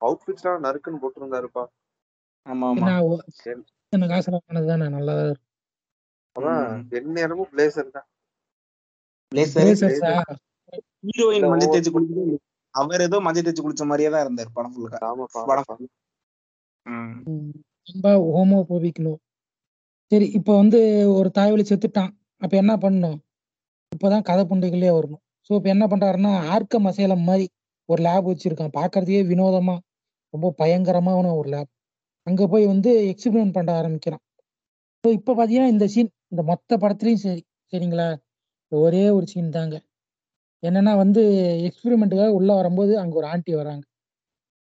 [0.05, 1.65] அவுட்ஃபிட்ஸ்லாம் நறுக்குன்னு போட்டிருந்தாருப்பா.
[2.47, 2.87] ஆமா ஆமா.
[3.83, 5.15] இத்தனை காசுல வாங்கினதுதானே நல்லா
[6.37, 6.65] அதான்.
[6.99, 8.09] எந்நேரமும் பிளேசர் தான்.
[11.09, 12.37] ஹீரோயின் மஞ்சள் தேய்ச்சி குளிக்குது
[12.75, 15.89] அவர் ஏதோ மஞ்சள் தேய்ச்சி குளிச்ச மாதிரியே தான் இருந்தார் படம் ஃபுல்லா ஆமாப்பா படம்.
[17.89, 19.21] ரொம்ப ஹோமோபோபிக்கணும்
[20.13, 20.79] சரி இப்போ வந்து
[21.19, 22.11] ஒரு தாய்வழி செத்துட்டான்.
[22.43, 23.19] அப்ப என்ன பண்ணணும்?
[23.93, 25.23] இப்பதான் கதை புண்டைகளே வரணும்.
[25.47, 27.47] ஸோ இப்போ என்ன பண்றாருன்னா ஆர்க்கம் அசைலம் மாதிரி
[27.89, 28.75] ஒரு லேப் வச்சிருக்கான்.
[28.79, 29.77] பார்க்கறதுக்கே வினோதமா.
[30.35, 31.71] ரொம்ப பயங்கரமான ஒரு லேப்
[32.27, 34.23] அங்க போய் வந்து எக்ஸ்பிரிமெண்ட் பண்ண ஆரம்பிக்கிறான்.
[35.05, 37.43] ஸோ இப்போ பார்த்தீங்கன்னா இந்த சீன் இந்த மொத்த படத்துலையும் சரி.
[37.73, 38.07] சரிங்களா?
[38.73, 39.77] ஒரே ஒரு சீன் தாங்க.
[40.63, 41.23] என்னன்னா வந்து
[41.69, 43.85] எக்ஸ்பிரிமெண்ட்டுக்காக உள்ள வரும்போது அங்க ஒரு ஆண்டி வராங்க.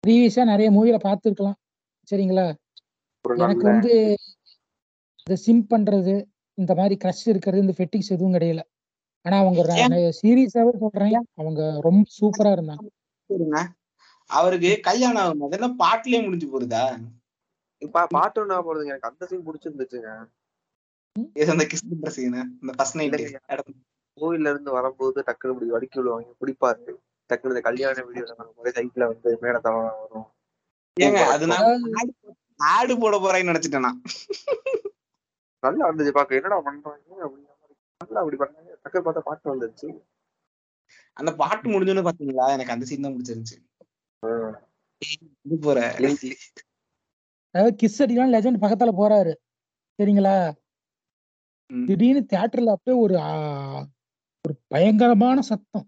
[0.04, 1.58] ப்ரீவியஸா நிறைய மூவில பார்த்துருக்கலாம்.
[2.08, 2.46] சரிங்களா?
[3.44, 3.94] எனக்கு வந்து
[5.20, 6.14] இந்த சிம் பண்றது
[6.58, 8.62] இந்த மாதிரி க்ரஷ் இருக்கிறது இந்த ஃபெட்டிக்ஸ் எதுவும் கிடையல.
[9.26, 9.60] ஆனா அவங்க
[10.22, 11.14] சீரியஸாவே சொல்றேன்.
[11.36, 12.86] அவங்க ரொம்ப சூப்பரா இருந்தாங்க.
[14.30, 16.84] அவருக்கு கல்யாணம் ஆகும் அதெல்லாம் பாட்டுலயே முடிஞ்சு போகுதா
[18.16, 20.10] பாட்டு என்ன போடுதுங்க எனக்கு அந்த சீன் பிடிச்சிருந்துச்சுங்க.
[21.54, 23.16] அந்த கிஸ் பண்ற சீனு இந்த ஃபர்ஸ்ட் நைட்.
[24.18, 26.34] கோவில்ல இருந்து வரும்போது டக்குனு இப்படி வடிக்கி விடுவாங்க.
[26.42, 26.94] பிடிப்பாரு
[27.30, 30.28] டக்குனு இந்த கல்யாண வீடியோல ஒரே சைக்கிள்ல வந்து மேல தவறா வரும்.
[30.98, 32.34] ஏங்க அது நான் அதாவது
[32.74, 34.00] ஆடு போட போறேன்னு நினைச்சிட்டேன் நான்.
[35.64, 36.40] நல்லா இருந்துச்சு பாக்க.
[36.40, 37.06] என்னடா பண்றாங்க?
[37.22, 37.44] மாதிரி
[38.02, 38.70] நல்லா அப்படி பண்ணாங்க.
[38.84, 39.88] டக்குனு பார்த்தா பாட்டு வந்துருச்சு.
[41.18, 42.48] அந்த பாட்டு முடிஞ்சோன்னு பாத்தீங்களா?
[42.56, 43.58] எனக்கு அந்த சீன் தான் பிடிச்சிருந்துச்சு.
[47.56, 49.32] அதாவது கிஸ் அடிக்கலாம் லெஜண்ட் பக்கத்துல போறாரு.
[50.00, 50.36] சரிங்களா.
[51.70, 53.16] திடீர்னு தியேட்டர்ல அப்படியே ஒரு
[54.46, 55.86] ஒரு பயங்கரமான சத்தம்.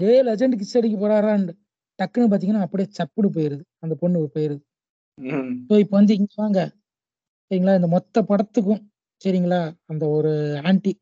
[0.00, 1.52] ஏ லெஜண்ட் கிஸ் அடிக்க போறாரான்னு
[1.98, 3.62] டக்குன்னு பாத்தீங்கன்னா அப்படியே சப்புன்னு போயிருது.
[3.84, 4.62] அந்த பொண்ணு போயிருது.
[5.68, 6.60] ஸோ இப்போ வந்து இங்க வாங்க.
[7.50, 7.76] சரிங்களா?
[7.80, 8.82] இந்த மொத்த படத்துக்கும்
[9.22, 9.60] சரிங்களா?
[9.90, 10.32] அந்த ஒரு
[10.68, 10.92] ஆன்டி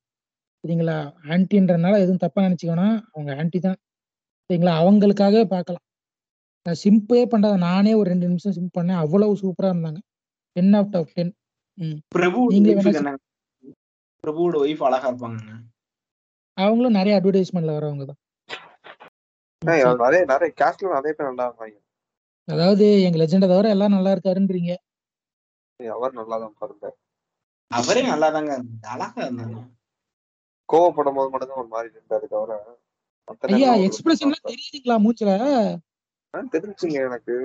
[0.65, 0.99] சரிங்களா?
[1.33, 3.79] ஆன்டின்றனால எதுவும் தப்பா நினைச்சுக்கோனா அவங்க ஆன்டி தான்.
[4.51, 4.75] சரிங்களா?
[4.83, 5.84] அவங்களுக்காகவே பார்க்கலாம்.
[6.67, 9.01] நான் சிம்பே பண்றத நானே ஒரு ரெண்டு நிமிஷம் சிம் பண்ணேன்.
[9.05, 10.01] அவ்வளவு சூப்பரா இருந்தாங்க.
[10.57, 11.33] டென் ஆஃப் டென்
[12.15, 12.41] பிரபு
[14.25, 15.41] பிரபுவோட ஒய்ஃப் அழகா இருப்பாங்க
[16.59, 18.21] அவங்களும் நிறைய அட்வர்டைஸ்மெண்ட்ல வரவங்க தான்.
[19.63, 21.47] நிறைய நிறைய கேஸ்ட்ல நிறைய பேர் நல்லா
[22.49, 24.73] அதாவது எங்க லெஜெண்டை தவிர எல்லாம் நல்லா இருக்காருன்றீங்க.
[25.81, 26.87] அவர் நல்லா தான் பாருங்க
[27.71, 28.91] அவரே நல்லா தாங்க இருந்தாரு.
[28.95, 29.61] அழகா இருந்தாங்க
[30.69, 32.53] கோவப்படும் போது மட்டும் தான் ஒரு மாதிரி இருந்தாரு தவிர
[33.57, 35.33] ஐயா எக்ஸ்பிரஷன்லாம் தெரியுதுங்களா மூச்சுல?
[36.55, 37.37] தெரிஞ்சுங்க எனக்கு.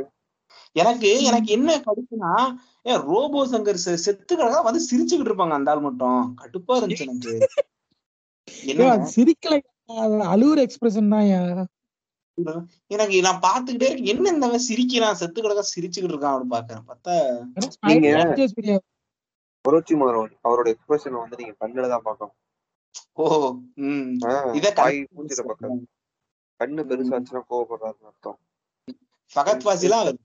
[0.81, 2.33] எனக்கு எனக்கு என்ன கடுப்புனா
[2.89, 6.21] ஏன் ரோபோ சங்கர் செத்து கிடக்கா வந்து சிரிச்சுக்கிட்டு இருப்பாங்க அந்த ஆள் மட்டும்.
[6.41, 7.33] கடுப்பா இருந்துச்சு எனக்கு.
[8.71, 9.57] என்ன சிரிக்கல.
[10.33, 11.29] அழுவுற எக்ஸ்பிரஷன் தான்.
[12.87, 14.11] எனக்கு நான் பாத்துக்கிட்டே இருக்கேன்.
[14.13, 16.85] என்ன இந்த சிரிக்கிறான் செத்து கிடக்கா சிரிச்சுக்கிட்டு இருக்கான் அப்படின்னு பாக்குறேன்.
[16.89, 17.15] பார்த்தா
[20.01, 22.35] மாறவன் அவரோட எக்ஸ்பிரஷன் வந்து நீங்க கண்ணுல தான் பார்க்கணும்.
[23.13, 23.25] ஓ
[24.57, 24.67] இத
[25.15, 25.83] மூஞ்சில பார்க்கணும்.
[26.59, 28.39] கண்ணு பெருசாச்சுன்னா கோவப்படுறாருன்னு அர்த்தம்.
[29.35, 30.17] பகத் பாசிலாம் அவர்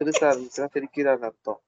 [0.00, 1.60] பெருசா இருந்துச்சுன்னா சிரிக்கிறாருன்னு அர்த்தம்.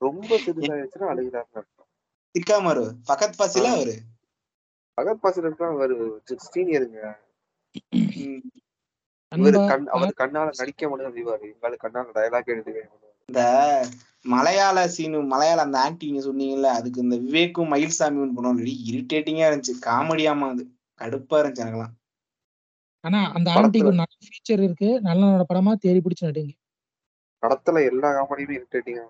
[0.00, 1.88] ரொம்ப சிறுசா இருந்துச்சுன்னா அழுகிறாருன்னு அர்த்தம்.
[2.34, 3.96] சிக்காமரு பகத் பாசிலாம் அவரு?
[4.98, 5.94] பகத் பாசிலாம் அவர்
[6.46, 7.00] சீனியருங்க
[9.32, 12.82] இவரு கண் அவர் கண்ணால நடிக்க மட்டும் தான் செய்வாரு எங்களுக்கு கண்ணால டயலாக் எழுதுவே
[13.28, 13.42] இந்த
[14.24, 19.74] மலையாள சீனு மலையாள அந்த ஆக்டிங் நீங்க சொன்னீங்கல்ல அதுக்கு இந்த விவேக்கும் மயில்சாமி பண்ணுவோம் இரிட்டேட்டிங்கா இருந்துச்சு.
[19.86, 20.64] காமெடியாமா அது.
[21.00, 21.94] கடுப்பா இருந்துச்சு எனக்கெல்லாம்.
[23.04, 24.88] ஆனா அந்த ஆண்டிக்கு ஒரு நல்ல ஃபீச்சர் இருக்கு.
[25.08, 25.20] நல்ல
[25.50, 26.52] படமா தேடி பிடிச்சு நடிங்க.
[27.42, 29.04] படத்துல எல்லா காமெடியுமே இரிட்டேட்டிங்கா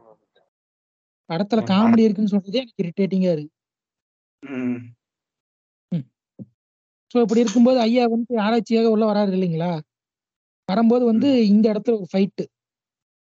[1.31, 3.53] படத்துல காமெடி இருக்குன்னு சொல்றதே எனக்கு இரிட்டேட்டிங்கா இருக்கு.
[7.11, 9.71] ஸோ இப்படி இருக்கும்போது ஐயா வந்து ஆராய்ச்சியாக உள்ள வராரு இல்லைங்களா?
[10.69, 12.45] வரும்போது வந்து இந்த இடத்துல ஒரு ஃபைட்டு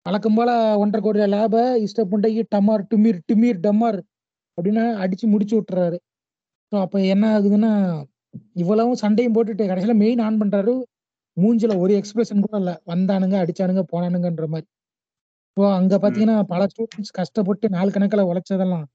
[0.06, 0.50] வழக்கம் போல
[0.82, 1.56] ஒன்றரை கோடி லேப
[1.86, 4.00] இஷ்ட புண்டைக்கு டமார் டுமீர் டிமீர் டமார்
[4.58, 5.98] அப்படின்னு அடிச்சு முடிச்சு விட்டுறாரு.
[6.72, 7.72] ஸோ அப்போ என்ன ஆகுதுன்னா
[8.56, 10.74] இவ்வளவும் சண்டையும் போட்டுட்டு கடைசியில் மெயின் ஆன் பண்றாரு.
[11.38, 12.76] மூஞ்சில ஒரு எக்ஸ்பிரஷன் கூட இல்லை.
[12.92, 14.68] வந்தானுங்க அடிச்சானுங்க போனானுங்கன்ற மாதிரி.
[15.58, 18.86] ஸோ அங்க பாத்தீங்கன்னா பல ஸ்டூடெண்ட்ஸ் கஷ்டப்பட்டு நாலு கணக்கில் உழைச்சதெல்லாம்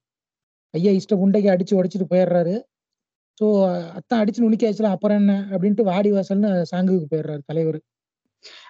[0.73, 2.53] ஐயா இஷ்ட புண்டைக்கு அடிச்சு உடைச்சிட்டு போயிடுறாரு.
[3.37, 3.45] ஸோ
[3.97, 5.33] அத்தான் அடிச்சு நுணிக்காச்சுல அப்புறம் என்ன?
[5.51, 7.79] அப்படின்ட்டு வாடி வாசல்னு சாங்குக்கு போயிடுறாரு தலைவர்.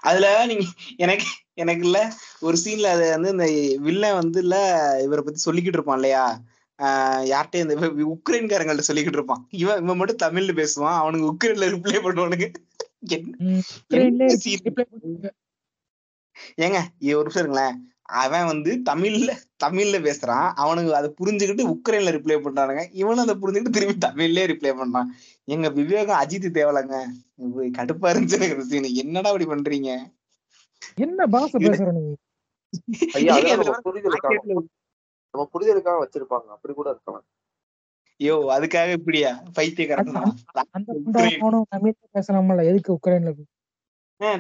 [0.04, 0.64] அதுல நீங்க
[0.98, 2.00] எனக்கு எனக்கு இல்ல.
[2.42, 3.46] ஒரு சீன்ல அது வந்து இந்த
[3.86, 4.56] வில்லன் வந்து இல்ல
[5.06, 6.24] இவரை பத்தி சொல்லிக்கிட்டு இருப்பான் இல்லையா?
[6.82, 9.48] ஆஹ் யார்கிட்ட இந்த உக்ரைன்காரங்கள்ட்ட சொல்லிக்கிட்டு இருப்பான்.
[9.50, 10.96] இவன் இவன் மட்டும் தமிழ்ல பேசுவான்.
[10.96, 12.48] அவனுக்கு உக்ரைன்ல ரிப்ளை பண்ணுவானுங்க.
[16.58, 17.76] ஏங்க இது ஒரு நிமிஷம் இருங்களேன்.
[18.02, 19.32] அவன் வந்து தமிழ்ல
[19.64, 20.52] தமிழ்ல பேசுறான்.
[20.56, 22.88] அவனுக்கு அதை புரிஞ்சுக்கிட்டு உக்ரைன்ல ரிப்ளை பண்றானுங்க.
[22.92, 25.10] இவனும் அதை புரிஞ்சுக்கிட்டு திரும்பி தமிழ்லயே ரிப்ளை பண்றான்.
[25.46, 26.96] எங்க விவேகம் அஜித் தேவலங்க.
[27.78, 28.94] கடுப்பா இருந்துச்சு எனக்கு.
[28.94, 29.90] என்னடா இப்படி பண்றீங்க?
[30.96, 32.16] என்ன பாச பேசுற நீ
[35.34, 36.48] நம்ம புரிதலுக்காக வச்சிருப்பாங்க.
[36.48, 37.26] அப்படி கூட இருக்கலாம்.
[38.20, 39.44] ஐயோ அதுக்காக இப்படியா?
[39.54, 40.10] பைத்தியக்காரன்?
[42.16, 43.32] பேசலாமல்ல எதுக்கு உக்ரைன்ல?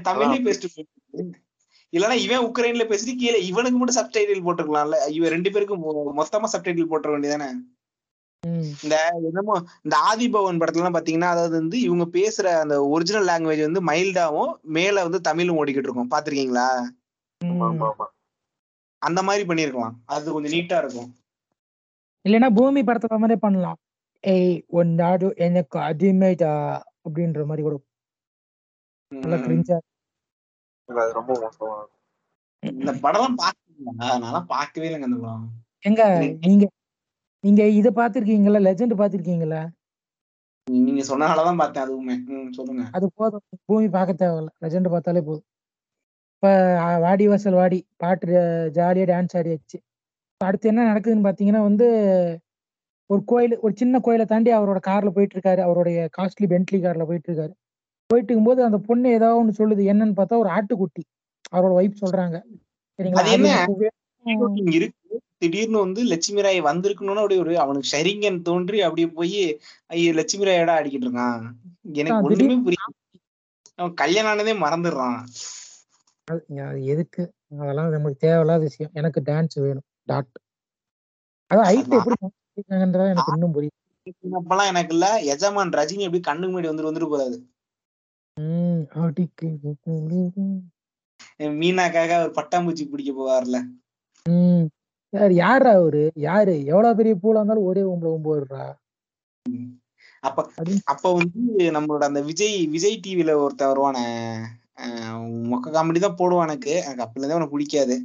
[0.06, 0.84] தமிழ்லயே பேசிட்டு.
[1.94, 5.10] இல்லன்னா இவன் உக்ரைன்ல பேசிட்டு கீழே இவனுக்கு மட்டும் சப்டைட்டில் போட்டுருக்கலாம்ல.
[5.10, 5.84] இவன் ரெண்டு பேருக்கும்
[6.18, 7.48] மொத்தமா சப்டைட்டில் போட்டுற வேண்டியதானே
[8.44, 8.70] ம்.
[8.84, 13.84] இந்த என்னமோ இந்த ஆதிபவன் படத்துல எல்லாம் பாத்தீங்கன்னா அதாவது வந்து இவங்க பேசுற அந்த ஒரிஜினல் லாங்குவேஜ் வந்து
[13.84, 16.12] மைல்டாவும் மேல வந்து தமிழும் ஓடிக்கிட்டு இருக்கும்.
[16.12, 16.70] பாத்திருக்கீங்களா?
[19.02, 19.96] அந்த மாதிரி பண்ணிருக்கலாம்.
[20.14, 21.10] அது கொஞ்சம் நீட்டா இருக்கும்.
[22.26, 23.80] இல்லைன்னா பூமி படத்துல மாதிரியே பண்ணலாம்.
[24.24, 26.52] ஏய் உன் நாடு எனக்கு அடிமைடா
[27.06, 27.78] அப்படின்ற மாதிரி கூட.
[29.12, 29.78] நல்லா கிரிஞ்சா
[30.90, 31.76] இல்ல, அது ரொம்ப மோசமா
[32.64, 33.36] இந்த படம்
[34.24, 35.46] நான் பார்க்கவே இல்லைங்க அந்த படம்.
[35.90, 36.02] எங்க?
[36.48, 36.66] நீங்க
[37.44, 39.62] நீங்க இத பாத்திருக்கீங்களா லெஜெண்ட் பாத்திருக்கீங்களா
[40.68, 42.16] நீங்க சொன்னனாலதான் பார்த்தேன் அதுவுமே.
[42.58, 42.84] சொல்லுங்க.
[42.98, 43.44] அது போதும்.
[43.70, 44.52] பூமி பார்க்க தேவையில்ல.
[44.64, 45.48] லெஜெண்ட் பார்த்தாலே போதும்.
[46.44, 46.52] இப்ப
[47.00, 48.28] வாடி வாசல் வாடி பாட்டு
[48.74, 49.78] ஜாலியா டான்ஸ் ஆடியாச்சு
[50.42, 51.88] அடுத்து என்ன நடக்குதுன்னு பாத்தீங்கன்னா வந்து
[53.10, 57.30] ஒரு கோயில் ஒரு சின்ன கோயிலை தாண்டி அவரோட கார்ல போயிட்டு இருக்காரு அவருடைய காஸ்ட்லி பென்ட்லி கார்ல போயிட்டு
[57.32, 57.54] இருக்காரு
[58.10, 59.84] போயிட்டு இருக்கும்போது அந்த பொண்ணு ஏதாவது ஒண்ணு சொல்லுது.
[59.92, 61.04] என்னன்னு பார்த்தா ஒரு ஆட்டுக்குட்டி.
[61.52, 62.38] அவரோட ஒய்ஃப் சொல்றாங்க.
[63.00, 63.24] சரிங்களா?
[65.38, 69.40] திடீர்னு வந்து லட்சுமி ராய் வந்திருக்கணும்னு அப்படியே ஒரு அவனுக்கு ஷரிங்கன் தோன்றி அப்படியே போய்
[69.88, 71.46] ஐயோ லட்சுமி ராயோட ஆடிக்கிட்டு இருக்கான்.
[71.96, 72.90] எனக்கு ஒண்ணுமே புரியல
[73.80, 75.20] அவன் கல்யாணம் ஆனதே மறந்துடுறான்.
[76.32, 77.24] அது எதுக்கு?
[77.56, 78.94] அதெல்லாம் நமக்கு தேவையில்லாத விஷயம்.
[78.94, 79.88] எனக்கு டான்ஸ் வேணும்.
[80.04, 80.32] டாட்
[81.52, 82.18] அதான் ஹைட் எப்படி
[83.12, 83.78] எனக்கு இன்னும் புரியல
[84.40, 85.08] அப்பெல்லாம் எனக்கு இல்ல.
[85.34, 87.38] எஜமான் ரஜினி எப்படி கண்ணுக்கு முன்னாடி வந்துட்டு வந்துட்டு போறாரு?
[91.60, 93.58] மீனாக்காக அவர் பட்டாம்பூச்சி பிடிக்க போவார்ல.
[95.14, 96.04] யார் யாரா அவரு?
[96.20, 96.54] யாரு?
[96.66, 98.66] எவ்வளவு பெரிய பூலா இருந்தாலும் ஒரே உம்பு வருடா
[100.24, 100.40] அப்ப
[100.86, 101.42] அப்ப வந்து
[101.76, 104.06] நம்மளோட அந்த விஜய் விஜய் டிவில ஒருத்தன் வருவானே.
[105.52, 106.74] மொக்க காமெடி தான் போடுவான் எனக்கு.
[106.84, 107.96] எனக்கு அப்பல இருந்தே அவனுக்கு பிடிக்காது.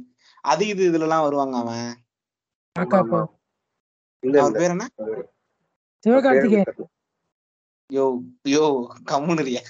[0.43, 1.89] அது இது இதுல எல்லாம் வருவாங்க அவன்.
[2.75, 3.33] அவர்
[4.23, 4.85] இல்ல பேர் என்ன?
[6.05, 6.87] சிவகார்த்திகேயன்.
[7.89, 8.05] யோ
[8.47, 8.63] யோ
[9.05, 9.63] கம்முனுரியா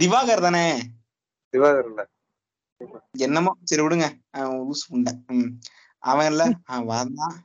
[0.00, 0.64] திவாகர் தானே?
[1.54, 2.00] திவாகர் இல்ல.
[3.18, 3.52] என்னமோ?
[3.64, 4.06] சரி விடுங்க.
[4.30, 5.12] அவன் லூசு புண்டை.
[5.26, 5.50] ம்.
[6.02, 6.42] அவன் இல்ல.
[6.64, 7.36] அவன் வந்தான்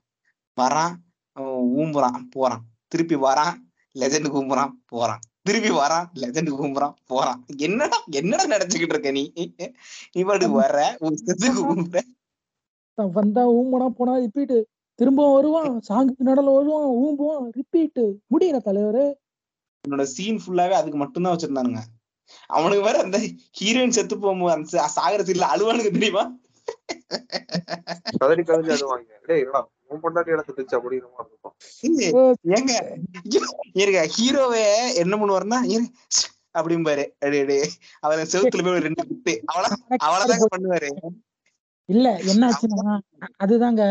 [0.57, 0.95] வரான்.
[1.37, 2.19] அவன் ஊம்புறான்.
[2.29, 2.63] போறான்.
[2.87, 3.55] திருப்பி வரான்.
[3.95, 5.23] லெஜண்ட் கூம்புறான் போறான்.
[5.45, 7.39] திருப்பி வரான் லெஜண்ட் கூம்புறான் போறான்.
[7.67, 9.23] என்னடா என்னடா நினைச்சுக்கிட்டு இருக்க நீ?
[10.13, 10.79] நீ பாட்டுக்கு வர்ற
[11.59, 12.01] கூம்புற.
[12.97, 14.55] வந்தா ஊம்பனா போனா ரிப்பீட்
[14.99, 18.01] திரும்ப வருவான் சாங்குக்கு நடுல வருவான் ஊம்புவான் ரிப்பீட்
[18.33, 19.05] முடியல தலைவரே.
[19.85, 21.81] என்னோட சீன் ஃபுல்லாவே அதுக்கு மட்டும்தான் வச்சிருந்தானுங்க.
[22.49, 23.17] அவனுக்கு வேற அந்த
[23.59, 26.23] ஹீரோயின் செத்து போகும்போது அந்த சாகர சீன்ல அழுவானுங்க தெரியுமா?
[28.21, 29.67] கதறி கதறி அழுவாங்க.
[29.89, 31.55] உன் பொண்டாட்டி இழந்துச்சு அப்படிங்கிற மாதிரி இருக்கும்
[32.05, 32.13] ஏய்,
[32.55, 32.73] ஏங்க
[33.73, 34.65] இருங்க ஹீரோவே
[35.03, 35.59] என்ன பண்ணுவாருன்னா
[36.55, 37.03] அப்படிம்பாரு.
[37.19, 37.57] அடே அடே.
[37.99, 39.33] அவர் செவுத்துல போய் ஒரு ரெண்டு குத்து.
[39.51, 39.63] அவள
[40.05, 40.89] அவ்வளவுதாங்க பண்ணுவாரு.
[41.89, 42.93] இல்ல என்ன ஆச்சுன்னா
[43.43, 43.81] அதுதாங்க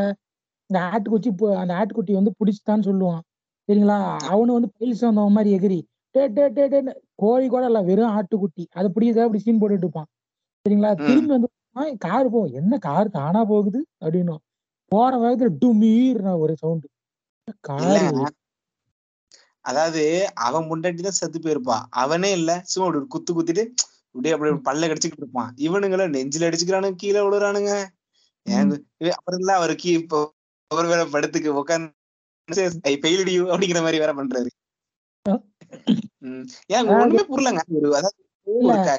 [0.70, 1.30] இந்த ஆட்டுக்குச்சி
[1.62, 3.20] அந்த ஆட்டுக்குட்டி வந்து புடிச்சுட்டான்னு சொல்லுவான்.
[3.68, 3.98] சரிங்களா?
[4.32, 5.78] அவனு வந்து பயில்ஸ் வந்தவன் மாதிரி எகிரி.
[6.14, 8.64] டே டே டே டேன்னு கோழி கூட இல்ல வெறும் ஆட்டுக்குட்டி.
[8.72, 10.08] அதை பிடிக்கிறதா அப்படி சீன் போட்டுட்டு இருப்பான்.
[10.66, 10.90] சரிங்களா.
[11.06, 11.50] திரும்பி வந்து
[12.06, 12.40] கார் போ.
[12.60, 13.80] என்ன கார் தானா போகுது?
[14.04, 14.42] அப்படின்னும்
[14.92, 16.86] போற வேகத்துல டுமீர் ஒரு சவுண்டு
[19.64, 20.02] அதாவது
[20.46, 21.76] அவன் முண்டாட்டி தான் செத்து போயிருப்பா.
[22.02, 22.50] அவனே இல்ல.
[22.62, 23.62] சும்மா அப்படி ஒரு குத்து குத்திட்டு
[24.14, 25.50] அப்படியே அப்படியே பல்ல கடிச்சுக்கிட்டு இருப்பான்.
[25.58, 27.72] இவனுங்கள நெஞ்சில அடிச்சுக்கிறானுங்க கீழே விழுறானுங்க.
[29.12, 30.18] அப்புறம் இல்ல அவரு கீ இப்போ
[30.70, 32.64] அவர் வேற படுத்துக்கு உட்காந்து
[33.04, 34.50] பெயிலடியூ அப்படிங்கிற மாதிரி வேற பண்றாரு.
[36.74, 37.62] ஏன் ஒண்ணுமே புரியலங்க.
[37.66, 38.20] ஒரு அதாவது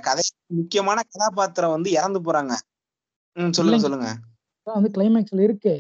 [0.04, 0.24] கதை
[0.56, 2.54] முக்கியமான கதாபாத்திரம் வந்து இறந்து போறாங்க.
[3.38, 3.84] ம் சொல்லுங்க.
[3.86, 4.10] சொல்லுங்க.
[4.68, 5.74] வந்து கிளைமேக்ஸ்ல இருக்கு.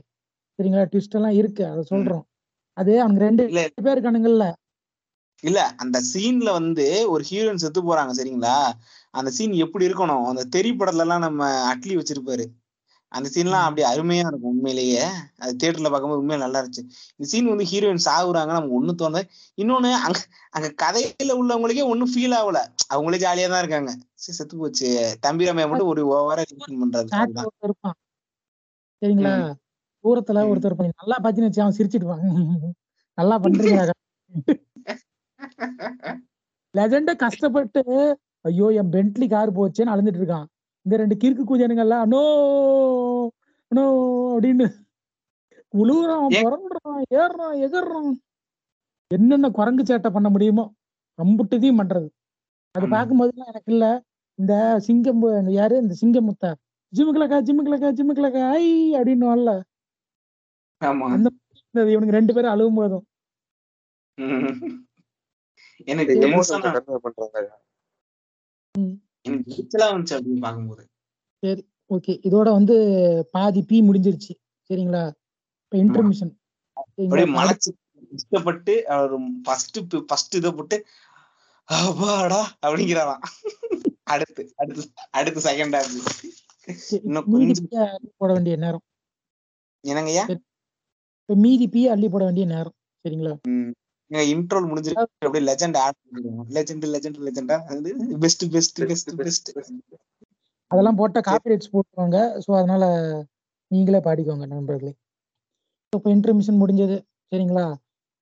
[0.59, 0.83] சரிங்களா?
[0.91, 1.63] ட்விஸ்ட் எல்லாம் இருக்கு.
[1.65, 2.25] அதை சொல்றோம்.
[2.77, 3.61] அது அவங்க ரெண்டு இல்ல.
[3.79, 4.45] பேர் இருக்கானுங்கல்ல.
[5.43, 8.53] இல்ல அந்த சீன்ல வந்து ஒரு ஹீரோயின் செத்து போறாங்க சரிங்களா?
[9.13, 10.23] அந்த சீன் எப்படி இருக்கணும்?
[10.25, 12.45] அந்த தெரி படத்துல எல்லாம் நம்ம அட்லி வச்சிருப்பாரு.
[13.11, 15.03] அந்த சீன்லாம் அப்படியே அருமையா இருக்கும் உண்மையிலேயே.
[15.39, 16.83] அது தியேட்டர்ல பார்க்கும்போது உண்மையில நல்லா இருந்துச்சு.
[17.13, 19.21] இந்த சீன் வந்து ஹீரோயின் சாகுறாங்க நமக்கு ஒண்ணு தோணுது
[19.57, 20.19] இன்னொன்னு அங்க
[20.51, 22.61] அங்க கதையில உள்ளவங்களுக்கே ஒண்ணும் ஃபீல் ஆகல.
[22.89, 23.93] அவங்களே ஜாலியா தான் இருக்காங்க.
[24.27, 24.89] செத்து போச்சு.
[25.21, 26.43] தம்பி ரமையா மட்டும் ஒரு ஓவரா
[26.81, 27.97] பண்றாரு சாட்ல அதுதான் ஒருத்தர் இருப்பான்
[29.05, 29.33] சரிங்களா?
[30.03, 30.41] தூரத்துல.
[30.51, 32.23] ஒருத்தர் நீ நல்லா பாத்தீங்கன்னு வச்சு அவன் சிரிச்சிடுவான்
[33.17, 33.81] நல்லா பண்றீங்க
[36.73, 37.81] லெஜண்ட கஷ்டப்பட்டு
[38.45, 40.47] ஐயோ என் பென்ட்லி கார் போச்சேன்னு அழுந்துட்டு இருக்கான்.
[40.85, 42.21] இந்த ரெண்டு கிறுக்கு கூஜனுங்கெல்லாம் நோ
[43.71, 43.83] நோ
[44.33, 44.67] அப்படின்னு.
[45.73, 46.43] உழுவுறான் ஏன்?
[46.45, 48.11] புறம்புறான் ஏறுறான் எகறான்
[49.11, 50.65] என்னென்ன குரங்கு சேட்டை பண்ண முடியுமோ
[51.19, 52.07] அம்புட்டுதையும் பண்றது.
[52.75, 52.85] அது.
[52.93, 53.85] பார்க்கும்போதுலாம் எனக்கு இல்ல.
[54.39, 54.53] இந்த
[54.87, 55.23] சிங்கம்
[55.57, 55.75] யாரு?
[55.83, 56.51] இந்த சிங்கமுத்தா
[56.95, 58.65] ஜிம்முக்குலக்கா ஜிம்முக்குலக்கா ஜிம்முக்குலக்கா ஐ
[58.97, 59.51] அப்படின்னு வரல
[61.93, 63.05] இவனுக்கு ரெண்டு பேரும் அழுவும் போதும்.
[65.91, 66.13] எனக்கு
[70.43, 70.83] பார்க்கும்போது.
[71.95, 72.13] ஓகே.
[72.27, 72.75] இதோட வந்து
[73.35, 74.33] பாதி பி முடிஞ்சிருச்சு.
[74.69, 75.03] சரிங்களா?
[75.63, 76.33] இப்ப இன்டர்மிஷன்
[78.17, 79.13] இஷ்டப்பட்டு அவர்
[79.45, 79.77] ஃபர்ஸ்ட்
[80.09, 80.77] ஃபர்ஸ்ட் இதை போட்டு
[81.69, 83.23] அப்பாடா அப்படிங்கிறாராம்.
[84.13, 84.83] அடுத்து அடுத்து
[85.17, 86.44] அடுத்து செகண்ட் கொஞ்சம்
[88.19, 88.83] போட வேண்டிய நேரம்.
[89.83, 90.25] என்னங்கய்யா
[91.29, 92.75] மீதி பி அள்ளி போட வேண்டிய நேரம்.
[93.05, 93.33] சரிங்களா?
[94.33, 95.05] இன்ட்ரோல் முடிஞ்சிருக்கு.
[95.25, 95.97] அப்படியே லெஜெண்ட் ஆட்
[96.55, 97.57] லெஜெண்ட் லெஜெண்ட் லெஜெண்டா
[98.23, 99.49] பெஸ்ட் பெஸ்ட் பெஸ்ட் பெஸ்ட்
[100.71, 102.19] அதெல்லாம் போட்டா காப்பிரைட்ஸ் போட்டுருவாங்க.
[102.45, 102.83] ஸோ அதனால
[103.71, 104.93] நீங்களே பாடிக்கோங்க நண்பர்களே.
[105.93, 106.97] இப்போ இன்டர்மிஷன் முடிஞ்சது.
[107.31, 107.65] சரிங்களா?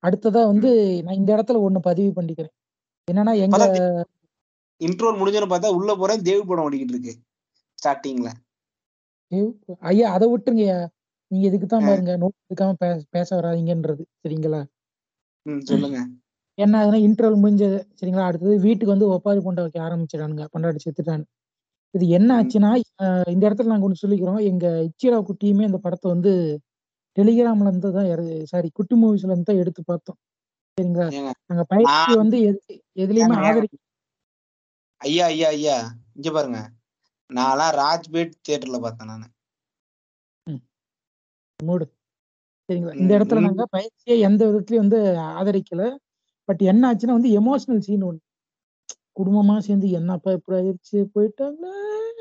[0.02, 0.70] அடுத்ததா வந்து
[1.04, 2.54] நான் இந்த இடத்துல ஒண்ணு பதிவு பண்ணிக்கிறேன்.
[3.08, 3.62] என்னன்னா எங்க
[4.80, 7.14] இன்ட்ரோல் முடிஞ்சோன்னு பார்த்தா உள்ள போறேன் தேவி படம் ஓடிக்கிட்டு இருக்கு.
[7.84, 8.30] ஸ்டார்டிங்ல
[9.82, 10.78] ஐயோ, அதை விட்டுருங்கய்யா
[11.30, 11.86] நீங்க இதுக்கு தான்.
[11.88, 14.60] பாருங்க நோட் எடுக்காம பேச பேச வராதீங்கன்றது சரிங்களா?
[15.68, 15.98] சொல்லுங்க.
[16.58, 18.26] என்ன ஆகுதுன்னா இன்டர்வல் முடிஞ்சது சரிங்களா?
[18.28, 21.26] அடுத்தது வீட்டுக்கு வந்து ஒப்பாரி கொண்ட வைக்க ஆரம்பிச்சிடானுங்க கொண்டாடி செத்துட்டான்னு
[21.94, 22.70] இது என்ன ஆச்சுன்னா
[23.32, 26.32] இந்த இடத்துல நாங்க ஒண்ணு சொல்லிக்கிறோம் எங்க இச்சிரா குட்டியுமே இந்த படத்தை வந்து
[27.16, 28.08] டெலிகிராம்ல இருந்து தான்
[28.52, 30.18] சாரி குட்டி மூவிஸ்ல இருந்து தான் எடுத்து பார்த்தோம்
[30.78, 31.06] சரிங்களா?
[31.48, 31.90] நாங்க பயிற்சி
[32.22, 32.64] வந்து எது-
[33.02, 33.68] எதுலயுமே ஏங்க, ஆதரி
[35.00, 35.76] ஐயா ஐயா ஐயா
[36.16, 36.58] இங்க பாருங்க.
[37.30, 39.26] நான்லாம் ராஜ்பேட் தியேட்டர்ல பார்த்தேன் நானு.
[41.60, 41.84] மூடு.
[42.68, 43.42] சரிங்களா இந்த இடத்துல.
[43.46, 45.00] நாங்க பயிற்சியை எந்த விதத்துலயும் வந்து
[45.32, 45.82] ஆதரிக்கல.
[46.48, 48.20] பட் என்ன ஆச்சுன்னா வந்து எமோஷனல் சீன் ஒண்ணு.
[49.18, 51.64] குடும்பமா சேர்ந்து என்னப்பா இப்படி ஆயிடுச்சு போயிட்டாங்க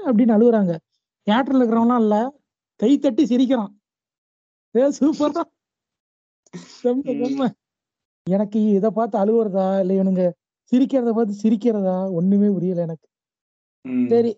[0.07, 0.73] அப்படின்னு அழுகுறாங்க.
[1.27, 2.17] தியேட்டர்ல இருக்கிறவங்களாம் இல்ல.
[2.79, 3.71] கை தட்டி சிரிக்கிறான்.
[4.75, 5.49] ஏ சூப்பர் தான்.
[8.27, 10.23] எனக்கு இத பார்த்து அழுவுறதா இல்ல இவனுங்க
[10.71, 11.97] சிரிக்கிறத பார்த்து சிரிக்கிறதா?
[12.19, 13.07] ஒண்ணுமே புரியல எனக்கு.
[14.09, 14.31] சரி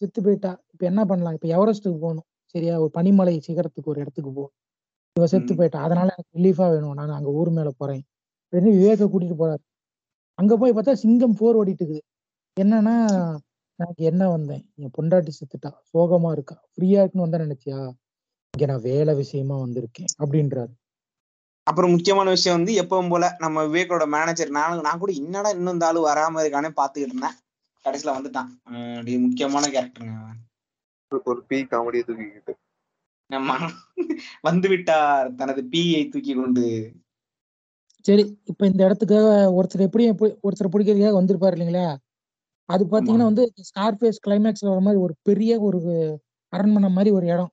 [0.00, 0.52] செத்து போயிட்டா.
[0.72, 1.34] இப்ப என்ன பண்ணலாம்?
[1.34, 2.26] இப்ப எவரெஸ்ட்டுக்கு போகணும்?
[2.54, 2.74] சரியா?
[2.80, 4.44] ஒரு பனிமலை சிகரத்துக்கு ஒரு இடத்துக்கு போ.
[5.16, 5.52] இவ செத்து.
[5.54, 5.78] போயிட்டா.
[5.80, 6.94] அதனால எனக்கு ரிலீஃபா வேணும்.
[7.00, 8.02] நான் அங்க ஊர் மேல போறேன்.
[8.44, 9.62] அப்படின்னு விவேக கூட்டிட்டு போறாரு.
[10.38, 12.02] அங்க போய் பார்த்தா சிங்கம் போர் ஓடிட்டு இருக்குது.
[12.56, 12.94] என்னன்னா
[13.78, 14.62] எனக்கு என்ன வந்தேன்?
[14.76, 15.70] என் பொண்டாட்டி செத்துட்டா.
[15.90, 16.56] சோகமா இருக்கா?
[16.72, 17.78] ஃப்ரீயா இருக்குன்னு வந்தா நினைச்சியா?
[18.54, 20.10] இங்க நான் வேலை விஷயமா வந்திருக்கேன்.
[20.22, 20.72] அப்படின்றாரு.
[21.66, 25.86] அப்புறம் முக்கியமான விஷயம் வந்து எப்பவும் போல நம்ம விவேக்கோட மேனேஜர் நான் நான் கூட என்னடா இன்னும் இந்த
[25.86, 27.36] ஆளு வராம இருக்கானே பாத்துக்கிட்டு இருந்தேன்.
[27.84, 29.20] கடைசியில வந்துட்டான்.
[29.20, 30.18] முக்கியமான கேரக்டருங்க.
[31.24, 32.52] ஒரு பி காமெடியை தூக்கிக்கிட்டு.
[33.26, 33.56] நம்ம
[34.40, 36.92] வந்து விட்டார் தனது பீயை தூக்கி கொண்டு.
[38.02, 41.96] சரி இப்ப இந்த இடத்துக்காக ஒருத்தர் எப்படி எப்படி- ஒருத்தர் பிடிக்கிறதுக்காக வந்திருப்பாரு இல்லைங்களா?
[42.64, 47.50] அது பாத்தீங்கன்னா வந்து ஸ்கார்பேஸ் கிளைமேக்ஸ்ல வர மாதிரி ஒரு பெரிய ஒரு அரண்மனை மாதிரி ஒரு இடம்.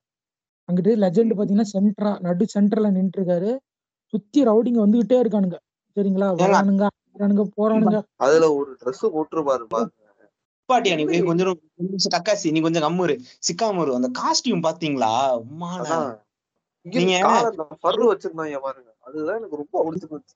[0.72, 3.56] அங்கிட்டு லெஜெண்ட் பாத்தீங்கன்னா சென்ட்ரா நடு சென்டர்ல நின்று இருக்காரு
[4.06, 5.56] சுத்தி ரவுடிங்க வந்துகிட்டே இருக்கானுங்க.
[5.94, 6.34] சரிங்களா.
[7.18, 8.02] வரானுங்க போறானுங்க.
[8.16, 10.07] அதுல ஒரு Dress போட்டிருப்பாரு பாருங்க.
[10.68, 11.20] பாட்டியா நீ?
[11.20, 15.12] கொஞ்சம் நிமிஷம் கக்காசி நீ கொஞ்சம் கம்முரு சிக்காமரு அந்த காஸ்டியூம் பாத்தீங்களா?
[16.86, 17.12] நீங்க-
[18.08, 18.94] வச்சிருந்தாங்க பாருங்க.
[19.00, 20.34] அதுதான் எனக்கு ரொம்ப பிடிச்சு போச்சு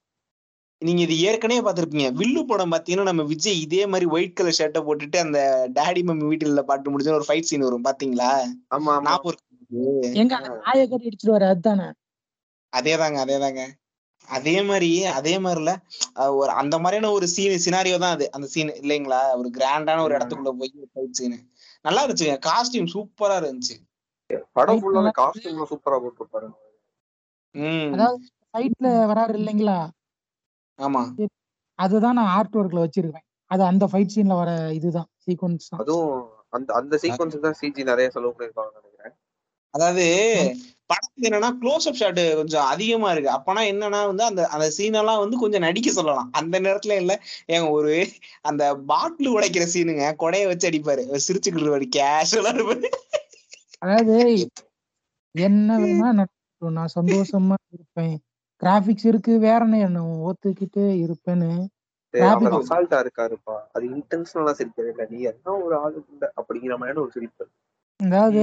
[0.83, 2.13] நீங்க இது ஏற்கனவே பாத்திருப்பீங்க.
[2.13, 5.39] வில்லு படம் பாத்தீங்கன்னா நம்ம விஜய் இதே மாதிரி ஒயிட் கலர் ஷர்ட்டை போட்டுட்டு அந்த
[5.75, 8.31] டாடி மம்மி வீட்டுல பாட்டு முடிஞ்ச ஒரு ஃபைட் சீன் வரும் பாத்தீங்களா?
[8.75, 10.13] ஆமா இருக்கு.
[10.15, 11.87] எங்க அந்த நாயை கட்டி அடிச்சிட்டு வர அதுதானே?
[12.73, 13.63] அதேதாங்க அதேதாங்க.
[14.29, 15.71] அதே மாதிரி அதே மாதிரில
[16.37, 18.27] ஒரு அந்த மாதிரியான ஒரு சீன் சினாரியோ தான் அது.
[18.33, 19.21] அந்த சீன் இல்லைங்களா?
[19.37, 20.15] ஒரு கிராண்டான ஒரு.
[20.15, 21.37] இடத்துக்குள்ள போய் ஃபைட் சீன்
[21.85, 22.37] நல்லா இருந்துச்சுங்க.
[22.47, 23.77] காஸ்டியூம் சூப்பரா இருந்துச்சு.
[24.53, 26.49] படம் Fight ஃபுல்லாவே காஸ்டியூம்ல சூப்பரா போட்டிருப்பாரு.
[27.55, 27.91] ம்.
[27.95, 28.19] அதாவது
[28.55, 29.79] ஃபைட்ல வராரு இல்லைங்களா?
[30.79, 31.03] ஆமா.
[31.79, 33.27] அதுதான் நான் ஆர்ட் ஒர்க்ல வச்சிருக்கேன்.
[33.51, 36.15] அது அந்த ஃபைட் சீன்ல வர இதுதான் சீக்வன்ஸ் அதுவும்
[36.49, 39.15] அந்த அந்த சீக்வன்ஸ் தான் சிஜி நிறைய செலவு பண்ணிருப்பாங்க நினைக்கிறேன்.
[39.75, 40.05] அதாவது
[40.93, 43.31] படத்துக்கு என்னன்னா க்ளோஸ் அப் ஷாட் கொஞ்சம் அதிகமா இருக்கு.
[43.33, 46.31] அப்பனா என்னன்னா வந்து அந்த அந்த சீன் எல்லாம் வந்து கொஞ்சம் நடிக்க சொல்லலாம்.
[46.33, 47.15] அந்த நேரத்துல இல்ல.
[47.49, 47.93] ஏங்க ஒரு
[48.45, 51.05] அந்த பாட்டில் உடைக்கிற சீனுங்க கொடைய வச்சு அடிப்பாரு.
[51.27, 51.89] சிரிச்சுக்கிட்டு இருப்பாரு.
[51.99, 52.91] கேஷுவலா இருப்பாரு.
[53.83, 54.17] அதாவது
[55.35, 56.09] என்ன வேணா
[56.63, 58.15] நான் சந்தோஷமா இருப்பேன்.
[58.63, 61.51] கிராபிக்ஸ் இருக்கு வேற என்ன ஒத்துக்கிட்டு இருப்பேன்னு.
[62.59, 63.55] அசால்ட்டா இருக்காருப்பா.
[63.73, 65.07] அது இன்டென்ஷனலா சிரிக்கவே இல்லை.
[65.11, 67.45] நீ என்ன ஒரு ஆளு இல்ல அப்படிங்கிற மாதிரியான ஒரு சிரிப்பு.
[68.01, 68.43] அதாவது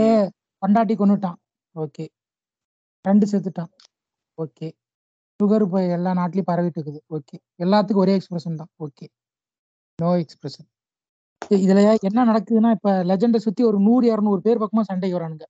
[0.62, 1.38] பண்டாட்டி கொண்டுட்டான்
[1.76, 2.06] ஓகே
[3.06, 3.72] ரெண்டு செத்துட்டான்.
[4.38, 4.68] ஓகே
[5.40, 8.72] சுகர் இப்போ எல்லா நாட்டிலயும் பரவிட்டு இருக்குது ஓகே எல்லாத்துக்கும் ஒரே எக்ஸ்பிரஷன் தான்.
[8.86, 9.06] ஓகே
[10.00, 10.68] நோ எக்ஸ்பிரஷன்
[11.66, 15.46] இதுல என்ன நடக்குதுன்னா இப்ப லெஜெண்டை சுத்தி ஒரு நூறு இரநூறு பேர் பக்கமா சண்டைக்கு வரானுங்க.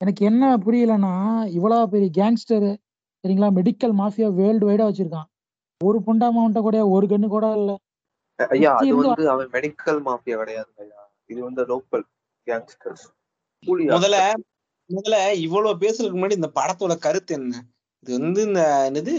[0.00, 1.12] எனக்கு என்ன புரியலன்னா
[1.56, 2.68] இவ்வளவு பெரிய கேங்ஸ்டர்
[3.24, 5.28] சரிங்களா மெடிக்கல் மாஃபியா வேர்ல்டு வைடா வச்சிருக்கான்.
[5.80, 7.70] ஒரு புண்டா மவுண்ட கூட ஒரு கண்ணு கூட இல்ல.
[8.38, 11.00] ஐயா அது வந்து அவன் மெடிக்கல் மாஃபியா கிடையாது ஐயா.
[11.32, 12.04] இது வந்து லோக்கல்
[12.46, 13.06] கேங்ஸ்டர்ஸ்
[13.94, 14.18] முதல்ல
[14.90, 17.64] முதல்ல இவ்வளவு பேசுறதுக்கு முன்னாடி இந்த படத்தோட கருத்து என்ன?
[18.00, 19.14] இது வந்து இந்த என்னது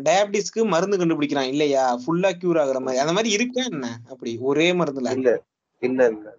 [0.00, 1.96] டயபிட்டிஸ்க்கு மருந்து கண்டுபிடிக்கிறான் இல்லையா?
[1.96, 2.98] ஃபுல்லா கியூர் ஆகுற மாதிரி.
[2.98, 4.00] அந்த மாதிரி இருக்கா என்ன?
[4.08, 5.10] அப்படி ஒரே மருந்துல.
[5.12, 5.42] இல்ல
[5.80, 6.34] இல்ல இல்ல.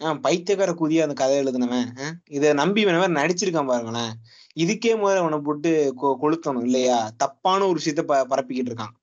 [0.00, 1.88] ஆஹ் பைத்தியக்கார குதியா அந்த கதை எழுதுனவன்.
[2.30, 4.12] இத நம்பி வேற நடிச்சிருக்கான் பாருங்களேன்.
[4.56, 7.10] இதுக்கே முதல்ல அவனை போட்டு கொளுத்தணும் இல்லையா?
[7.16, 8.02] தப்பான ஒரு விஷயத்த
[8.32, 8.94] பரப்பிக்கிட்டு இருக்கான்.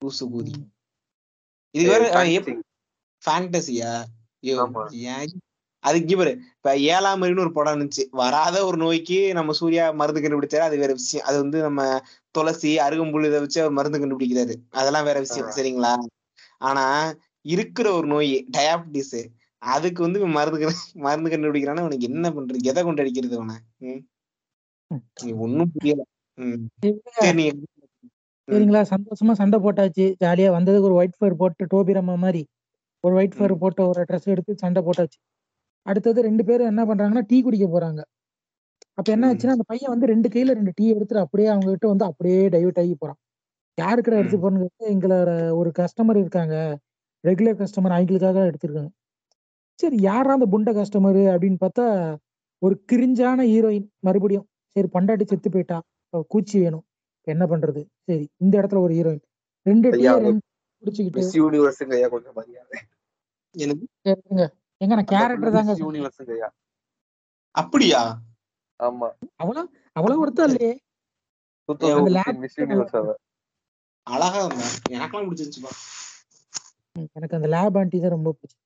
[0.00, 0.54] லூசு கூதி.
[1.74, 2.02] இது வேற.
[3.22, 3.92] ஃபேண்டசியா
[5.88, 8.04] அதுக்கு பாரு இப்ப ஏழாம் அறிவுன்னு ஒரு படம் இருந்துச்சு.
[8.20, 11.26] வராத ஒரு நோய்க்கு நம்ம சூர்யா மருந்து கண்டுபிடிச்சாரு அது வேற விஷயம்.
[11.28, 11.80] அது வந்து நம்ம
[12.34, 14.56] துளசி அருகம்புல் இதை வச்சு அவர் மருந்து கண்டுபிடிக்கிறாரு.
[14.72, 15.92] அதெல்லாம் வேற விஷயம் சரிங்களா?
[16.60, 16.84] ஆனா
[17.46, 19.18] இருக்கிற ஒரு நோய் டயாபிட்டிஸ்
[19.62, 20.66] அதுக்கு வந்து மருந்து
[21.06, 22.58] மருந்து கண்டுபிடிக்கிறான்னா அவனுக்கு என்ன பண்றது?
[22.70, 24.02] எதை கொண்டு அடிக்கிறது அவனை ம்?
[25.20, 26.02] நீ ஒண்ணும் புரியல.
[28.48, 28.82] சரிங்களா?
[28.92, 30.04] சந்தோஷமா சண்டை போட்டாச்சு.
[30.22, 32.42] ஜாலியா வந்ததுக்கு ஒரு ஒயிட் ஃபேர் போட்டு டோபி ரம்மா மாதிரி
[33.04, 35.18] ஒரு ஒயிட் ஃபேர் போட்ட ஒரு ட்ரெஸ் எடுத்து சண்டை போட்டாச்சு.
[35.88, 38.00] அடுத்தது ரெண்டு பேரும் என்ன பண்றாங்கன்னா டீ குடிக்க போறாங்க.
[38.98, 39.26] அப்ப என்ன.
[39.32, 42.80] ஆச்சுன்னா அந்த பையன் வந்து ரெண்டு கையில ரெண்டு டீ எடுத்துட்டு அப்படியே அவங்க கிட்ட வந்து அப்படியே டைவர்ட்
[42.82, 43.18] ஆகி போறான்.
[43.78, 44.38] யாருக்குடா எடுத்து.
[44.42, 45.30] போறேன்னு எங்களோட
[45.60, 46.56] ஒரு கஸ்டமர் இருக்காங்க.
[47.24, 48.90] ரெகுலர் கஸ்டமர் அவங்களுக்காக எடுத்திருக்காங்க.
[49.78, 51.86] சரி யாரா அந்த புண்ட கஸ்டமர் அப்படின்னு பார்த்தா
[52.62, 54.46] ஒரு கிரிஞ்சான ஹீரோயின் மறுபடியும்.
[54.76, 55.78] சரி பொண்டாட்டி செத்து போயிட்டா.
[56.34, 56.84] கூச்சி வேணும்.
[57.26, 57.80] என்ன பண்றது?
[58.08, 59.24] சரி இந்த இடத்துல ஒரு ஹீரோயின்
[59.66, 59.88] ரெண்டு
[60.82, 61.22] குடிச்சுக்கிட்டு
[64.80, 65.86] எங்க நான் கேரக்டர் தாங்க மிஸ் சொன்னேன்.
[65.88, 66.48] யூனிவர்ஸுங்க ஐயா
[67.54, 68.00] அப்படியா?
[68.80, 69.08] ஆமா.
[69.42, 69.62] அவ்வளவு
[69.96, 70.72] அவ்வளவு ஒருத்தம் இல்லையே.
[74.06, 74.40] அழகா
[74.94, 75.72] எனக்கெல்லாம் பிடிச்சிருச்சுப்பா
[77.16, 78.56] எனக்கு அந்த லேப் ஆண்டி தான் ரொம்ப பிடிச்சி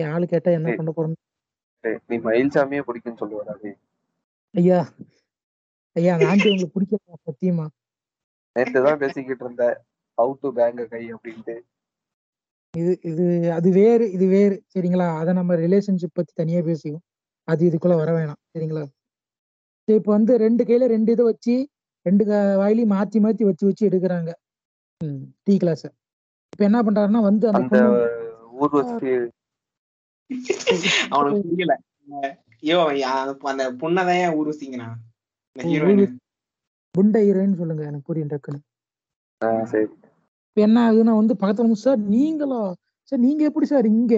[0.00, 0.74] என் ஆளு கேட்டா என்ன.
[0.78, 1.20] பண்ண போறோம்
[2.08, 3.72] நீ மயில்சாமியே பிடிக்கும்னு சொல்லுவாரு
[4.54, 4.80] ஐயா
[5.96, 7.66] ஐயா அந்த ஆண்டி உங்களுக்கு பிடிக்கல சத்தியமா?
[8.56, 9.64] நேத்து தான் பேசிக்கிட்டு இருந்த
[10.18, 11.54] ஹவு டு பேங்க கை அப்படின்ட்டு.
[12.74, 13.24] இது இது
[13.56, 14.56] அது வேறு இது வேறு.
[14.74, 15.08] சரிங்களா?
[15.20, 17.04] அதை நம்ம ரிலேஷன்ஷிப் பத்தி தனியா பேசிக்குவோம்.
[17.48, 18.40] அது இதுக்குள்ள வர வேணாம்.
[18.54, 18.84] சரிங்களா?
[19.88, 21.54] சரி இப்போ வந்து ரெண்டு கையில ரெண்டு இதை வச்சு
[22.06, 22.24] ரெண்டு
[22.60, 24.30] வாயிலையும் மாத்தி மாத்தி வச்சு வச்சு எடுக்கிறாங்க.
[25.46, 25.86] டீ கிளாஸ்
[26.52, 27.76] இப்ப என்ன பண்றாருன்னா வந்து அந்த
[31.16, 31.74] அவனுக்கு புரியல.
[32.62, 32.78] ஐயோ
[33.50, 34.10] அந்த பொண்ணதான்
[37.28, 38.60] ஹீரோயின் சொல்லுங்க எனக்கு புரியும் டக்குன்னு.
[40.56, 42.58] இப்ப என்ன ஆகுதுன்னா வந்து பக்கத்துல வந்து சார் நீங்களா
[43.08, 44.14] சார் நீங்க எப்படி சார் இங்க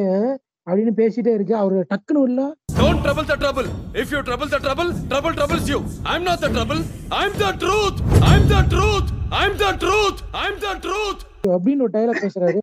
[0.67, 2.43] அப்படின்னு பேசிட்டே இருக்கு அவரு டக்குன்னு இல்ல
[2.79, 3.67] Don't trouble the trouble.
[3.95, 5.79] If you trouble the trouble, trouble troubles you.
[6.05, 6.81] I'm not the trouble.
[7.13, 7.97] I'm the truth.
[8.25, 9.07] I'm the truth.
[9.35, 10.19] I'm the truth.
[10.43, 11.21] I'm the truth.
[11.49, 12.59] அப்படின்னு ஒரு டைலாக் பேசுறாரு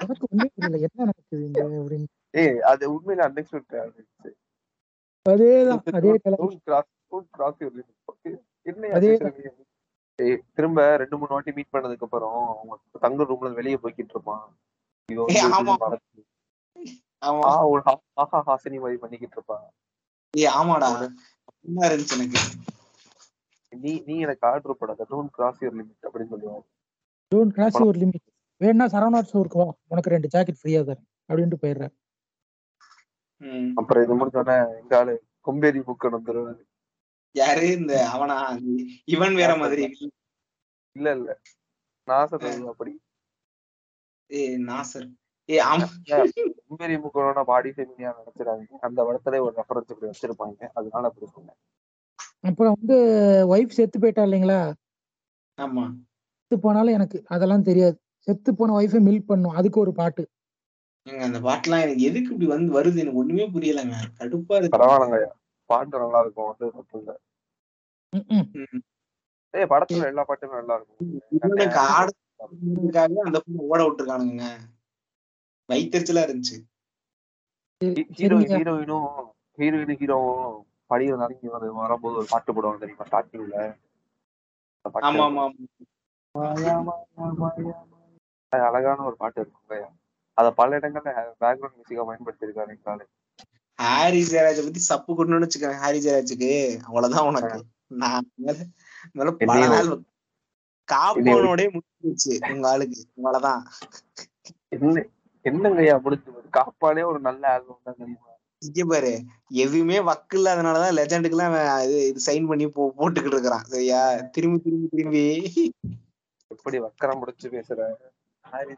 [0.00, 4.32] எனக்கு ஒண்ணுமே புரியல என்ன நடக்குது இங்க அப்படின்னு ஏய் அது உண்மையில அன்எக்ஸ்பெக்டட் இருந்துச்சு
[5.26, 6.12] அதேதான் அதே
[6.66, 7.94] cross- don't cross your limit.
[8.12, 8.34] Okay.
[8.66, 9.12] என்னய்யா அதே
[10.54, 14.58] திரும்ப ரெண்டு மூணு வாட்டி மீட் பண்ணதுக்கு அப்புறம் அவங்க தங்க ரூம்ல வெளியே போய்கிட்டு இருப்பான்.
[18.14, 19.70] ஆஹா ஹாசினி மாதிரி பண்ணிக்கிட்டு இருப்பான்.
[20.36, 20.88] ஏய் ஆமாடா.
[21.64, 22.40] என்ன இருந்துச்சு எனக்கு.
[23.68, 25.06] நீ நீ எனக்கு ஆர்டர் போடாத.
[25.10, 26.66] டோன்ட் கிராஸ் யுவர் லிமிட் அப்படின்னு சொல்லுவாங்க.
[27.34, 28.26] டோன்ட் கிராஸ் யுவர் லிமிட்
[28.60, 29.74] வேணா சரவணா ஸ்டோருக்கு வா.
[29.88, 31.06] உனக்கு ரெண்டு ஜாக்கெட் ஃப்ரீயா தரேன்.
[31.28, 31.94] அப்படின்ட்டு போயிடுறேன்.
[33.36, 33.72] ம்.
[33.74, 36.62] அப்புறம் இது முடிஞ்சோடனே எங்க ஆளு கொம்பேரி புக் வந்துருவாரு.
[37.38, 37.66] யாரு?
[37.78, 38.36] இந்த அவனா?
[39.08, 39.84] இவன் வேற மாதிரி.
[40.96, 41.28] இல்ல இல்ல.
[42.32, 42.92] சொல்றது அப்படி.
[44.30, 45.08] ஏ நாசர்.
[45.48, 45.86] ஏ ஆமா
[46.62, 48.74] கொம்பேரி புக்கோட பாடி ஃபெமினியா நினைச்சிடாதீங்க.
[48.86, 50.60] அந்த படத்துல ஒரு ரெஃபரன்ஸ் இப்படி வச்சிருப்பாங்க.
[50.74, 51.58] அதனால அப்படி சொன்னேன்.
[52.48, 52.96] அப்புறம் வந்து
[53.50, 54.60] ஒய்ஃப் செத்து போயிட்டா இல்லைங்களா?
[55.58, 55.84] ஆமா.
[56.40, 57.96] செத்து போனாலும் எனக்கு அதெல்லாம் தெரியாது.
[58.26, 59.56] செத்து போன ஒய்ஃபை மில்க் பண்ணும்.
[59.56, 60.24] அதுக்கு ஒரு பாட்டு.
[61.06, 62.96] அந்த பாட்டுலாம் எனக்கு எதுக்கு இப்படி வந்து வருது?
[62.96, 63.96] எனக்கு ஒண்ணுமே புரியலங்க.
[64.18, 64.72] கடுப்பா இருக்கு.
[64.74, 65.18] பரவாயில்லங்க.
[65.70, 66.50] பாட்டு நல்லா இருக்கும்.
[66.50, 67.24] வந்து தப்பு இல்ல ம்ம்.
[67.82, 67.96] ம்.
[69.54, 70.98] ஏய் படத்துல எல்லா பாட்டுமே நல்லா இருக்கும்
[73.26, 74.46] அந்த பொண்ணு ஓட விட்டுருக்கானுங்க.
[75.68, 76.56] வைத்தறிச்சலா இருந்துச்சு.
[78.18, 78.36] ஹீரோ.
[78.52, 79.08] ஹீரோயினும்
[79.58, 80.56] ஹீரோயின் ஹீரோவும்
[80.90, 83.58] படியில் இறங்கி வர வரும்போது ஒரு பாட்டு போடுவாங்க தெரியுமா ஸ்டார்டிங்ல
[85.00, 85.44] ஆமா ஆமா
[88.52, 89.78] அழகான ஒரு பாட்டு இருக்குங்க
[90.38, 93.04] அத பல இடங்கள்ல பேக்ரவுண்ட் மியூசிக்கா பயன்படுத்திருக்காரு
[93.78, 96.52] ஹாரி ஜெயராஜை பத்தி சப்பு கொண்டு வச்சுக்கேன் ஹாரி ஜெயராஜுக்கு.
[96.86, 97.58] அவ்வளவுதான் உனக்கு.
[97.90, 99.90] நான் மேல பல நாள்
[101.74, 102.98] முடிஞ்சிருச்சு உங்க ஆளுக்கு.
[104.76, 105.04] என்ன
[105.44, 106.30] என்னங்கய்யா முடிஞ்சு?
[106.56, 108.32] காப்பானே ஒரு நல்ல ஆல்பம் தான் தெரியுமா?
[108.62, 109.12] இங்க பாரு
[109.64, 111.36] எதுவுமே வக்கு இல்லாதனாலதான் லெஜண்டுக்கு
[111.86, 113.66] இது இது சைன் பண்ணி போ போட்டுக்கிட்டு இருக்கிறான்.
[113.74, 114.00] சரியா?
[114.36, 115.24] திரும்பி திரும்பி திரும்பி.
[116.50, 117.80] எப்படி வக்கரம் முடிச்சு பேசுற?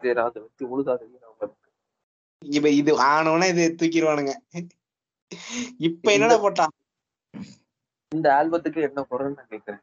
[0.05, 1.05] ஜெயராஜ் வச்சு உழுதாது
[2.43, 4.33] இங்க பாரு, இது ஆனவனா இது தூக்கிடுவானுங்க.
[5.89, 6.73] இப்ப என்னடா போட்டான்?
[8.13, 9.83] இந்த ஆல்பத்துக்கு என்ன குரல் நான்.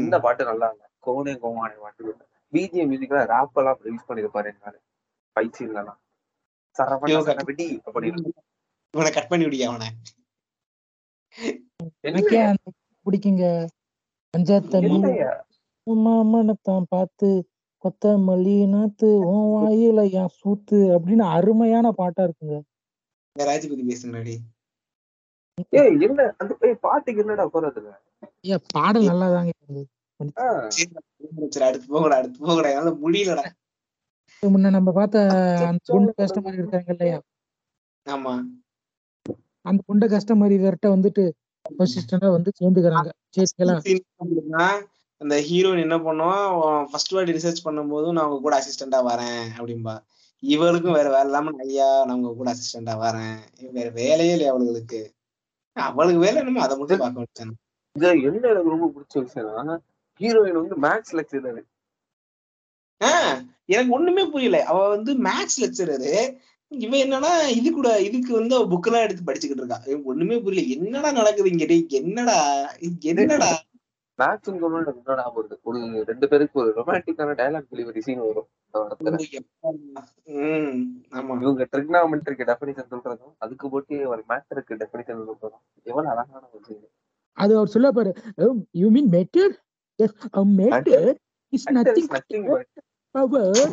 [0.00, 0.84] இந்த பாட்டு நல்லா இல்ல.
[1.06, 2.12] கோனே கோமானே பாட்டு
[2.52, 4.74] பிஜிஎம் மியூசிக்ல ராப் எல்லாம் ரிலீஸ் பண்ணிருப்பாரு என்னால.
[5.36, 6.00] பைச்சிங்கலாம்
[6.76, 8.30] சரவண ஐயோ, சரவெடி அப்படின்னு
[8.94, 9.88] இவனை கட் பண்ணி விடியா அவனை?
[12.08, 12.72] எனக்கே என்ன அந்த
[13.06, 13.44] பிடிக்குங்க?
[15.86, 17.28] மாமனத்தான் பார்த்து
[17.84, 22.56] கொத்தமல்லி நாத்து உன் வாயில என் சூத்து அப்படின்னு அருமையான பாட்டா இருக்குங்க.
[23.36, 24.34] ராஜி பத்தி பேசுங்கடி
[25.72, 26.22] ஏய் என்ன?
[26.40, 26.52] அந்த
[26.84, 27.90] பாட்டுக்கு என்னடா போறதுல
[28.50, 29.08] ஏன் பாடல்
[31.48, 33.44] சரி அடுத்து போகடா அடுத்து போகடா என்னால முடியலடா.
[34.42, 35.18] முன்ன நம்ம பார்த்த
[35.62, 37.18] அந்த குண்டு கஸ்டமர் இருக்காங்க இல்லையா?
[38.06, 38.32] ஆமா.
[39.64, 41.22] அந்த குண்ட கஸ்டமர் இவர்கிட்ட வந்துட்டு
[41.82, 43.10] அசிஸ்டண்டா வந்து சேர்ந்துக்கிறாங்க.
[45.20, 46.48] அந்த ஹீரோயின் என்ன பண்ணுவோம்
[46.90, 49.94] ஃபர்ஸ்ட் வாட்டி ரிசர்ச் பண்ணும்போது நான் உங்க கூட அசிஸ்டண்டா வரேன் அப்படின்பா
[50.42, 53.36] இவளுக்கும் வேற வேலை இல்லாம ஐயா நான் உங்க கூட அசிஸ்டண்டா வரேன்.
[53.76, 55.00] வேற வேலையே இல்லையா அவளுக்கு?
[55.74, 57.52] அவளுக்கு வேலை என்னமோ அதை மட்டும் பார்க்க வச்சேன்.
[57.92, 59.78] இது என்ன எனக்கு ரொம்ப பிடிச்ச விஷயம்னா
[60.20, 61.62] ஹீரோயின் வந்து மேக்ஸ் லெக்சரர்
[63.00, 64.64] ஆஹ் எனக்கு ஒண்ணுமே புரியல.
[64.64, 66.36] அவ வந்து மேக்ஸ் லெக்சரரு
[66.68, 69.82] இவன் என்னன்னா இது கூட இதுக்கு வந்து அவ புக் எல்லாம் எடுத்து படிச்சுக்கிட்டு இருக்கா.
[70.04, 70.74] ஒண்ணுமே புரியல.
[70.74, 71.66] என்னடா நடக்குது இங்க?
[71.88, 72.70] என்னடா?
[73.00, 73.62] என்னடா?
[74.18, 75.78] மேக்ஸ் சொன்னா எனக்கு என்ன ஞாபகம் வருது ஒரு
[76.10, 78.48] ரெண்டு பேருக்கு ஒரு ரொமான்டிக்கான டயலாக் டெலிவரி சீன் வரும்.
[81.44, 85.64] இவங்க ட்ரிக்னாமெட்ரிக்கு டெஃபினிஷன் சொல்றதும் அதுக்கு போட்டு ஒரு மேட்டருக்கு டெஃபினிஷன் சொல்றதும்.
[85.90, 86.84] எவ்வளவு அழகான ஒரு சீன்
[87.38, 88.10] அது அவர் சொல்ல பாரு
[88.82, 89.54] you mean matter
[90.60, 91.10] matter
[91.52, 92.46] is nothing nothing
[93.14, 93.72] power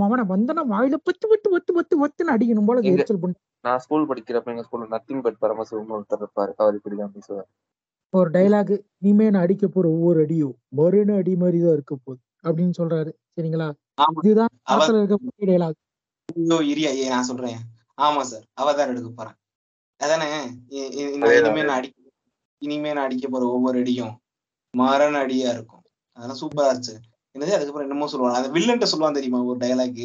[0.00, 4.52] மவன வந்தனா வாயில பத்து பத்து பத்து பத்து பத்துன்னு அடிக்கணும் போல எரிச்சல் பண்ணு நான் ஸ்கூல் படிக்கிறப்ப
[4.52, 6.52] எங்க ஸ்கூல்ல நத்திங் பட் பரமசிவம் ஒருத்தர் இருப்பாரு.
[6.62, 7.48] அவர் இப்படிதான் பேசுவார்.
[8.12, 12.74] ஒரு டைலாக் இனிமே நான் அடிக்க போற ஒவ்வொரு அடியும் மறுன அடி மாதிரி தான் இருக்க போகுது அப்படின்னு
[12.78, 13.10] சொல்றாரு.
[13.36, 13.68] சரிங்களா.
[14.22, 15.16] இதுதான் படத்துல இருக்க
[15.46, 15.78] டைலாக்
[16.36, 17.56] ஐயோ இரியா ஏ நான் சொல்றேன்.
[18.02, 19.36] ஆமா சார் அவதார் எடுக்க போறேன்
[20.00, 20.28] அதானே?
[20.68, 21.96] இனிமே நான் அடிக்க
[22.62, 24.14] இனிமே நான் அடிக்க போற ஒவ்வொரு அடியும்
[24.74, 25.82] மரண அடியா இருக்கும்.
[26.16, 26.94] அதெல்லாம் சூப்பரா இருந்துச்சு.
[27.34, 27.54] என்னது?
[27.56, 28.38] அதுக்கப்புறம் என்னமோ சொல்லுவாங்க.
[28.38, 30.04] அந்த வில்லன்ட்ட சொல்லுவான் தெரியுமா ஒரு டைலாக்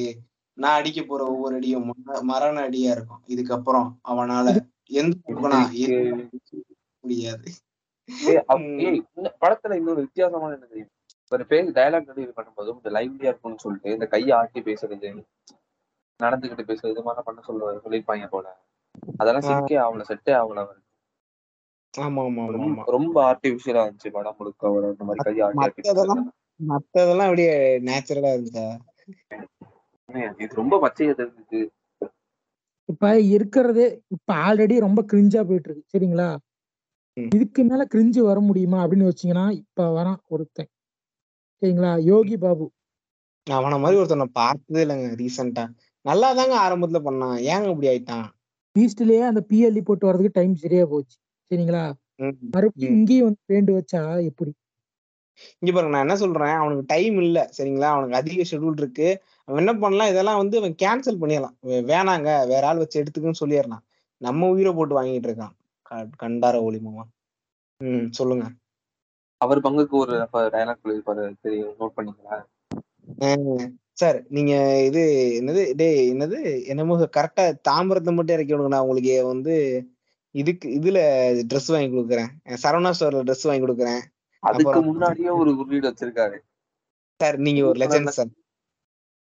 [0.57, 3.21] நான் அடிக்க போற ஒவ்வொரு அடியும் மர- மரண அடியா இருக்கும்.
[3.27, 4.47] இதுக்கப்புறம் அவனால
[4.91, 5.15] எந்த
[7.03, 7.49] முடியாது.
[9.41, 10.91] படத்துல இன்னொரு வித்தியாசமான என்ன தெரியும்?
[11.31, 15.09] ஒரு பேர் டயலாக் டெலிவரி பண்ணும்போது இந்த லைவ்லியா இருக்கும்னு சொல்லிட்டு இந்த கையை ஆட்டி பேசுறது
[16.19, 18.47] நடந்துகிட்டு பேசுறது இது மாதிரி பண்ண சொல்ல சொல்லியிருப்பாங்க போல.
[19.19, 20.83] அதெல்லாம் சிக்கே ஆகல செட்டே ஆகல அவருக்கு.
[21.93, 22.43] ஆமா ஆமா.
[22.95, 25.83] ரொம்ப ஆர்டிபிஷியலா இருந்துச்சு படம் முழுக்க அவர் அந்த மாதிரி கையை ஆட்டி
[26.69, 27.53] மத்ததெல்லாம் அப்படியே
[27.87, 28.67] நேச்சுரலா இருந்துச்சா
[30.39, 31.61] இது ரொம்ப பச்சையா தெரிஞ்சுச்சு
[32.89, 33.85] இப்ப இருக்கிறது
[34.15, 36.27] இப்ப ஆல்ரெடி ரொம்ப கிரிஞ்சா போயிட்டு இருக்கு சரிங்களா.
[37.17, 40.69] இதுக்கு மேல கிரிஞ்சு வர முடியுமா அப்படின்னு வச்சீங்கன்னா இப்ப வரான் ஒருத்தன்.
[41.61, 42.03] சரிங்களா?
[42.03, 42.65] யோகி பாபு.
[43.47, 45.63] அவன மாதிரி ஒருத்தனை பார்த்ததே இல்லைங்க ரீசெண்டா
[46.05, 47.37] நல்லா தாங்க ஆரம்பத்துல பண்ணான்.
[47.53, 48.27] ஏங்க இப்படி ஆயிட்டான்?
[48.75, 51.15] பீஸ்ட்லயே அந்த பிஎல்இ போட்டு வர்றதுக்கு டைம் சரியா போச்சு.
[51.51, 51.83] சரிங்களா.
[52.53, 52.93] மறுபடியும்.
[52.95, 54.51] இங்கேயும் வந்து பேண்டு வச்சா எப்படி?
[55.61, 56.55] இங்க பாருங்க நான் என்ன சொல்றேன்?
[56.55, 57.49] அவனுக்கு டைம் இல்ல.
[57.57, 57.89] சரிங்களா?
[57.93, 59.07] அவனுக்கு அதிக ஷெட்யூல் இருக்கு.
[59.47, 60.07] அவன் என்ன பண்ணலாம்?
[60.07, 61.55] இதெல்லாம் வந்து அவன் கேன்சல் பண்ணிடலாம்.
[61.91, 62.47] வேணாங்க.
[62.47, 63.83] வேற ஆள் வச்சு எடுத்துக்குன்னு சொல்லிடலாம்.
[64.21, 65.53] நம்ம உயிரை போட்டு வாங்கிட்டு இருக்கான்.
[66.21, 67.03] கண்டார ஒளிமமா
[67.81, 68.45] ம் சொல்லுங்க.
[69.41, 70.13] அவர் பங்குக்கு ஒரு
[70.53, 71.25] டயலாக் சொல்லியிருப்பாரு.
[71.41, 72.37] தெரியும் நோட் பண்ணீங்களா
[73.97, 74.53] சார் நீங்க
[74.87, 75.01] இது
[75.39, 75.61] என்னது?
[75.75, 76.39] டேய் என்னது?
[76.71, 78.73] என்னமோ கரெக்டா தாம்பரத்தை மட்டும் இறக்கி விடுங்க.
[78.73, 79.55] நான் உங்களுக்கு வந்து
[80.35, 80.99] இதுக்கு இதுல
[81.49, 82.31] ட்ரெஸ் வாங்கி கொடுக்குறேன்.
[82.63, 84.01] சரவணா ஸ்டோர்ல ட்ரெஸ் வாங்கி கொடுக்குறேன்.
[84.43, 86.37] அதுக்கு முன்னாடியே ஒரு குறியீடு வச்சிருக்காரு.
[87.19, 88.31] சார் நீங்க ஒரு லெஜண்ட் சார்.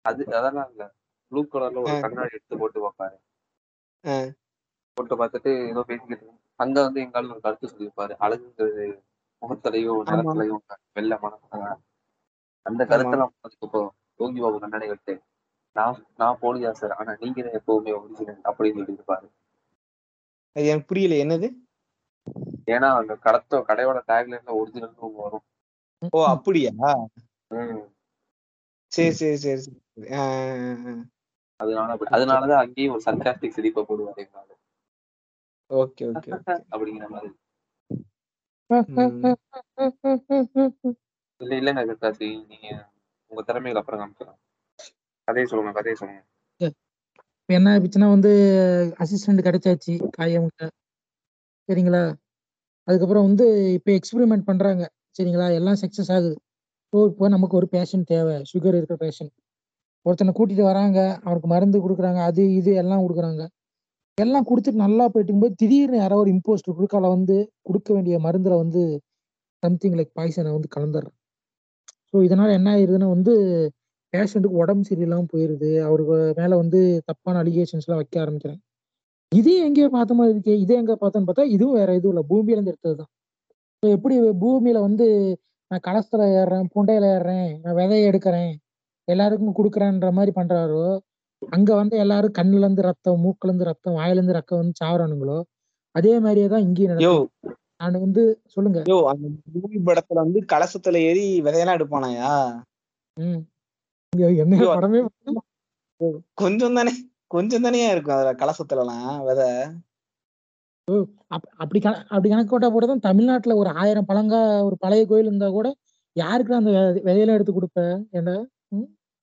[0.05, 0.85] அது அதெல்லாம் இல்ல.
[1.33, 1.95] ப்ளூ கலர்ல ஒரு.
[2.05, 3.17] கண்ணாடி எடுத்து போட்டு பார்ப்பாரு.
[4.97, 6.27] போட்டு பார்த்துட்டு ஏதோ பேசிக்கிட்டு.
[6.61, 8.13] அங்க வந்து எங்காலும் ஒரு கருத்து சொல்லியிருப்பாரு.
[8.21, 8.85] அழகுங்கிறது
[9.43, 10.11] முகத்திலையும் ஆமா.
[10.11, 10.63] நிறத்திலையும்
[10.93, 11.63] வெள்ள மனசாக
[12.67, 13.91] அந்த கருத்தெல்லாம் அதுக்கப்புறம்
[14.21, 15.15] யோகி பாபு கண்ணாடி விட்டு
[15.77, 19.27] நான் நான் போலியா சார் ஆனா நீங்க தான் எப்பவுமே ஒரிஜினல் அப்படின்னு சொல்லியிருப்பாரு.
[20.57, 21.15] அது எனக்கு புரியல.
[21.25, 21.49] என்னது?
[22.67, 25.45] ஏன்னா அந்த கடத்த கடையோட டேக்லைன்ல ஒரிஜினல் வரும்.
[26.13, 26.71] ஓ அப்படியா.
[28.93, 29.73] சரி சரி சரி.
[31.61, 34.51] அதனால அதனாலதான் அங்கேயும் ஒரு சர்க்காஸ்டிக் சிரிப்பை போடுவாரு எங்களால.
[35.81, 36.31] ஓகே ஓகே
[36.73, 37.31] அப்படிங்கிற மாதிரி.
[41.41, 42.69] இல்ல இல்லைங்க சர்க்காசி நீங்க
[43.31, 44.39] உங்க திறமையில அப்புறம் காமிக்கலாம்
[45.29, 46.23] கதையை சொல்லுங்க கதையை சொல்லுங்க.
[47.41, 48.31] இப்ப என்ன ஆயிடுச்சுன்னா வந்து
[49.05, 50.63] அசிஸ்டன்ட் கிடைச்சாச்சு காயமுட்ட
[51.69, 52.03] சரிங்களா?
[52.89, 53.47] அதுக்கப்புறம் வந்து
[53.79, 54.85] இப்போ எக்ஸ்பெரிமெண்ட் பண்றாங்க.
[55.19, 55.49] சரிங்களா?
[55.59, 56.35] எல்லாம் சக்சஸ் ஆகுது.
[56.93, 58.37] ஸோ இப்போ நமக்கு ஒரு பேஷண்ட் தேவை.
[58.53, 59.33] சுகர் இருக்கிற பேஷண்ட்
[60.07, 60.99] ஒருத்தனை கூட்டிட்டு வராங்க.
[61.27, 62.21] அவனுக்கு மருந்து கொடுக்குறாங்க.
[62.31, 63.43] அது இது எல்லாம் கொடுக்குறாங்க.
[64.19, 67.37] எல்லாம் கொடுத்துட்டு நல்லா போயிட்டு போது திடீர்னு யாரோ ஒரு இம்போஸ்டர் குறுக்கால வந்து
[67.69, 68.83] கொடுக்க வேண்டிய மருந்துல வந்து
[69.63, 71.17] சம்திங் லைக் பாய்சனை வந்து கலந்துடுறான்.
[72.11, 73.33] ஸோ இதனால என்ன ஆயிடுதுன்னா வந்து
[74.13, 75.71] பேஷண்ட்டுக்கு உடம்பு சரியில்லாமல் போயிருது.
[75.89, 78.61] அவருக்கு மேல வந்து தப்பான அலிகேஷன்ஸ் எல்லாம் வைக்க ஆரம்பிக்கிறாங்க.
[79.33, 82.25] இதையும் எங்கேயோ பார்த்த மாதிரி இருக்கு இதே எங்க பார்த்தோன்னு பார்த்தா இதுவும் வேற எதுவும் இல்லை.
[82.33, 83.11] பூமியில இருந்து எடுத்தது தான்.
[83.83, 85.07] ஸோ எப்படி பூமியில வந்து
[85.71, 88.53] நான் கலசத்தில் ஏறுறேன் புண்டையில ஏறுறேன் நான் விதையை எடுக்கிறேன்
[89.09, 90.85] எல்லாருக்கும் கொடுக்குறேன்ற மாதிரி பண்றாரோ
[91.51, 95.39] அங்க வந்து எல்லாரும் கண்ணுல இருந்து ரத்தம் மூக்குல இருந்து ரத்தம் வாயில இருந்து ரத்தம் வந்து சாவறானுங்களோ
[95.95, 97.13] அதே மாதிரியே தான் இங்கேயும் யோ.
[97.15, 98.79] நடக்குது நான் வந்து சொல்லுங்க.
[98.87, 102.31] யோ அந்த மூவி படத்துல வந்து கலசத்துல ஏறி விதையெல்லாம் எடுப்பானாயா?
[103.17, 103.41] ம்.
[104.39, 105.01] என்ன படமே
[106.39, 106.93] கொஞ்சம் தானே
[107.29, 109.49] கொஞ்சம் தானே இருக்கும் அதுல கலசத்துலலாம் விதை.
[111.29, 115.49] அப்- அப்படி அப்படி கணக்கு போட்டா கூட தான் தமிழ்நாட்டுல ஒரு ஆயிரம் பழங்கா ஒரு பழைய கோயில் இருந்தா
[115.51, 115.69] கூட
[116.17, 117.81] யாருக்கு அந்த விதை- விதையெல்லாம் எடுத்து கொடுப்ப?
[118.13, 118.35] ஏண்டா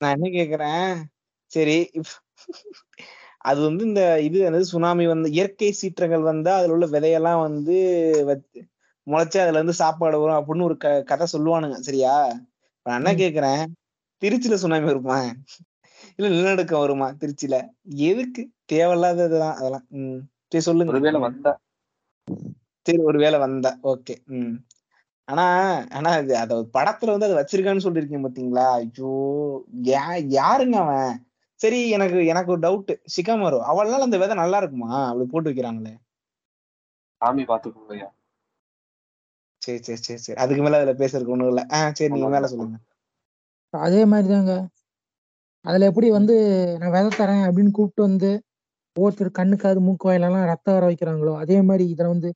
[0.01, 0.89] நான் என்ன கேக்குறேன்?
[1.51, 1.77] சரி
[3.41, 7.75] அது வந்து இந்த இது வந்து சுனாமி வந்து இயற்கை சீற்றங்கள் வந்தா அதுல உள்ள விதையெல்லாம் வந்து
[8.27, 8.65] வச்சு-
[9.07, 12.13] முளைச்சு அதுல இருந்து சாப்பாடு வரும் அப்படின்னு ஒரு க கதை சொல்லுவானுங்க சரியா?
[12.85, 13.11] நான் என்ன.
[13.13, 13.63] கேக்குறேன்?
[14.21, 15.17] திருச்சியில சுனாமி வருமா?
[16.17, 17.55] இல்ல நிலநடுக்கம் வருமா திருச்சியில
[18.05, 18.43] எதுக்கு?
[18.71, 19.85] தேவையில்லாததுதான் அதெல்லாம்.
[19.91, 20.19] உம்
[20.51, 20.93] சரி சொல்லுங்க.
[20.93, 21.53] ஒருவேளை வந்தா.
[22.85, 23.71] சரி ஒருவேளை வந்தா.
[23.83, 24.15] ஓகே.
[24.35, 24.55] ம்.
[25.27, 25.45] ஆனா
[25.91, 28.65] ஆனா இது அத படத்துல வந்து அது வச்சிருக்கான்னு சொல்லிருக்கீங்க பாத்தீங்களா?
[28.77, 29.11] ஐயோ
[29.89, 30.05] யா
[30.37, 31.13] யாருங்க அவன்?
[31.61, 34.91] சரி எனக்கு எனக்கு ஒரு டவுட் சிகாமரு அவளால அந்த விதை நல்லா இருக்குமா?
[35.09, 35.93] அப்படி போட்டு வைக்கிறாங்களே.
[37.21, 38.05] சாமி பாத்துக்கோங்க
[39.61, 40.37] சரி சரி சரி சரி.
[40.43, 41.63] அதுக்கு மேல அதுல பேசுறதுக்கு ஒண்ணும் இல்ல.
[41.77, 42.47] ஆஹ் சரி நீங்க மேல.
[42.53, 42.77] சொல்லுங்க.
[43.73, 44.53] அதே மாதிரிதாங்க.
[45.65, 46.35] அதுல எப்படி வந்து
[46.81, 48.29] நான் விதை தரேன் அப்படின்னு கூப்பிட்டு வந்து
[48.95, 52.29] ஒவ்வொருத்தர் கண்ணுக்காது மூக்கு வாயிலெல்லாம் ரத்தம் வர வைக்கிறாங்களோ அதே மாதிரி இதுல வந்து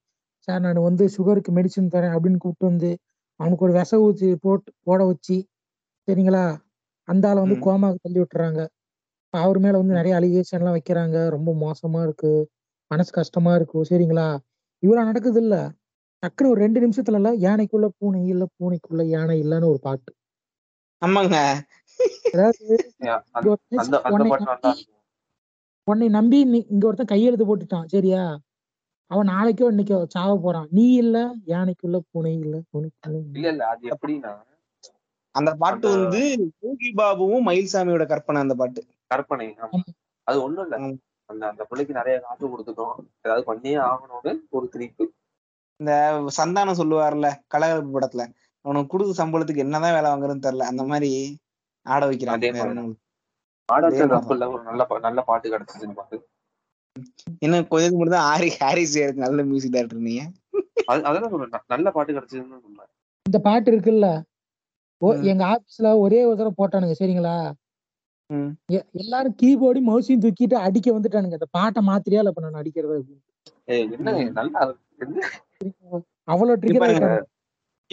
[0.48, 2.92] சார் நான் வந்து சுகருக்கு மெடிசின் தரேன் அப்படின்னு கூப்பிட்டு வந்து
[3.40, 5.38] அவனுக்கு ஒரு விஷ ஊசி போட்டு போட வச்சு
[6.08, 6.44] சரிங்களா?
[7.08, 7.64] அந்த ஆளை வந்து ம்.
[7.66, 8.62] கோமாக்கு தள்ளி விட்டுறாங்க.
[9.44, 11.18] அவர் மேல வந்து நிறைய அலிகேஷன் எல்லாம் வைக்கிறாங்க.
[11.30, 12.32] ரொம்ப மோசமா இருக்கு.
[12.92, 13.80] மனசு கஷ்டமா இருக்கு.
[13.90, 14.28] சரிங்களா?
[14.84, 15.56] இவ்வளவு நடக்குது இல்ல.
[16.24, 20.12] டக்குன்னு ஒரு ரெண்டு நிமிஷத்துல இல்ல யானைக்குள்ள பூனை இல்ல பூனைக்குள்ள யானை இல்லன்னு ஒரு பாட்டு.
[21.02, 21.38] ஆமாங்க.
[22.34, 22.66] அதாவது
[23.02, 24.94] ஐயா, இங்க அந்த ஒருத்தன் அந்த அந்த உன்னை பாட்டு நல்லா நம்பி இருக்கும்
[25.88, 27.86] உன்னை நம்பி நீ இங்க ஒருத்தன் கையெழுத்து போட்டுட்டான்.
[27.86, 28.24] சரியா?
[29.12, 30.68] அவன் நாளைக்கோ இன்னைக்கோ சாவ போறான்.
[30.72, 33.34] நீ இல்ல யானைக்குள்ள பூனை இல்ல பூனைக்குள்ள யானை.
[33.34, 34.34] இல்ல இல்ல அது எப்படின்னா
[35.36, 36.20] அந்த பாட்டு வந்து
[36.66, 38.82] யோகி பாபுவும் மயில்சாமியோட கற்பனை அந்த பாட்டு.
[39.12, 39.48] கற்பனை.
[39.64, 39.80] ஆமா.
[40.28, 40.78] அது ஒண்ணும் இல்ல.
[41.30, 42.96] அந்த அந்த பிள்ளைக்கு நிறைய காசு கொடுத்துட்டோம்.
[43.22, 45.06] ஏதாவது பண்ணியே ஆகணும்னு ஒரு திணிப்பு.
[45.80, 45.94] இந்த
[46.38, 48.26] சந்தானம் சொல்லுவார்ல கலகலப்பு படத்துல.
[48.66, 50.70] அவனுக்கு கொடுத்த சம்பளத்துக்கு என்னதான் வேலை வாங்குறதுன்னு தெரியல.
[50.72, 51.12] அந்த மாதிரி
[51.86, 52.46] ஆட வைக்கிறான்
[54.32, 56.18] இல்ல ஒரு நல்ல நல்ல பாட்டு கிடைச்சிச்சுன்னு பாத்து.
[57.40, 60.24] இன்னும் கொஞ்சம் மட்டும் தான் ஆரி ஹாரிஸ் நல்ல மியூசிக் டேரக்டர் நீங்க.
[60.92, 61.66] அது அதெல்லாம் சொல்றேன்.
[61.74, 62.92] நல்ல பாட்டு கிடைச்சதுன்னு சொன்னேன்
[63.26, 64.08] இந்த பாட்டு இருக்குல்ல.
[65.32, 67.36] எங்க ஆபீஸ்ல ஒரே ஒரு தடவை போட்டானுங்க சரிங்களா?
[68.98, 71.38] எல்லாரும் கீபோர்டு மவுசையும் தூக்கிட்டு அடிக்க வந்துட்டானுங்க.
[71.40, 72.96] இந்த பாட்டை மாத்திரியா இல்ல இப்ப நான் அடிக்கிறது
[76.28, 76.88] அவ்வளவு ட்ரிகர்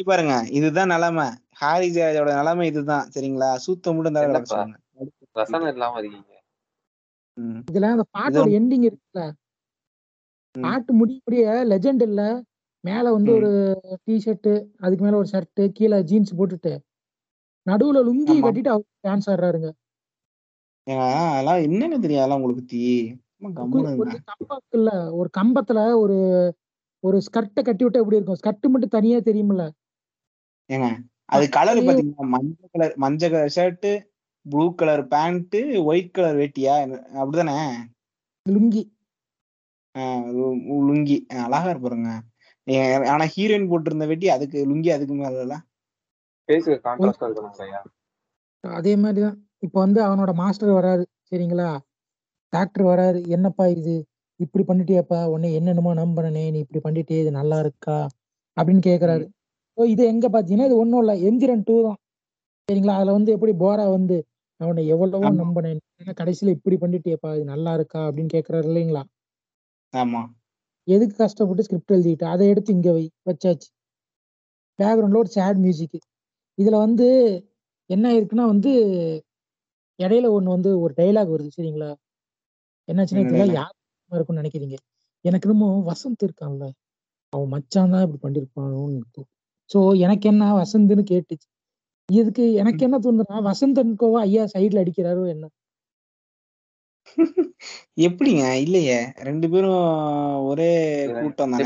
[0.07, 0.35] பாருங்க.
[0.59, 1.27] இதுதான் நிலைமை.
[1.61, 3.09] ஹாரி ஜெயராஜோட நிலைமை இதுதான்.
[3.15, 3.51] சரிங்களா?
[3.65, 4.31] சூத்த மட்டும் தான்
[5.75, 6.31] இல்லாம இருக்கீங்க.
[7.69, 9.23] இதுல அந்த பாட்டோட எண்டிங் இருக்குல்ல.
[10.55, 12.23] பாட்டு முடிய முடிய லெஜெண்ட் இல்ல.
[12.85, 13.31] மேல வந்து.
[13.39, 13.51] ஒரு
[14.07, 14.51] டிஷர்ட்
[14.85, 16.73] அதுக்கு மேல ஒரு ஷர்ட் கீழே ஜீன்ஸ் போட்டுட்டு
[17.67, 18.37] நடுவுல லுங்கி.
[18.41, 19.69] கட்டிட்டு அவர் டான்ஸ் ஆடுறாருங்க.
[20.87, 21.03] ஏங்க,
[21.33, 22.79] அதெல்லாம் என்னங்க தெரியும் அதெல்லாம் உங்களுக்கு
[23.59, 24.11] கம்முனு ஒரு
[24.53, 26.17] இருக்குல்ல ஒரு கம்பத்துல ஒரு
[27.05, 28.41] ஒரு ஸ்கர்ட்டை கட்டி விட்டா எப்படி இருக்கும்?
[28.43, 29.65] ஸ்கர்ட் மட்டும் தனியா தெரியுமில்ல.
[30.71, 30.89] ஏங்க
[31.35, 33.89] அது கலர் பாத்தீங்கன்னா மஞ்சள் கலர் மஞ்சள் colour shirt
[34.47, 36.75] blue colour pant white colour வேட்டியா?
[37.21, 37.57] அப்படிதானே?
[38.47, 38.83] லுங்கி.
[40.89, 41.17] லுங்கி.
[41.45, 42.11] அழகா இருப்பாருங்க
[43.13, 45.57] ஆனா ஹீரோயின் போட்டிருந்த வேட்டி அதுக்கு லுங்கி அதுக்கு மேல
[48.65, 49.39] அதே மாதிரிதான்.
[49.63, 51.69] இப்ப வந்து அவனோட மாஸ்டர் வராரு சரிங்களா?
[52.53, 53.95] டாக்டர் வராரு என்னப்பா இது?
[54.41, 57.99] இப்படி பண்ணிட்டியாப்பா உன்னை என்னென்னமோ நம்பினே நீ இப்படி பண்ணிட்டியே இது நல்லா இருக்கா?
[58.57, 59.25] அப்படின்னு கேக்குறாரு.
[59.79, 61.13] ஓ இது எங்க பாத்தீங்கன்னா இது ஒண்ணும் இல்ல.
[61.29, 61.99] எந்திரன் டூ தான்.
[62.69, 62.97] சரிங்களா?
[62.99, 64.17] அதுல வந்து எப்படி போரா வந்து
[64.61, 65.29] அவனை எவ்வளவோ.
[65.41, 65.81] நம்பினேன்.
[66.21, 68.01] கடைசியில இப்படி பண்ணிட்டியேப்பா இது நல்லா இருக்கா?
[68.09, 69.03] அப்படின்னு கேக்குறாரு இல்லைங்களா?
[69.95, 70.23] ஆமா.
[70.89, 73.69] எதுக்கு கஷ்டப்பட்டு ஸ்கிரிப்ட் எழுதிட்டு அதை எடுத்து இங்க வை வச்சாச்சு.
[74.79, 75.97] பேக்ரவுண்ட்ல ஒரு சேட் மியூசிக்
[76.59, 77.07] இதுல வந்து
[77.91, 78.73] என்ன இருக்குன்னா வந்து
[80.03, 81.91] இடையில ஒண்ணு வந்து ஒரு டைலாக் வருது சரிங்களா?
[82.89, 83.57] என்னாச்சுன்னா dialogue?
[83.59, 83.75] யார்
[84.13, 84.77] இருக்கும்னு நினைக்கிறீங்க
[85.25, 86.65] எனக்கு என்னமோ வசந்த் இருக்கான்ல.
[87.33, 89.23] அவன் மச்சான் தான் இப்படி பண்ணிருப்பானோன்னு
[89.71, 91.47] சோ எனக்கு என்ன வசந்த்னு கேட்டுச்சு.
[92.09, 95.45] இதுக்கு எனக்கு என்ன தோணுதுன்னா வசந்தன்கோவா ஐயா சைடுல அடிக்கிறாரோ என்ன?
[98.07, 98.43] எப்படிங்க?
[98.65, 98.99] இல்லையே.
[99.29, 99.81] ரெண்டு பேரும்
[100.51, 100.69] ஒரே
[101.17, 101.65] கூட்டம் தானே?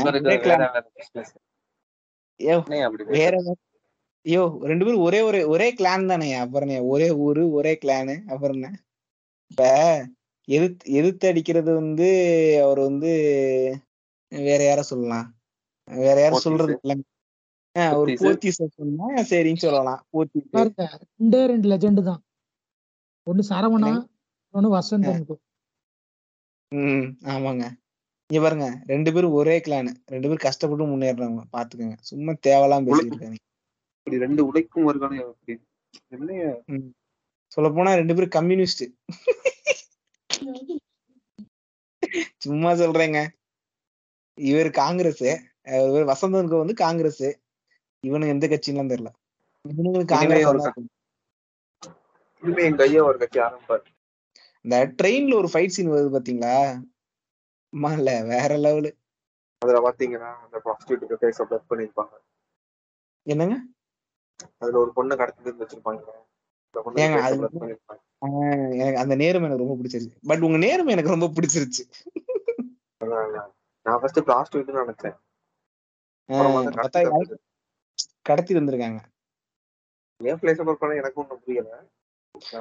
[3.17, 3.33] வேற
[4.25, 6.55] ஐயோ ரெண்டு பேரும் ஒரே ஒரே ஒரே கிளான் தானே அப்புறம்?
[6.89, 8.69] ஒரே ஊரு ஒரே கிளானு அப்புறம் என்ன
[9.51, 9.63] இப்ப
[10.47, 12.07] எதிர்த்து எதிர்த்து அடிக்கிறது வந்து
[12.65, 13.11] அவர் வந்து
[14.31, 15.27] வேற யார சொல்லலாம்.
[15.87, 16.45] வேற யாரும்.
[16.45, 16.93] சொல்றது இல்ல.
[17.95, 18.13] ஒரு.
[18.21, 20.01] போத்தீஸ் சொன்னா சரின்னு சொல்லலாம்.
[20.53, 22.21] பாருங்க ரெண்டே ரெண்டு லெஜெண்ட் தான்.
[23.27, 23.91] ஒண்ணு சரவணா?
[24.53, 25.35] ஒண்ணு வசந்தன்கோ
[26.71, 27.03] ம்
[27.33, 27.65] ஆமாங்க.
[28.29, 31.97] இங்க பாருங்க ரெண்டு பேரும் ஒரே கிளான் ரெண்டு பேரும் கஷ்டப்பட்டு முன்னேறாங்க பாத்துக்கோங்க.
[32.09, 33.39] சும்மா தேவலாம் பேசிட்டு இருக்காங்க
[34.07, 35.53] இப்படி ரெண்டு உழைக்கும் வருகானே அப்படி
[36.07, 36.51] என்னையா
[37.53, 38.83] சொல்ல போனா ரெண்டு பேரும் கம்யூனிஸ்ட்
[42.45, 43.19] சும்மா சொல்றேங்க.
[44.37, 45.23] இவர் காங்கிரஸ்.
[45.87, 47.27] இவர் வசந்தனுக்கு வந்து காங்கிரஸ்.
[48.07, 49.11] இவனுக்கு எந்த கட்சின்லாம் தெரியல.
[49.71, 50.69] இவனுக்கு காங்கிரஸ்
[52.81, 53.85] கையை ஒரு கட்சி ஆரம்பிப்பார்.
[54.61, 56.57] இந்த ட்ரெயின்ல ஒரு ஃபைட் சீன் வருது பாத்தீங்களா?
[57.97, 58.91] இல்ல வேற லெவலு.
[59.65, 62.15] அதுல பாத்தீங்கன்னா அந்த ப்ராஸ்டியூட்டுக்கு பேச பிளட் பண்ணிருப்பாங்க.
[63.27, 63.57] என்னங்க?
[64.61, 66.01] அதுல ஒரு பொண்ணை கடத்திட்டு வச்சிருப்பாங்க.
[68.75, 71.83] எனக்கு அந்த நேரம் எனக்கு ரொம்ப பிடிச்சிருச்சு பட் உங்க நேரம் எனக்கு ரொம்ப பிடிச்சிருச்சு.
[73.85, 75.17] நான் ஃபர்ஸ்ட் ப்ராஸ்டியூட்னு நினைச்சேன்
[78.29, 78.99] கடத்தி வந்திருக்காங்க?
[80.99, 81.69] எனக்கு ஒன்றும் புரியல.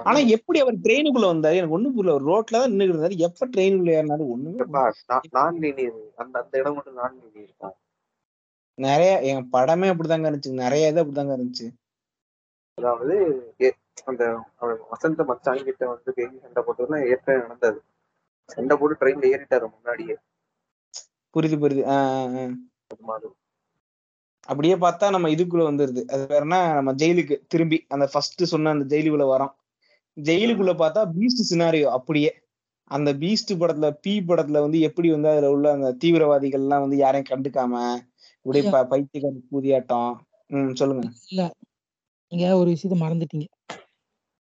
[0.08, 1.58] ஆனா எப்படி அவர் ட்ரெயினுக்குள்ள வந்தாரு?
[1.60, 2.16] எனக்கு ஒண்ணும் புரியல.
[2.18, 3.16] ஒரு ரோட்ல தான் நின்னுட்டு இருந்தாரு.
[3.26, 4.24] எப்ப ட்ரெயினுக்குள்ள ஏறினாரு?
[4.34, 4.58] ஒண்ணுமே.
[5.36, 5.56] நான்
[6.22, 7.74] அந்த அந்த இடம் மட்டும் நான் இருக்கும்
[8.78, 10.52] நிறைய என் படமே அப்படிதாங்க இருந்துச்சு.
[10.62, 11.66] நிறைய இது அப்படிதாங்க இருந்துச்சு.
[12.78, 13.16] அதாவது
[14.04, 14.22] அந்த
[14.90, 17.78] வசந்த மச்சான் கிட்ட வந்து பேசி சண்டை போட்டதுலாம் ஏற்கனவே நடந்தது.
[18.50, 20.16] சண்டை போட்டு ட்ரெயின்ல ஏறிட்டாரு முன்னாடியே.
[21.34, 21.84] புரியுது புரியுது.
[24.48, 26.02] அப்படியே பார்த்தா நம்ம இதுக்குள்ள வந்துருது.
[26.14, 29.54] அது வேறனா நம்ம ஜெயிலுக்கு திரும்பி அந்த ஃபர்ஸ்ட் சொன்ன அந்த ஜெயிலுக்குள்ள வரோம்.
[30.16, 32.30] ஜெயிலுக்குள்ள பார்த்தா பீஸ்ட் சினாரியோ அப்படியே.
[32.90, 37.30] அந்த பீஸ்ட் படத்துல பி படத்துல வந்து எப்படி வந்து அதுல உள்ள அந்த தீவிரவாதிகள் எல்லாம் வந்து யாரையும்
[37.30, 37.74] கண்டுக்காம
[38.46, 40.16] இப்படியே ப- பைத்தியக்கார கூதியாட்டம்
[40.46, 41.12] ம் சொல்லுங்க.
[41.28, 41.52] இல்ல.
[42.28, 43.46] நீங்க ஒரு விஷயத்த மறந்துட்டீங்க.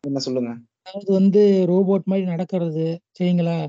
[0.00, 0.56] என்ன சொல்லுங்க?
[0.82, 3.66] அதாவது வந்து ரோபோட் மாதிரி நடக்கிறது சரிங்களா?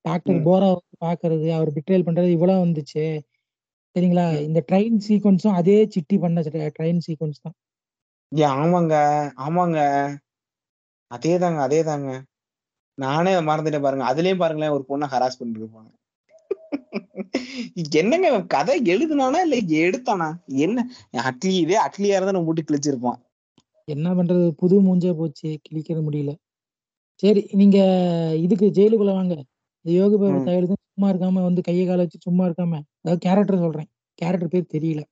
[0.00, 0.44] டாக்டர்.
[0.44, 3.20] போரா பாக்குறது அவர் பிட்ரேல் பண்றது இவ்வளவு வந்துச்சு.
[3.94, 4.40] சரிங்களா.
[4.40, 7.54] இந்த ட்ரெயின் சீக்வன்ஸும் அதே சிட்டி பண்ண ட்ரெயின் சீக்வன்ஸ் தான்.
[8.36, 8.94] ஆமாங்க.
[9.36, 10.16] ஆமாங்க.
[11.14, 12.22] அதேதாங்க
[12.94, 14.04] நானே அதை மறந்துட்டேன் பாருங்க.
[14.04, 15.92] அதுலயும் பாருங்களேன் ஒரு பொண்ணை ஹராஸ் பண்ணிட்டு இருப்பாங்க.
[17.92, 20.28] என்னங்க கதை எழுதுனானா இல்ல எடுத்தானா?
[20.64, 20.84] என்ன
[21.28, 23.18] அட்லி இதே அட்லியா இருந்தா நம்ம போட்டு கிழிச்சிருப்பான்.
[23.88, 24.46] என்ன பண்றது?
[24.52, 26.32] புது மூஞ்சே போச்சு கிழிக்கிற முடியல.
[27.22, 27.78] சரி நீங்க
[28.36, 29.34] இதுக்கு ஜெயிலுக்குள்ள வாங்க.
[29.84, 30.40] இந்த யோகி பாபு.
[30.44, 33.88] தயாரித்து சும்மா இருக்காம வந்து கையை காலை வச்சு சும்மா இருக்காம அதாவது கேரக்டர் சொல்றேன்.
[34.18, 35.02] கேரக்டர் பேர் தெரியல.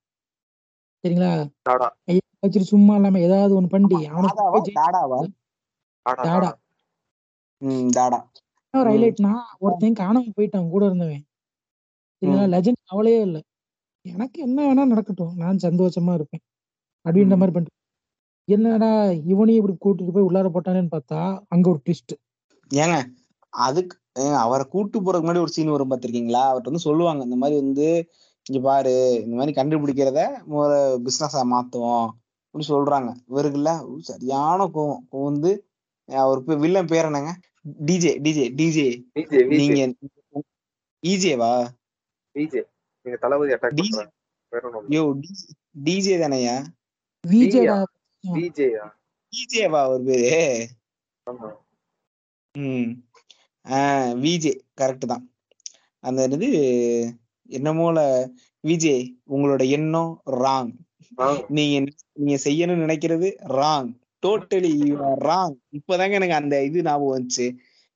[1.05, 1.31] சரிங்களா?
[1.63, 1.89] டாடா.
[2.07, 6.51] கையை வச்சுட்டு சும்மா இல்லாம ஏதாவது ஒண்ணு பண்ணி அவனுக்கு டாடா ஒரு.
[8.75, 11.25] ஹைலைட்னா ஒருத்தன் காணாம போயிட்டான் கூட இருந்தவன்.
[12.27, 12.49] ம்.
[12.55, 13.39] லெஜண்ட் அவளே இல்ல.
[14.05, 15.35] எனக்கு என்ன வேணா நடக்கட்டும்.
[15.37, 16.43] நான் சந்தோஷமா இருப்பேன்.
[17.07, 17.37] அப்படின்ற.
[17.37, 17.81] மாதிரி பண்ணிட்டு
[18.49, 18.89] என்னடா
[19.27, 22.15] இவனையும் இப்படி கூட்டிட்டு போய் உள்ளார போட்டானேன்னு பார்த்தா அங்க ஒரு ட்விஸ்ட்
[22.71, 22.97] ஏங்க
[23.53, 23.95] அதுக்கு
[24.37, 26.43] அவரை கூட்டு போறதுக்கு முன்னாடி ஒரு சீன் வரும் பார்த்திருக்கீங்களா?
[26.51, 27.87] அவர்ட்ட வந்து சொல்லுவாங்க இந்த மாதிரி வந்து
[28.47, 28.93] இங்க பாரு
[29.25, 30.21] இந்த மாதிரி கண்டுபிடிக்கிறத
[30.59, 32.09] ஒரு பிசினஸா மாத்துவோம்.
[32.45, 33.11] அப்படின்னு சொல்றாங்க.
[33.31, 33.71] இவருக்குல்ல
[34.03, 35.03] சரியான கோவம்.
[35.13, 35.53] கோவந்து
[36.09, 37.33] அவர் வில்லன் பேர் என்னங்க?
[37.87, 38.87] டிஜே டிஜே டிஜே
[39.55, 39.81] நீங்க
[41.03, 41.53] ஈஜேவா
[42.37, 42.63] விஜே
[43.07, 43.79] நீங்க தளபதி அட்டாக்.
[43.81, 44.13] பண்றாங்க
[44.95, 45.03] யோ
[45.85, 46.57] டிஜே தானையா?
[47.25, 47.77] விஜேடா
[48.25, 48.85] விஜேயா
[49.33, 50.33] ஈஜேவா அவர் பேரு?
[51.27, 51.49] ஆமா.
[52.55, 52.91] ம்.
[53.67, 55.25] ஆஹ் விஜே கரெக்ட் தான்.
[56.05, 56.49] அந்த என்னது
[57.49, 57.99] என்னமோல
[58.65, 58.97] விஜே
[59.29, 60.13] உங்களோட எண்ணம்
[60.43, 60.73] ராங்
[61.49, 61.75] நீங்க
[62.17, 63.91] நீங்க செய்யணும்னு நினைக்கிறது ராங்
[64.23, 64.73] டோட்டலி
[65.27, 67.47] ராங் இப்பதாங்க எனக்கு அந்த இது ஞாபகம் வந்துச்சு.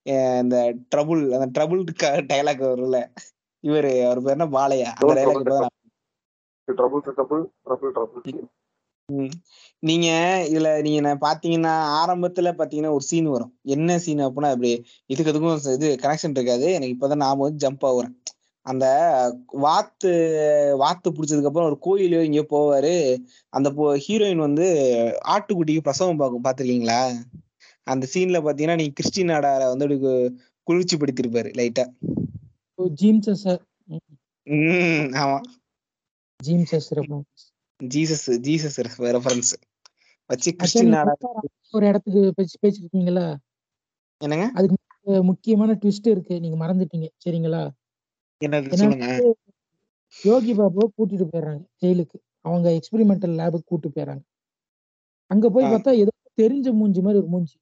[0.06, 0.56] அஹ் இந்த
[0.92, 1.80] ட்ரபுள் அந்த ட்ரபுள்
[2.30, 2.98] டைலாக் வரும்ல.
[3.62, 4.82] இவரு அவர் பேர் என்ன பாலையா?
[4.82, 5.66] அந்த டைலாக்
[9.78, 10.08] நீங்க
[10.50, 13.58] இதுல நீங்க பாத்தீங்கன்னா ஆரம்பத்துல பாத்தீங்கன்னா ஒரு சீன் வரும்.
[13.62, 16.72] என்ன சீன் அப்படின்னா அப்படி இதுக்கு அதுக்கும் இது கனெக்ஷன் இருக்காது.
[16.72, 18.14] எனக்கு இப்பதான் நாம வந்து ஜம்ப் ஆகுறேன்.
[18.62, 18.86] அந்த
[19.46, 20.10] வாத்து
[20.76, 23.24] வாத்து பிடிச்சதுக்கு அப்புறம் ஒரு கோயிலோ இங்கேயோ போவாரு.
[23.48, 23.70] அந்த
[24.08, 24.66] ஹீரோயின் வந்து
[25.28, 27.12] ஆட்டுக்குட்டிக்கு பிரசவம் பார்க்கும் பாத்திருக்கீங்களா?
[27.82, 31.84] அந்த சீன்ல பாத்தீங்கன்னா நீ கிறிஸ்டினாடார வந்து அப்படி கு- குளிர்ச்சி படுத்திருப்பாரு லைட்டா
[32.78, 33.60] ஜீம்சஸ்
[35.10, 35.40] ஆமா.
[36.44, 36.94] ஜீம்சஸ்
[37.84, 39.54] ஜீசஸ் ஜீசஸ் ரெஃபரன்ஸ்
[40.26, 41.40] வச்சு
[41.70, 43.36] ஒரு இடத்துக்கு பேசி பேசிருக்கீங்களா?
[44.18, 44.50] என்னங்க?
[44.54, 47.72] அதுக்கு முக்கிய- முக்கியமான ட்விஸ்ட் இருக்கு நீங்க மறந்துட்டீங்க சரிங்களா?
[50.22, 52.18] யோகி பாபுவை கூட்டிட்டு போயிடுறாங்க ஜெயிலுக்கு.
[52.40, 54.22] அவங்க எக்ஸ்பெரிமெண்டல் லேபுக்கு கூட்டிட்டு போயிடுறாங்க.
[55.26, 55.64] அங்க போய்.
[55.64, 57.58] பார்த்தா ஏதோ தெரிஞ்ச மூஞ்சி மாதிரி ஒரு மூஞ்சி.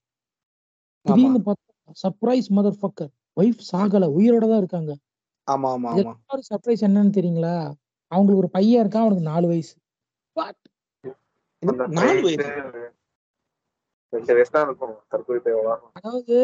[1.00, 3.10] திடீர்னு பார்த்தா சர்ப்ரைஸ் மதர் ஃபக்கர்
[3.40, 4.96] ஒய்ஃப் சாகல உயிரோட தான் இருக்காங்க.
[5.48, 6.12] ஆமா ஆமா ஆமா.
[6.20, 7.56] இன்னொரு சர்ப்ரைஸ் என்னன்னு தெரியுங்களா?
[8.12, 9.74] அவங்களுக்கு ஒரு பையன் இருக்கான் அவனுக்கு நாலு வயசு.
[10.36, 10.56] What?
[11.62, 12.48] அந்த நாலு வயசு.
[14.12, 16.36] ரெண்டு வயசு தான் இருக்கும் தற்கொலை போய் விளாடணும் அதாவது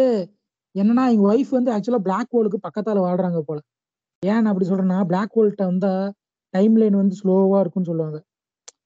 [0.74, 3.58] என்னன்னா எங்க ஒய்ஃப் வந்து ஆக்சுவலா பிளாக் ஹோலுக்கு பக்கத்தால வாழ்றாங்க போல.
[4.22, 5.92] ஏன் அப்படி சொல்றேன்னா பிளாக் ஹோல்கிட்ட வந்தா
[6.54, 8.18] டைம் லைன் வந்து ஸ்லோவா இருக்கும்னு சொல்லுவாங்க.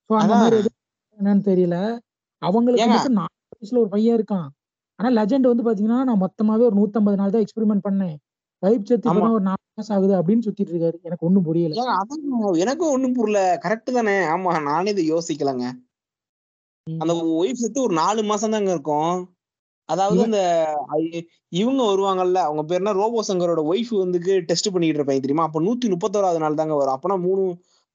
[0.08, 0.42] ஸோ அந்த அதான்.
[0.42, 0.78] மாதிரி எதுவும்
[1.18, 1.76] என்னன்னு தெரியல.
[2.42, 2.96] அவங்களுக்கு ஏங்க?
[2.96, 4.48] மட்டும் நாலு வயசுல ஒரு பையன் இருக்கான்.
[4.98, 8.16] ஆனா லெஜெண்ட் வந்து பாத்தீங்கன்னா நான் மொத்தமாவே ஒரு நூத்தம்பது நாள் தான் எக்ஸ்பெரிமெண்ட் பண்ணேன்.
[8.62, 10.96] வைப் செத்து ஒரு நாலு மாசம் ஆகுது அப்படின்னு சுத்திட்டு இருக்காரு.
[11.08, 11.74] எனக்கு ஒண்ணும் புரியல.
[12.64, 13.40] எனக்கும் ஒண்ணும் புரியல.
[13.64, 14.14] கரெக்ட் தானே.
[14.34, 15.66] ஆமா நானே இதை யோசிக்கலங்க.
[16.86, 19.14] அந்த ஒய்ஃப் செத்து ஒரு நாலு மாசம் தாங்க இருக்கும்.
[19.88, 20.40] அதாவது அந்த
[21.52, 22.92] இவங்க வருவாங்கல்ல அவங்க பேர் என்ன?
[23.00, 24.18] ரோபோ சங்கரோட ஒய்ஃப் வந்து
[24.48, 25.46] டெஸ்ட் பண்ணிட்டு இருப்பாங்க தெரியுமா?
[25.48, 26.96] அப்ப நூத்தி முப்பத்தோராவது நாள் தாங்க வரும்.
[26.96, 27.42] அப்பனா மூணு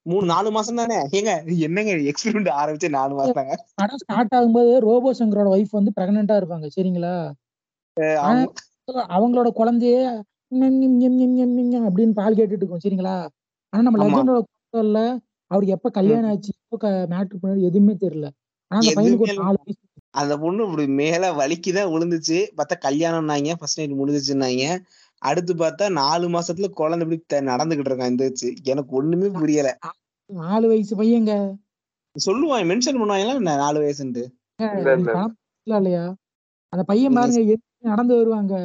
[0.06, 0.98] மூணு நாலு மாசம் தானே?
[1.18, 1.32] ஏங்க
[1.66, 3.56] என்னங்க எக்ஸ்பெரிமெண்ட் ஆரம்பிச்சு நாலு மாசம் தாங்க?
[3.82, 6.68] படம் ஸ்டார்ட் ஆகும்போது ரோபோ சங்கரோட ஒய்ஃப் வந்து பிரெக்னெண்டா இருப்பாங்க.
[6.78, 7.14] சரிங்களா?
[9.16, 9.98] அவங்களோட குழந்தைய
[10.52, 13.16] அப்படின்னு பால் கேட்டுட்டு இருக்கும் சரிங்களா?
[13.74, 14.00] ஆனா நம்ம.
[14.02, 14.40] லெஜண்டோட
[14.74, 15.02] குழந்தைல
[15.52, 18.28] அவருக்கு எப்ப கல்யாணம் ஆச்சு எப்ப மேட்ரு பண்ணாரு எதுவுமே தெரியல.
[18.72, 19.80] ஆனா அந்த பையனுக்கு ஒரு நாலு வயசு
[20.14, 24.64] அந்த பொண்ணு இப்படி மேல வலிக்குதான் விழுந்துச்சு பார்த்தா கல்யாணம்னாங்க ஃபர்ஸ்ட் நைட் முடிஞ்சிச்சுன்னாங்க.
[25.22, 29.72] அடுத்து பார்த்தா நாலு மாசத்துல குழந்தை இப்படி நடந்துகிட்டு இருக்கான் எந்திரிச்சு எனக்கு ஒண்ணுமே புரியல.
[30.30, 31.34] நாலு வயசு பையங்க.
[32.16, 34.24] சொல்லுவான் மென்ஷன் பண்ணுவாங்களா என்ன நாலு வயசுன்ட்டு?
[35.68, 36.04] இல்லையா?
[36.74, 38.56] அந்த பையன் பாருங்க நடந்து வருவாங்க.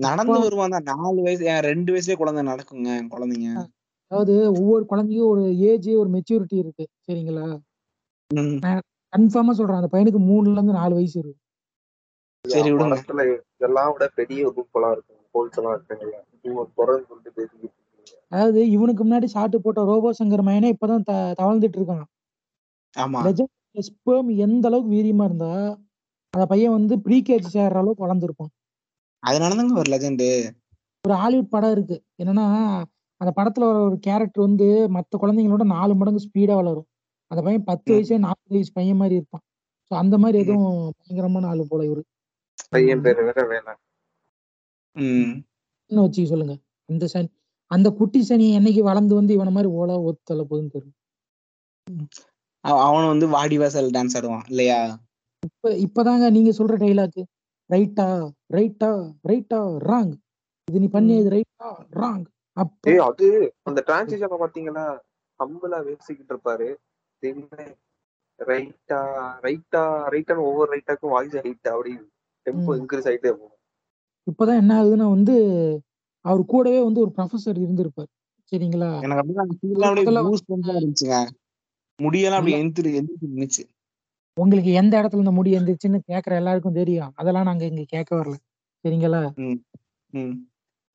[0.00, 0.38] நடந்து.
[0.38, 0.82] வருவான் தான்.
[0.82, 3.66] நாலு வயசு ஏன் ரெண்டு வயசுலயே குழந்தை நடக்குங்க குழந்தைங்க.
[4.06, 6.86] அதாவது ஒவ்வொரு குழந்தைக்கும் ஒரு ஏஜ் ஒரு மெச்சூரிட்டி இருக்கு.
[7.06, 7.58] சரிங்களா?
[9.16, 9.76] கன்ஃபார்மா சொல்றேன்.
[9.76, 11.38] அந்த பையனுக்கு மூணுல இருந்து நாலு வயசு இருக்கு.
[12.48, 13.38] சரி விடுங்க.
[13.54, 18.26] இதெல்லாம் விட பெரிய ரூப் எல்லாம் இருக்கு ஹோல்ஸ் எல்லாம் இருக்குங்கல்ல இது ஒரு குறைன்னு சொல்லிட்டு பேசிக்கிட்டு இருக்கீங்க.
[18.28, 22.02] அதாவது இவனுக்கு முன்னாடி சாட்டு போட்ட ரோபோ சங்கர் மயனே இப்பதான் த- தவழ்ந்துட்டு இருக்கான்.
[22.98, 24.36] ஆமா.
[24.36, 25.78] எந்த அளவுக்கு வீரியமா இருந்தா
[26.30, 28.59] அந்த பையன் வந்து ப்ரீகேஜி சேர்ற அளவுக்கு வளர்ந்துருப்பான்.
[29.22, 30.24] அதனாலதாங்க ஒரு லெஜண்ட்
[31.04, 31.96] ஒரு ஹாலிவுட் படம் இருக்கு.
[32.22, 32.44] என்னன்னா
[33.20, 36.86] அந்த படத்துல வர ஒரு கேரக்டர் வந்து மத்த குழந்தைங்களோட நாலு மடங்கு ஸ்பீடா வளரும்.
[37.30, 37.90] அந்த பையன் பத்து.
[37.92, 39.44] வயசு நாற்பது வயசு பையன் மாதிரி இருப்பான்.
[39.90, 40.68] ஸோ அந்த மாதிரி எதுவும்
[40.98, 42.02] பயங்கரமான ஆளு போல இவரு.
[42.70, 43.72] பையன் பேரு வேற வேலை
[44.96, 45.34] ம்.
[45.90, 46.54] இன்னும் வச்சுக்க சொல்லுங்க.
[46.88, 47.28] அந்த சனி
[47.70, 50.96] அந்த குட்டி சனி என்னைக்கு வளர்ந்து வந்து இவன மாதிரி ஓலா ஒத்தல போகுதுன்னு தெரியும்
[52.64, 54.78] அவ- அவனும் வந்து வாடி வாசல் டான்ஸ் ஆடுவான் இல்லையா?
[55.42, 57.20] இப்ப இப்பதாங்க நீங்க சொல்ற டைலாக்
[57.70, 58.06] ரைட்டா
[58.54, 58.90] ரைட்டா
[59.30, 60.12] ரைட்டா ராங்
[60.68, 61.68] இது நீ பண்ணியது ரைட்டா
[62.00, 62.24] ராங்
[62.56, 63.26] அப்ப ஏய் அது
[63.62, 64.86] அந்த டிரான்சிஷனை பாத்தீங்களா?
[65.40, 66.68] ஹம்பிளா பேசிக்கிட்டு இருப்பாரு.
[68.38, 68.98] ரைட்டா
[69.46, 69.82] ரைட்டா
[70.14, 71.92] ரைட்டான்னு ஒவ்வொரு ரைட்டாக்கும் வாய்ஸ் ரைட்டா அப்படி
[72.46, 72.72] டெம்போ.
[72.80, 73.56] இன்க்ரீஸ் ஆயிட்டே போகும்.
[74.26, 75.34] இப்பதான் என்ன ஆகுதுன்னா வந்து
[76.24, 78.10] அவர் கூடவே வந்து ஒரு ப்ரொஃபசர் இருந்திருப்பார்.
[78.52, 78.90] சரிங்களா?
[79.04, 79.38] எனக்கு அப்படியே
[79.74, 81.18] எல்லாம் அப்படியே முதல்ல goose bumps ஆ இருந்துச்சுங்க.
[81.98, 83.62] முடியெல்லாம் அப்படியே எந்திரி எந்திரிச்சு இருந்துச்சு
[84.36, 87.12] உங்களுக்கு எந்த இடத்துல இந்த முடி எந்திரிச்சுன்னு கேக்குற எல்லாருக்கும் தெரியும்.
[87.16, 88.36] அதெல்லாம் நாங்க இங்க கேட்க வரல.
[88.84, 89.22] சரிங்களா?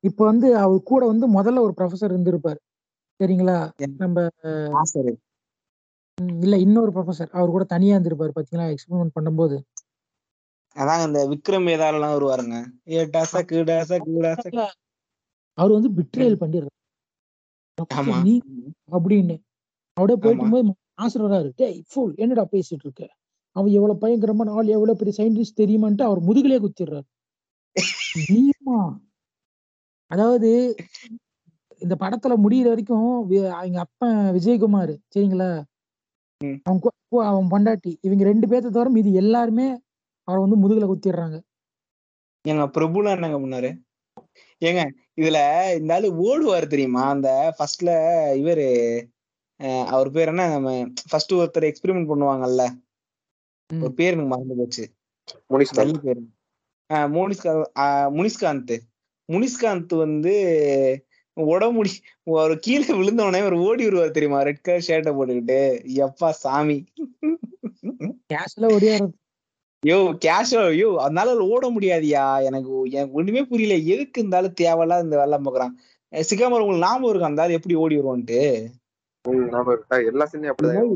[0.04, 2.60] இப்ப வந்து அவர் கூட வந்து முதல்ல ஒரு ப்ரொஃபசர் இருந்திருப்பார்.
[3.20, 3.58] சரிங்களா?
[3.96, 4.16] நம்ம
[6.38, 8.68] இல்ல இன்னொரு ப்ரொஃபசர் அவர் கூட தனியா இருந்திருப்பாரு பாத்தீங்களா?
[8.74, 9.56] எக்ஸ்பெரிமெண்ட் பண்ணும்போது.
[10.76, 12.56] அதாங்க இந்த விக்ரம் வேதாளெல்லாம் வருவாருங்க.
[12.96, 14.48] ஏட்டாசா கீடாசா கீடாசா
[15.58, 16.72] அவர் வந்து பிட்ரேல் பண்ணிடுறாரு.
[18.96, 19.36] அப்படின்னு.
[19.96, 20.46] அப்படியே போயிட்டு.
[20.46, 20.70] போது
[21.04, 23.02] ஆசர் வராரு டேய் ஃபுல் என்னடா பேசிட்டு இருக்க?
[23.56, 27.06] அவன் எவ்வளவு பயங்கரமான ஆள் எவ்வளவு பெரிய சயின்டிஸ்ட் தெரியுமான்ட்டு அவர் முதுகுலயே குத்திடுறாரு.
[30.10, 30.50] அதாவது
[31.82, 33.08] இந்த படத்துல முடியிற வரைக்கும்
[33.58, 35.48] அவங்க அப்பன் விஜயகுமார் சரிங்களா.
[36.68, 36.80] அவன்
[37.30, 37.92] அவன் பொண்டாட்டி.
[38.06, 39.66] இவங்க ரெண்டு பேர்த்த தவிர மீதி எல்லாருமே
[40.28, 41.36] அவரை வந்து முதுகுல குத்திடுறாங்க.
[42.44, 43.70] ஏங்க பிரபுலாம் என்னங்க பண்ணாரு?
[44.62, 44.82] ஏங்க
[45.20, 45.38] இதுல
[45.78, 47.02] இந்த ஆளு ஓடுவாரு தெரியுமா?
[47.14, 47.90] அந்த ஃபர்ஸ்ட்ல
[48.40, 48.66] இவரு
[49.94, 50.46] அவர் பேர் என்ன?
[50.54, 50.70] நம்ம
[51.10, 52.64] ஃபர்ஸ்ட் ஒருத்தர் எக்ஸ்பெரிமெண்ட் பண்ணுவாங்கல்ல.
[53.74, 54.84] ஒரு பேர் எனக்கு மறந்து போச்சு.
[56.06, 56.22] பேரு.
[57.14, 57.68] முனிஸ்காந்த்
[58.16, 58.74] முனிஸ்காந்த்
[59.28, 60.34] முனிஸ்காந்த் வந்து
[61.36, 61.92] உடம்புடி
[62.34, 64.38] ஒரு கீழே விழுந்தவனே ஒரு ஓடி வருவார் தெரியுமா?
[64.42, 65.58] ரெட் கலர் ஷர்ட்டை போட்டுக்கிட்டு.
[66.02, 66.78] எப்பா சாமி.
[68.32, 69.08] கேஷ்ல ஒடியாரு
[69.82, 72.24] யோ கேஷோ யோ அதனால ஓட முடியாதியா?
[72.44, 73.74] எனக்கு எனக்கு ஒண்ணுமே புரியல.
[73.94, 75.74] எதுக்கு இருந்தாலும் தேவையில்லாத இந்த வேலை பார்க்கறான்
[76.12, 78.40] சிக்காமர் உங்களுக்கு ஞாபகம் இருக்கும் அந்த ஆளு எப்படி ஓடி வருவான்ட்டு?
[80.10, 80.90] எல்லா சீனையும் அப்படிதான்.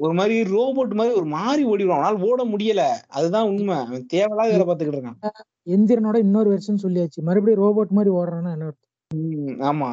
[0.00, 2.82] ஒரு மாதிரி ரோபோட் மாதிரி ஒரு மாதிரி ஓடி வருவான் அவனால ஓட முடியல.
[3.08, 3.74] அதுதான் உண்மை.
[3.76, 5.30] அவன் தேவையில்லாத வேலை பார்த்துக்கிட்டு இருக்கான்.
[5.70, 7.20] எந்திரனோட இன்னொரு வெர்ஷன் சொல்லியாச்சு.
[7.20, 9.90] மறுபடியும் ரோபோட் மாதிரி ஓடுறான்னா என்ன ஆமா.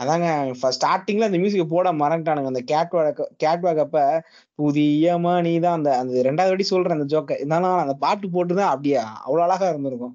[0.00, 0.28] அதாங்க
[0.62, 2.50] ஸ்டார்டிங்ல அந்த மியூசிக் போட மறந்துட்டானுங்க.
[2.52, 4.22] அந்த கேட் வாக் கேட் வாக் அப்ப
[4.54, 8.96] புதிய மணி தான் அந்த அந்த ரெண்டாவது வாட்டி சொல்றேன் அந்த ஜோக்க இருந்தாலும் அந்த பாட்டு போட்டுதான் அப்படியே
[8.96, 10.14] அவ்வளவு அழகா இருந்திருக்கும்.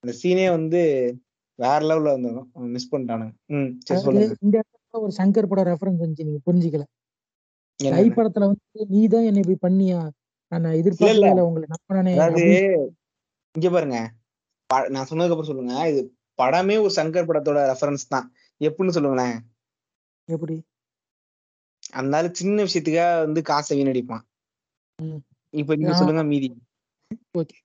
[0.00, 0.82] அந்த சீனே வந்து
[1.58, 2.50] வேற லெவல்ல இருந்திருக்கும்.
[2.74, 3.32] மிஸ் பண்ணிட்டானுங்க.
[3.46, 4.36] ம் சரி சொல்லுங்க.
[4.40, 6.84] இந்த ஒரு சங்கர் படம் ரெஃபரன்ஸ் வந்துச்சு நீங்க புரிஞ்சுக்கல.
[7.80, 8.04] கை?
[8.16, 10.00] படத்துல வந்து நீ தான் என்னை இப்படி பண்ணியா?
[10.52, 10.74] நான்.
[11.14, 12.58] இல்லை உங்களை அப்படின்னு
[13.54, 13.98] இங்க பாருங்க.
[14.94, 15.74] நான் சொன்னதுக்கு அப்புறம் சொல்லுங்க.
[15.90, 16.00] இது
[16.38, 18.26] படமே ஒரு சங்கர் படத்தோட ரெஃபரன்ஸ் தான்.
[18.60, 19.36] எப்படின்னு சொல்லுங்களேன்.
[20.28, 20.56] எப்படி?
[22.18, 24.24] ஆளு சின்ன விஷயத்துக்காக வந்து காசை வீணடிப்பான்.
[25.54, 25.94] இப்ப நீங்க.
[26.00, 26.48] சொல்லுங்க மீதி.
[27.40, 27.56] ஓகே.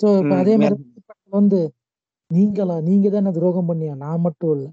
[0.00, 0.08] சோ
[0.40, 0.76] அதே மாதிரி
[1.38, 1.60] வந்து
[2.30, 2.76] நீங்களா?
[2.88, 3.94] நீங்க தான் என்ன துரோகம் பண்ணியா?
[4.04, 4.66] நான் மட்டும் இல்ல.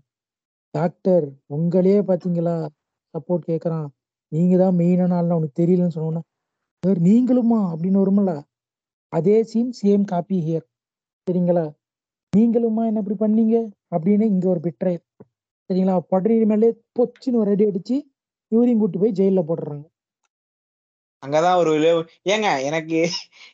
[0.73, 1.25] டாக்டர்
[1.55, 2.55] உங்களையே பாத்தீங்களா?
[3.13, 3.87] சப்போர்ட் கேக்குறான்.
[4.31, 6.21] நீங்க தான் மெயினான ஆள்னு உனக்கு தெரியலன்னு சொன்னோன்னா
[6.83, 8.31] சார் நீங்களுமா அப்படின்னு வரும்ல
[9.13, 10.65] அதே சீன் சேம் காப்பி ஹியர்
[11.27, 11.65] சரிங்களா?
[12.33, 13.55] நீங்களுமா என்ன இப்படி பண்ணீங்க?
[13.95, 14.93] அப்படின்னு இங்க ஒரு பிட்ரே
[15.69, 15.95] சரிங்களா?
[16.11, 17.97] படுறி மேலே பொச்சுன்னு ஒரு அடி அடிச்சு
[18.51, 19.85] இவரையும் கூட்டு போய் ஜெயில போட்டுறாங்க.
[21.23, 21.71] அங்கதான் ஒரு
[22.25, 22.99] ஏங்க எனக்கு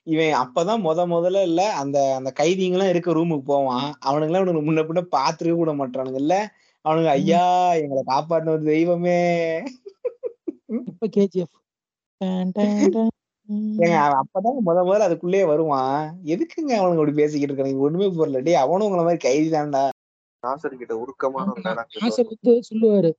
[0.05, 3.87] இவன் அப்பதான் முத முதல்ல இல்ல அந்த அந்த கைதிங்கெல்லாம் இருக்க ரூமுக்கு போவான்.
[4.07, 6.19] அவனுங்களாம் இவனுக்கு முன்ன பின்ன பாத்துருக்க கூட மாட்டானுங்க.
[6.25, 6.35] இல்ல
[6.83, 9.57] அவனுங்க ஐயா எங்களை காப்பாற்றின ஒரு தெய்வமே.
[10.65, 11.55] இப்ப கேஜிஎஃப்
[13.77, 16.19] ஏங்க அப்பதான் முத முதல்ல அதுக்குள்ளேயே வருவான்.
[16.23, 17.77] எதுக்குங்க அவனுங்க அப்படி பேசிக்கிட்டு இருக்கானுங்க?
[17.77, 18.39] ஒண்ணுமே புரியல.
[18.39, 19.89] டேய் அவனும் உங்களை மாதிரி கைதி தான்டா.
[20.47, 23.13] நாசர் கிட்ட உருக்கமான நாசர் வந்து சொல்லுவாரு.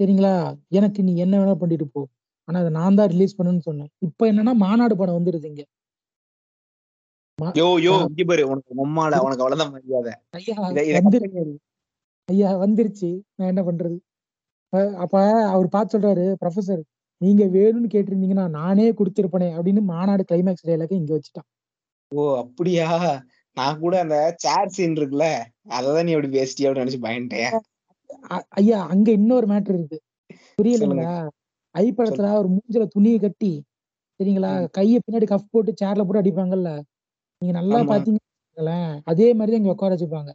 [0.00, 0.58] சரிங்களா?
[0.68, 2.06] எனக்கு நீ என்ன வேணா பண்ணிட்டு போ.
[2.44, 3.88] ஆனா அதை நான் தான் ரிலீஸ் பண்ணுன்னு சொன்னேன்.
[3.98, 5.64] இப்ப என்னன்னா மாநாடு படம் வந்துருது இங்க.
[7.42, 8.48] மா- யோ யோ இங்க பாரு.
[8.48, 10.12] உனக்கு மம்மால அவனுக்கு அவ்வளவுதான் மரியாதை.
[12.30, 13.08] ஐயா வந்துருச்சு.
[13.36, 13.96] நான் என்ன பண்றது?
[15.04, 15.14] அப்ப
[15.54, 16.82] அவர் பார்த்து சொல்றாரு ப்ரொஃபசர்
[17.20, 21.48] நீங்க வேணும்னு கேட்டிருந்தீங்கன்னா நானே கொடுத்திருப்பனே அப்படின்னு மாநாடு கிளைமேக்ஸ் டைலாக இங்க வச்சுட்டான்.
[22.12, 22.86] ஓ அப்படியா?
[23.56, 25.26] நான் கூட அந்த சேர் சீன் இருக்குல்ல
[25.76, 27.52] அததான் நீ அப்படி பேசிட்டிய அப்படின்னு நினைச்சு பயன்ட்டேன்
[28.60, 29.98] ஐயா அங்க இன்னொரு மேட்டர் இருக்கு.
[30.58, 31.12] புரியலைங்களா?
[31.74, 33.52] ஐ படத்துல ஒரு மூஞ்சில துணியை கட்டி
[34.20, 34.50] சரிங்களா.
[34.76, 36.70] கைய பின்னாடி கஃப் போட்டு சேர்ல போட்டு அடிப்பாங்கல்ல?
[37.42, 37.76] நீங்க நல்லா.
[37.92, 38.78] பாத்தீங்கன்னா
[39.12, 40.30] அதே மாதிரி தான் இங்க உட்கார வச்சுப்பாங்க.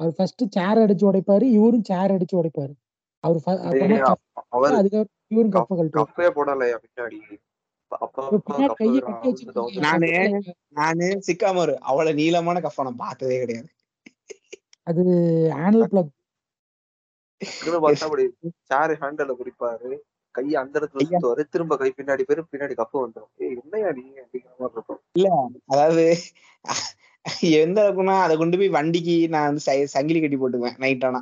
[0.00, 2.72] அவர் ஃபர்ஸ்ட் சேர் அடிச்சு உடைப்பாரு இவரும் சேர் அடிச்சு உடைப்பாரு.
[3.24, 3.38] அவர்
[4.80, 7.18] அதுக்கப்புறம் இவரும் கப்ப கழட்டுவார் போடலையா பின்னாடி?
[9.84, 10.08] நானு
[10.78, 13.68] நானு சிக்காமரு அவ்வளவு நீளமான கஃப் நான் பார்த்ததே கிடையாது.
[14.86, 15.02] அது
[15.62, 16.12] ஆனல் பிளக்
[18.70, 19.90] சேர் ஹேண்டல பிடிப்பாரு
[20.34, 21.04] கையை அந்த இடத்துல.
[21.04, 25.00] சுத்துவாரு திரும்ப கை பின்னாடி பேரு பின்னாடி கப்பு வந்துடும் ஏய் என்னையா நீ அப்படிங்கிற மாதிரி இருக்கும்.
[25.72, 26.04] அதாவது
[27.40, 31.20] எந்த அளவுக்குன்னா அதை கொண்டு போய் வண்டிக்கு நான் வந்து சை- சங்கிலி கட்டி போட்டுக்குவேன் நைட் ஆனா.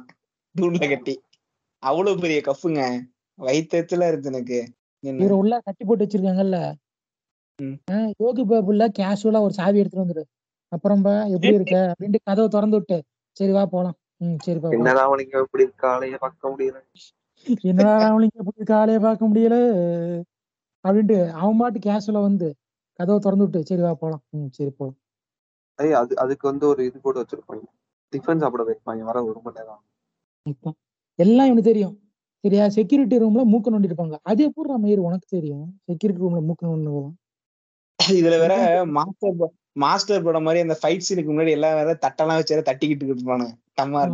[0.54, 1.14] தூண்ல கட்டி.
[1.82, 2.82] அவ்வளவு பெரிய கஃப்புங்க
[3.38, 4.58] வயிற்றுல இருக்கு எனக்கு.
[5.02, 6.58] இவரை உள்ள கட்டி போட்டு வச்சிருக்காங்கல்ல.
[8.18, 10.24] யோகி பாபுல கேஷுவலா ஒரு சாவி எடுத்துட்டு வந்துரு.
[10.72, 11.94] அப்புறம்பா எப்படி இருக்க?
[11.94, 12.96] அப்படின்ட்டு கதவை திறந்து விட்டு
[13.36, 13.96] சரி வா போலாம்.
[14.16, 14.70] ம் சரிப்பா.
[14.70, 16.78] என்னடா அவனுங்க இப்படி காலைய பார்க்க முடியல?
[17.60, 19.56] என்னடா அவனுக்கு எப்படி காலையை பார்க்க முடியல?
[20.84, 22.48] அப்படின்ட்டு அவன் பாட்டு கேஷுவலா வந்து
[22.98, 24.22] கதவை திறந்து விட்டு சரி வா போலாம்.
[24.30, 24.98] ம் சரி போலாம்.
[25.78, 27.64] ஏய் அது அதுக்கு வந்து ஒரு இது போட்டு வச்சிருப்பாங்க.
[28.12, 29.82] டிஃபன் சாப்பிட வைப்பாங்க வர ஒரு மணி நேரம்
[31.18, 31.94] எல்லாம் இவனுக்கு தெரியும்.
[32.44, 32.64] சரியா?
[32.76, 34.16] செக்யூரிட்டி ரூம்ல மூக்க நோண்டி இருப்பாங்க.
[34.30, 35.06] அது எப்படி மயிர்?
[35.08, 35.64] உனக்கு தெரியும்.
[35.88, 37.10] செக்யூரிட்டி ரூம்ல மூக்க நோண்டுவோம்
[37.98, 38.54] இதுல வேற
[38.96, 39.38] மாஸ்டர்
[39.82, 43.16] மாஸ்டர் படம் மாதிரி அந்த ஃபைட் சீனுக்கு முன்னாடி எல்லாம் வேற தட்டெல்லாம் வச்சு தட்டிக்கிட்டு.
[43.78, 44.12] டமார்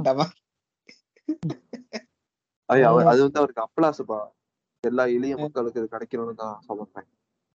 [2.68, 4.18] ஐய் அவர் அது வந்து அவருக்கு அப்ளாசுப்பா
[4.84, 7.08] எல்லா எளிய மக்களுக்கு இது கிடைக்கணும்னு தான் சொல்றேன்.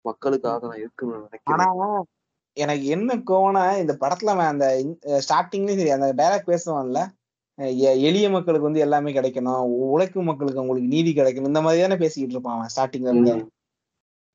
[0.05, 1.19] மக்களுக்காக நான் இருக்கணும்னு
[1.53, 2.07] ஆனா நினைக்கிறேன்.
[2.59, 4.67] எனக்கு என்ன கோவம்னா இந்த படத்துல அவன் அந்த
[5.05, 7.01] ஸ்டார்டிங்லயும் சரி அந்த டைலாக் பேசுவான்ல
[8.01, 12.57] எளிய மக்களுக்கு வந்து எல்லாமே கிடைக்கணும் உழைக்கும் மக்களுக்கு அவங்களுக்கு நீதி கிடைக்கணும் இந்த மாதிரி தானே பேசிக்கிட்டு இருப்பான்
[12.57, 13.53] அவன் ஸ்டார்டிங்ல இருந்து.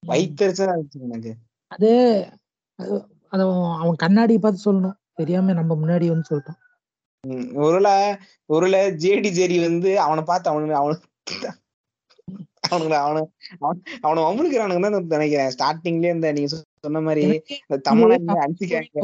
[0.07, 1.31] வயிற்றுச்சா இருந்துச்சு எனக்கு.
[1.67, 1.91] அது
[2.75, 4.97] அது அவன் அவன் கண்ணாடியை பார்த்து சொல்லணும்.
[5.13, 6.59] தெரியாம நம்ம முன்னாடி வந்து சொல்லிட்டான்.
[7.55, 11.07] ஒருவேளை ஒருவேளை ஜேடி ஜேடி வந்து அவனை பார்த்து அவனுக்கு அவனுக்கு
[12.69, 13.23] அவனுங்களை அவனு
[13.59, 15.51] அவன் அவனை வம்புழுக்கிறானுங்க தான் நினைக்கிறேன்.
[15.57, 17.25] ஸ்டார்டிங்லயே இந்த நீங்க சொ- சொன்ன மாதிரி
[17.85, 18.99] தமிழை அடிச்சுக்காங்க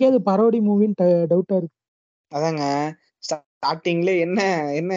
[0.00, 0.96] அது பரோடி மூவின்னு
[1.30, 1.76] டவுட்டா இருக்கு.
[2.32, 2.62] அதாங்க.
[3.22, 4.40] ஸ்டார்டிங்ல என்ன
[4.74, 4.92] என்ன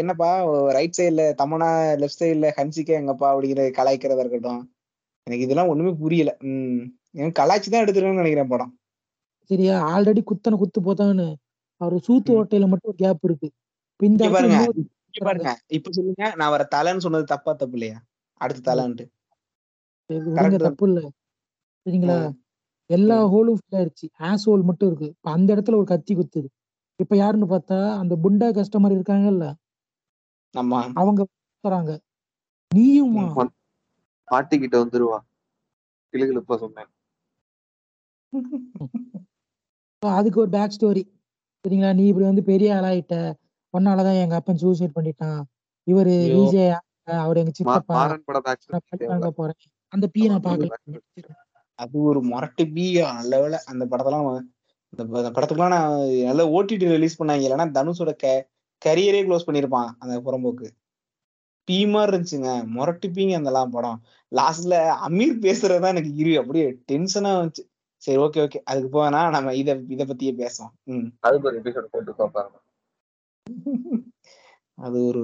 [0.00, 0.30] என்னப்பா
[0.76, 1.68] ரைட் சைடுல தமனா
[2.02, 4.62] லெஃப்ட் சைடுல ஹன்சிகா எங்கப்பா அப்படிங்கிற கலாய்க்கிறதா இருக்கட்டும்.
[5.26, 6.32] எனக்கு இதெல்லாம் ஒண்ணுமே புரியல.
[6.46, 6.80] உம்
[7.14, 8.72] எனக்கு கலாய்ச்சி தான் எடுத்துருக்கேன்னு நினைக்கிறேன் படம்.
[9.50, 9.76] சரியா?
[9.88, 11.26] ஆல்ரெடி குத்தனை குத்து போதான்னு.
[11.80, 12.32] அவர் சூத்து.
[12.36, 13.48] ஓட்டையில மட்டும் ஒரு கேப் இருக்கு.
[14.00, 14.58] இந்த பாருங்க.
[15.20, 15.50] பாருங்க.
[15.76, 16.24] இப்ப சொல்லுங்க.
[16.36, 17.98] நான் வர தலைன்னு சொன்னது தப்பா தப்பு இல்லையா?
[18.40, 19.04] அடுத்த தலைன்ட்டு.
[20.62, 21.00] தப்பு இல்ல.
[21.88, 22.16] சரிங்களா
[22.90, 24.06] எல்லா ஹோலும் ஃபில் ஆயிருச்சு.
[24.28, 25.08] ஆஸ் ஹோல் மட்டும் இருக்கு.
[25.14, 26.48] இப்ப அந்த இடத்துல ஒரு கத்தி குத்துது.
[27.00, 29.46] இப்ப யாருன்னு பார்த்தா அந்த புண்டா கஸ்டமர் இருக்காங்கல்ல?
[30.98, 31.20] அவங்க
[31.64, 31.92] தராங்க
[32.70, 33.26] நீயுமா.
[34.28, 35.18] பாட்டிக்கிட்ட வந்துருவா.
[36.14, 36.90] கிளுகிளுப்பா சொன்னேன்.
[40.02, 41.02] அதுக்கு ஒரு பேக் ஸ்டோரி
[41.64, 41.90] சரிங்களா?
[41.94, 43.14] நீ இப்படி வந்து பெரிய ஆளாயிட்ட
[43.74, 45.40] ஒன்னாலதான் எங்க அப்பன் சூசைட் பண்ணிட்டான்.
[45.86, 46.14] இவரு.
[46.36, 46.72] விஜய்
[47.18, 48.00] அவர் எங்க சித்தப்பா?
[49.38, 49.58] போறேன்.
[49.92, 50.72] அந்த பீ நான் பாக்கல
[51.78, 54.38] அது ஒரு முரட்டு பீயா நல்ல வேளை அந்த படத்தெல்லாம்
[54.92, 55.92] இந்த படத்துக்குலாம் நான்
[56.28, 57.44] நல்ல ஓடிடி ரிலீஸ் பண்ணாங்க.
[57.46, 58.26] இல்லைன்னா தனுஷோட க
[58.82, 60.68] கரியரே க்ளோஸ் பண்ணிருப்பான் அந்த புறம்போக்கு.
[61.68, 62.50] பீ மாதிரி இருந்துச்சுங்க.
[62.66, 63.98] முரட்டு பீங்க அந்தலாம் படம்
[64.32, 64.74] லாஸ்ட்ல
[65.08, 66.38] அமீர் பேசுறதுதான் எனக்கு இரு.
[66.38, 67.64] அப்படியே டென்ஷனா வந்துச்சு.
[68.02, 70.72] சரி ஓகே ஓகே அதுக்கு போனா நம்ம இத இத பத்தியே பேசுவோம்.
[70.84, 71.08] ம்.
[71.20, 72.12] அதுக்கு ஒரு எபிசோட் போட்டு
[74.78, 75.22] அது ஒரு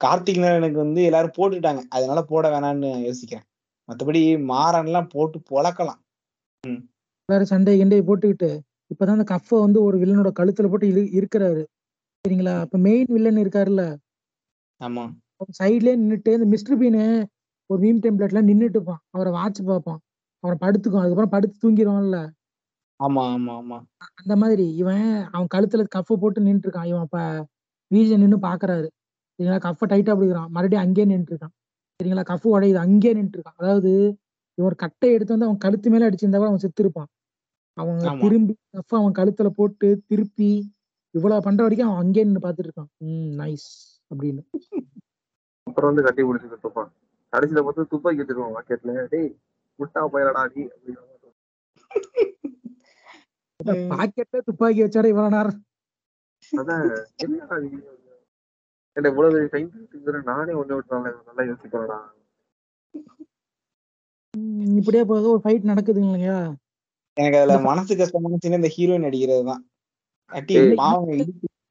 [0.00, 1.80] கார்த்திக் எனக்கு வந்து எல்லாரும் போட்டுட்டாங்க.
[1.88, 3.46] அதனால போட வேணாம்னு யோசிக்கிறேன்.
[3.90, 6.00] மத்தபடி மாறன்லாம் போட்டு பொளக்கலாம்
[7.28, 8.50] எல்லாரும் சண்டை கிண்டையை போட்டுக்கிட்டு
[8.90, 11.62] இப்பதான் அந்த கஃப வந்து ஒரு வில்லனோட கழுத்துல போட்டு இழு இருக்கிறாரு.
[12.24, 12.54] சரிங்களா?
[12.64, 13.82] அப்ப மெயின் வில்லன் இருக்காருல்ல?
[14.80, 15.04] ஆமா.
[15.58, 17.02] சைட்லயே நின்னுட்டு இந்த மிஸ்டர் பீனு
[17.70, 20.00] ஒரு மீம் டெம்ப்ளேட்ல நின்னுட்டு இருப்பான் அவரை வாட்ச் பார்ப்பான்.
[20.44, 22.18] அவரை படுத்துக்கும் அதுக்கப்புறம் படுத்து தூங்கிடுவான்ல
[23.00, 23.78] ஆமா ஆமா ஆமா.
[24.20, 25.04] அந்த மாதிரி இவன்
[25.34, 27.18] அவன் கழுத்துல கஃப போட்டு நின்னுட்டு இருக்கான் இவன் அப்ப
[27.90, 28.88] வீஜ நின்னு பாக்குறாரு.
[29.38, 29.60] சரிங்களா?
[29.66, 30.50] கஃப டைட்டா பிடிக்கிறான்.
[30.56, 31.54] மறுபடியும் அங்கேயே நின்னுட்டு இருக்கான்
[32.00, 32.24] சரிங்களா?
[32.28, 33.92] கஃப் உடையுது அங்கேயே நின்னுட்டு இருக்கான் அதாவது
[34.58, 37.10] இவன் கட்டை எடுத்து வந்து அவன் கழுத்து மேல அடிச்சிருந்தா கூட அவன் செத்து இருப்பான்
[37.76, 38.04] அவங்க.
[38.22, 40.50] திரும்பி கஃப் அவன் கழுத்துல போட்டு திருப்பி
[41.14, 43.68] இவ்வளவு பண்ற வரைக்கும் அவன் அங்கே நின்று பார்த்துட்டு இருக்கான் ம் நைஸ்
[44.10, 44.42] அப்படின்னு.
[45.66, 46.90] அப்புறம் வந்து கட்டி பிடிச்சிட்டு துப்பான்
[47.32, 49.30] கடைசியில பார்த்து துப்பாக்கி வச்சிருவான் வாக்கெட்ல டேய்
[49.78, 51.08] முட்டா போயிடடா நீ அப்படின்னு
[53.92, 55.58] பாக்கெட்ல துப்பாக்கி வச்சாரு இவ்வளவு நேரம்.
[56.52, 56.84] அதான்
[57.24, 57.70] என்னடா நீ
[58.96, 61.98] என்ன இவ்வளவு பெரிய சயின்டிஸ்ட் நானே ஒண்ணு விட்டுறாங்க நல்லா யோசிக்கிறடா
[64.78, 65.26] இப்படியே போகுது.
[65.32, 66.36] ஒரு ஃபைட் நடக்குது இல்லையா?
[67.16, 69.62] எனக்கு அதுல மனசு கஷ்டமான scene இந்த ஹீரோயின் அடிக்கிறது தான்.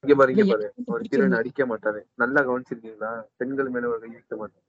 [0.03, 0.65] இங்க பாரு இங்க பாரு.
[0.91, 1.03] ஒரு.
[1.07, 3.11] ஹீரோயின் அடிக்க மாட்டாரு நல்லா கவனிச்சிருக்கீங்களா?
[3.39, 4.65] பெண்கள் மேல ஒரு கை வைக்க மாட்டாரு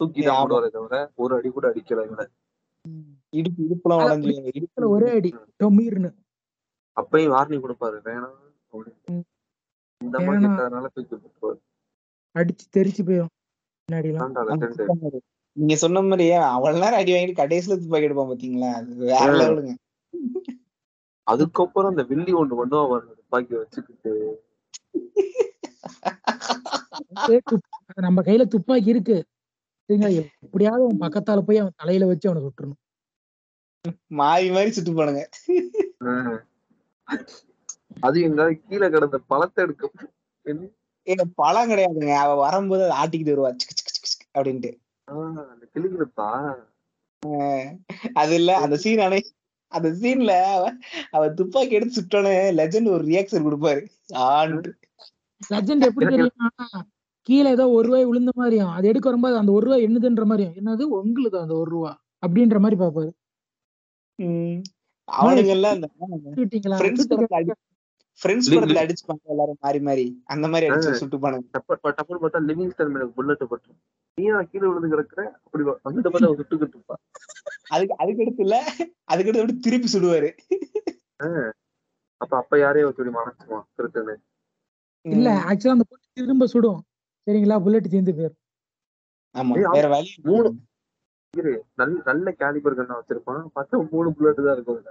[0.00, 0.22] தூக்கி.
[0.30, 2.26] போடுவாரே தவிர ஒரு அடி கூட அடிக்கல இவனை.
[3.32, 5.30] இடுப்பு இடுப்புலாம் உடஞ்சு இதுல இடுப்பு ஒரே அடி.
[5.60, 6.10] டொமீர்னு
[6.96, 7.98] அப்பயும் வார்னிங் கொடுப்பாரு.
[8.08, 8.36] வேணாம்.
[10.04, 10.42] இந்த மாதிரி.
[10.44, 11.58] கேட்டதுனால தூக்கி போட்டுருவாரு.
[12.34, 13.32] அடிச்சு தெரிச்சு போயிடும்
[13.88, 15.20] பின்னாடி.
[15.56, 18.70] நீங்க சொன்ன மாதிரியே அவ்வளவு நேரம் அடி வாங்கிட்டு கடைசியில துப்பாக்கி எடுப்பான் பாத்தீங்களா?
[18.78, 19.28] அது வேற.
[19.40, 19.74] லெவலுங்க.
[21.26, 24.12] அதுக்கப்புறம் அந்த வில்லி ஒண்ணு பண்ணுவா பாருங்க துப்பாக்கி வச்சுக்கிட்டு.
[28.06, 29.16] நம்ம கையில துப்பாக்கி இருக்கு.
[29.88, 30.10] சரிங்களா?
[30.46, 32.80] எப்படியாவது அவன் பக்கத்தால போய் அவன் தலையில வச்சு அவனை சுட்டுறணும்
[34.18, 35.22] மாறி மாறி சுட்டு போனுங்க.
[37.96, 39.84] அது எங்காவது கீழே கிடந்த பழத்தை எடுக்க
[40.46, 40.62] என்ன?
[41.06, 42.12] ஏங்க பழம் கிடையாதுங்க.
[42.16, 43.52] அவ வரும்போது அதை ஆட்டிக்கிட்டு வருவா.
[44.34, 44.70] அப்படின்ட்டு.
[45.74, 46.28] கிளிக்கிறப்பா
[48.14, 48.50] அது இல்ல.
[48.58, 49.20] அந்த சீன் அணை
[49.72, 50.32] அந்த சீன்ல
[51.10, 53.82] அவ துப்பாக்கி எடுத்து சுட்டோன்னு லெஜண்ட் ஒரு ரியாக்ஷன் கொடுப்பாரு.
[54.28, 54.72] ஆன்ட்டு.
[55.50, 56.48] லெஜண்ட் எப்படி தெரியுமா?
[57.28, 60.84] கீழே ஏதோ ஒரு ரூபாய் விழுந்த மாதிரியும் அது எடுக்க வரும்போது அந்த ஒரு ரூபாய் என்னதுன்ற மாதிரியும் என்னது
[60.98, 61.92] உங்களுக்கு அந்த ஒரு ரூபா
[62.22, 63.10] அப்படின்ற மாதிரி பாப்பாரு
[64.18, 64.58] ம்.
[65.08, 65.80] அவனுங்க எல்லாம்?
[68.20, 72.72] ஃப்ரெண்ட்ஸ் படத்துல அடிச்சுப்பாங்க எல்லாரும் மாறி மாறி அந்த மாதிரி அடிச்சு சுட்டு பானுங்க டப்ப டப்புன்னு பார்த்தா லிவிங்
[72.72, 73.80] ஸ்டன் மேல புல்லட் பட்டுரும்.
[74.18, 75.22] நீயா கீழே விழுந்து கிடக்குற?
[75.38, 76.96] அப்படி வா- அங்கிட்ட பார்த்தா சுட்டுக்கிட்டு இருப்பா
[77.70, 78.56] அதுக்கு அதுக்கு அடுத்து இல்ல.
[79.04, 80.28] அதுக்கு அடுத்து அப்படி திருப்பி சுடுவாரு.
[82.20, 84.14] அப்ப அப்ப யாரையும் வச்சு இப்படி மறைச்சுவான் திருட்டுன்னு.
[85.04, 86.80] இல்ல ஆக்சுவலா அந்த பொண்ணு திரும்ப சுடும்.
[87.26, 87.56] சரிங்களா?
[87.64, 88.40] புல்லட் தீர்ந்து போயிரும்.
[89.34, 90.48] ஆமா வேற வழி மூணு
[91.34, 93.42] இரு நல்ல நல்ல கேலிபர் கண்ணா வச்சிருப்பான்.
[93.56, 94.82] பார்த்தா மூணு புல்லட் தான் இருக்கும்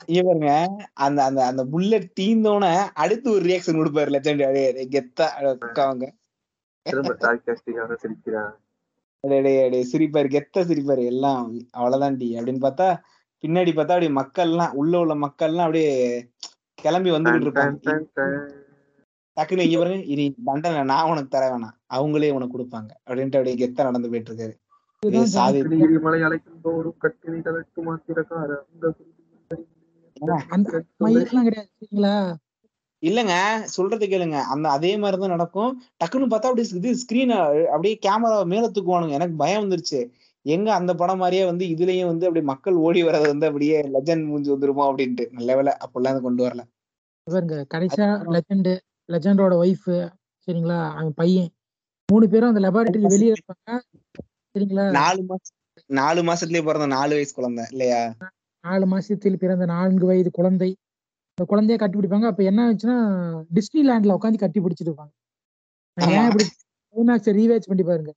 [0.00, 0.50] பாருங்க
[1.04, 2.64] அந்த அந்த அந்த புல்லட் தீந்தோன
[3.02, 5.26] அடுத்து ஒரு ரியாக்ஷன் கொடுப்பாரு லெஜண்ட் அப்படியே கெத்தா
[5.84, 6.06] அவங்க.
[9.84, 11.42] சிரிப்பாரு கெத்தா சிரிப்பாரு எல்லாம்
[11.78, 12.28] அவ்வளவுதான் டி.
[12.38, 12.88] அப்படின்னு பார்த்தா
[13.42, 15.92] பின்னாடி பார்த்தா அப்படியே மக்கள்லாம் உள்ள உள்ள மக்கள்லாம் அப்படியே
[16.78, 17.94] கிளம்பி வந்துகிட்டு இருப்பாங்க
[19.36, 21.76] டக்குன்னு இங்க பாருங்க இனி தண்டனை நான் உனக்கு தர வேணாம்.
[21.94, 22.90] அவங்களே உனக்கு கொடுப்பாங்க.
[23.06, 24.54] அப்படின்ட்டு அப்படியே கெத்தா நடந்து போயிட்டு இருக்காரு.
[25.34, 25.60] சாதி
[26.06, 30.09] மலை அழைக்கும் தோறும் கட்டினி தளர்த்து மாத்திரக்கார அந்த அந்த மயிலாம் கிடையாது சரிங்களா
[33.02, 33.34] இல்லங்க
[33.64, 34.38] சொல்றது கேளுங்க.
[34.52, 35.70] அந்த அதே மாதிரிதான் நடக்கும்.
[36.00, 37.32] டக்குன்னு பார்த்தா அப்படியே இது ஸ்கிரீன்
[37.66, 39.16] அப்படியே கேமரா மேல தூக்குவானுங்க.
[39.18, 40.00] எனக்கு பயம் வந்துருச்சு.
[40.46, 44.50] எங்க அந்த படம் மாதிரியே வந்து இதுலயும் வந்து அப்படியே மக்கள் ஓடி வர்றது வந்து அப்படியே லெஜண்ட் மூஞ்சி
[44.50, 45.24] வந்துருமோ அப்படின்ட்டு.
[45.30, 46.62] நல்ல வேலை அப்பெல்லாம் கொண்டு வரல.
[47.74, 48.70] கடைசியா லெஜண்ட்
[49.08, 49.88] லெஜண்டோட ஒய்ஃப்
[50.48, 50.78] சரிங்களா?
[50.90, 51.50] அவன் பையன்.
[52.08, 53.80] மூணு பேரும் அந்த லெபார்டரி வெளியே இருப்பாங்க
[54.54, 54.84] சரிங்களா?
[54.90, 55.56] நாலு மாசம்
[55.90, 58.00] நாலு மாசத்துலயே பிறந்த நாலு வயசு குழந்தை இல்லையா?
[58.64, 60.70] நாலு மாசத்தில் பிறந்த நான்கு வயது குழந்தை.
[61.38, 62.26] இந்த குழந்தைய கட்டி பிடிப்பாங்க.
[62.30, 62.96] அப்ப என்ன ஆச்சுன்னா
[63.56, 65.12] டிஸ்னி லேண்ட்ல உட்காந்து கட்டி பிடிச்சிட்டு இருப்பாங்க
[65.96, 66.26] ஏன்.
[66.30, 66.46] இப்படி
[67.38, 68.12] ரீவேச் பண்ணி பாருங்க.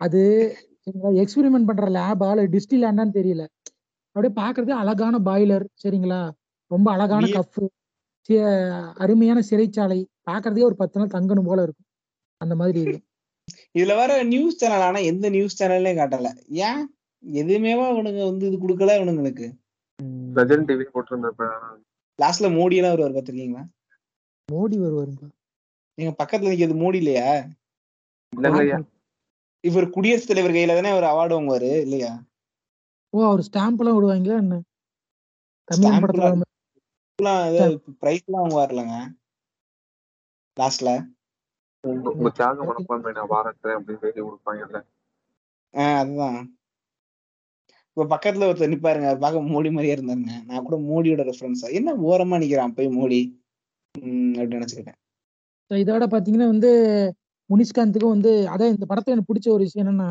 [0.00, 0.20] அது
[1.22, 3.42] எக்ஸ்பெரிமெண்ட் பண்ற லேபா இல்ல டிஸ்னி லேண்டான்னு தெரியல.
[4.16, 6.20] அப்படியே பாக்குறதே அழகான பாய்லர் சரிங்களா?
[6.70, 7.64] ரொம்ப அழகான கப்பு
[9.04, 10.00] அருமையான சிறைச்சாலை.
[10.30, 11.88] பாக்குறதே ஒரு பத்து நாள் தங்கணும் போல இருக்கும்.
[12.40, 13.08] அந்த மாதிரி இருக்கும்
[13.78, 16.28] இதுல வேற நியூஸ் சேனல் ஆனா எந்த நியூஸ் சேனல்லையும் காட்டல.
[16.66, 16.82] ஏன்?
[17.24, 19.46] எதுவுமேவா இவனுங்க வந்து இது கொடுக்கல இவனுங்களுக்கு?
[20.34, 21.46] லெஜண்ட் டிவி போட்டிருந்தப்ப
[22.18, 23.62] லாஸ்ட்ல மோடி எல்லாம் வருவார் பாத்திருக்கீங்களா?
[24.52, 25.24] மோடி வருவாருங்க.
[25.98, 27.28] எங்க பக்கத்துல நிக்கிறது மோடி இல்லையா?
[29.60, 32.12] இவர் குடியரசுத் தலைவர் கையில தானே ஒரு அவார்டு வாங்குவாரு இல்லையா?
[33.12, 34.62] ஓ அவர் ஸ்டாம்ப் எல்லாம் விடுவாங்களா என்ன?
[35.64, 36.44] தமிழ் படத்துல
[37.18, 38.96] எல்லாம் பிரைஸ் எல்லாம் வாங்குவாருலங்க.
[40.56, 40.90] லாஸ்ட்ல
[41.84, 44.80] உங்க உங்க தியாக மனப்பான்மை நான் பாராட்டுறேன் அப்படின்னு சொல்லி கொடுப்பாங்கல்ல.
[45.74, 46.40] ஆஹ் அதுதான்.
[47.96, 50.34] இப்ப பக்கத்துல ஒருத்தர் நிப்பாருங்க பார்க்க மோடி மாதிரியே இருந்தாருங்க.
[50.48, 53.20] நான் கூட மோடியோட ரெஃபரன்ஸ் என்ன ஓரமா நிக்கிறான் போய் மோடி?
[54.34, 54.98] அப்படின்னு நினைச்சுக்கிட்டேன்.
[55.70, 56.70] இதோட பாத்தீங்கன்னா வந்து
[57.50, 60.08] முனிஷ்காந்துக்கும் வந்து அதான் இந்த படத்துல எனக்கு பிடிச்ச ஒரு விஷயம் என்னன்னா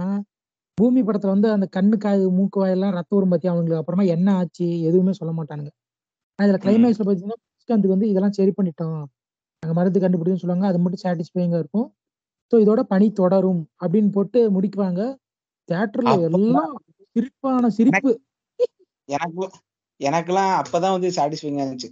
[0.78, 3.82] பூமி படத்துல வந்து அந்த கண்ணு காது மூக்கு வாயெல்லாம் ரத்தம் வரும் பத்தி அவங்களுக்கு.
[3.82, 5.72] அப்புறமா என்ன ஆச்சு எதுவுமே சொல்ல மாட்டானுங்க.
[6.40, 9.02] இதுல கிளைமேக்ஸ்ல பாத்தீங்கன்னா முனிஷ்காந்துக்கு வந்து இதெல்லாம் சரி பண்ணிட்டோம்.
[9.64, 11.88] நாங்க மருந்து கண்டுபிடிச்சுன்னு சொல்லுவாங்க அது மட்டும் சாட்டிஸ்ஃபைங்கா இருக்கும்.
[12.52, 15.02] ஸோ இதோட பணி தொடரும் அப்படின்னு போட்டு முடிக்குவாங்க.
[15.70, 16.72] தியேட்டர்ல அப்பதான் எல்லாம்
[17.16, 18.12] சிரிப்பான சிரிப்பு.
[19.10, 19.44] எனக்கு
[20.00, 21.90] எனக்கெல்லாம் அப்பதான் வந்து சாட்டிஸ்ஃபைங்கா இருந்துச்சு.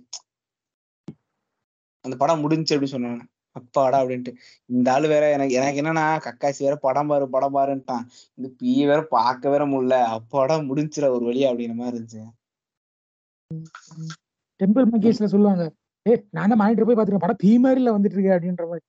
[2.05, 3.23] அந்த படம் முடிஞ்சுச்சு அப்படின்னு சொன்னாங்க
[3.55, 4.31] அப்பாடா அப்படின்ட்டு.
[4.69, 8.05] இந்த ஆளு வேற எனக்கு எனக்கு என்னன்னா கக்காசி வேற படம் பாரு படம் பாருன்ட்டான்.
[8.37, 9.97] இந்த பீ வேற பார்க்க வேற முடியல.
[10.17, 12.21] அப்பாடா முடிஞ்சுல ஒரு வழியா அப்படிங்கிற மாதிரி இருந்துச்சு.
[14.59, 15.63] டெம்பிள் மகேஷ்ல சொல்லுவாங்க
[16.05, 18.85] ஏ நான் தான் மானிட்டர் போய் பாத்துருக்கேன் படம் பீ மாதிரில வந்துட்டு இருக்கு அப்படின்ற மாதிரி.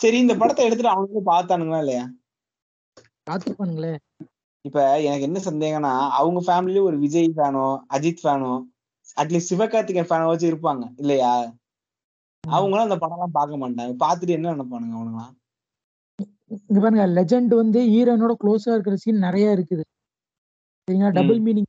[0.00, 2.04] சரி இந்த படத்தை எடுத்துட்டு அவனுக்கு பார்த்தானுங்களா இல்லையா?
[3.26, 3.92] பாத்துப்பானுங்களே
[4.64, 7.64] இப்ப எனக்கு என்ன சந்தேகம்னா அவங்க ஃபேமிலில ஒரு விஜய் ஃபேனோ
[7.96, 8.52] அஜித் ஃபேனோ
[9.16, 11.30] அட்லீஸ்ட் சிவகார்த்திகேயன் ஃபேனோ வச்சு இருப்பாங்க இல்லையா?
[12.44, 13.94] அவங்களும் அந்த படம் எல்லாம் பார்க்க மாட்டாங்க.
[14.04, 15.32] பார்த்துட்டு என்ன நினைப்பானுங்க அவனுங்களாம்?
[16.68, 19.84] இங்க பாருங்க லெஜெண்ட் வந்து ஹீரோனோட க்ளோஸா இருக்கிற சீன் நிறைய இருக்குது.
[20.88, 21.12] சரிங்களா?
[21.18, 21.68] டபுள் மீனிங்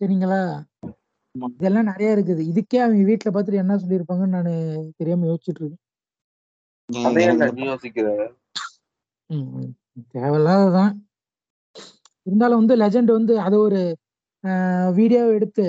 [0.00, 0.40] சரிங்களா.
[1.58, 2.42] இதெல்லாம் நிறைய இருக்குது.
[2.52, 4.52] இதுக்கே அவங்க வீட்டுல பார்த்துட்டு என்ன சொல்லியிருப்பாங்கன்னு நான்
[5.00, 5.80] தெரியாம யோசிச்சுட்டு இருக்கேன்.
[9.96, 10.12] எனக்கு.
[10.14, 10.92] தேவையில்லாததான்
[12.26, 13.80] இருந்தாலும் வந்து லெஜெண்ட் வந்து அது ஒரு
[14.94, 15.64] வீடியோ எடுத்து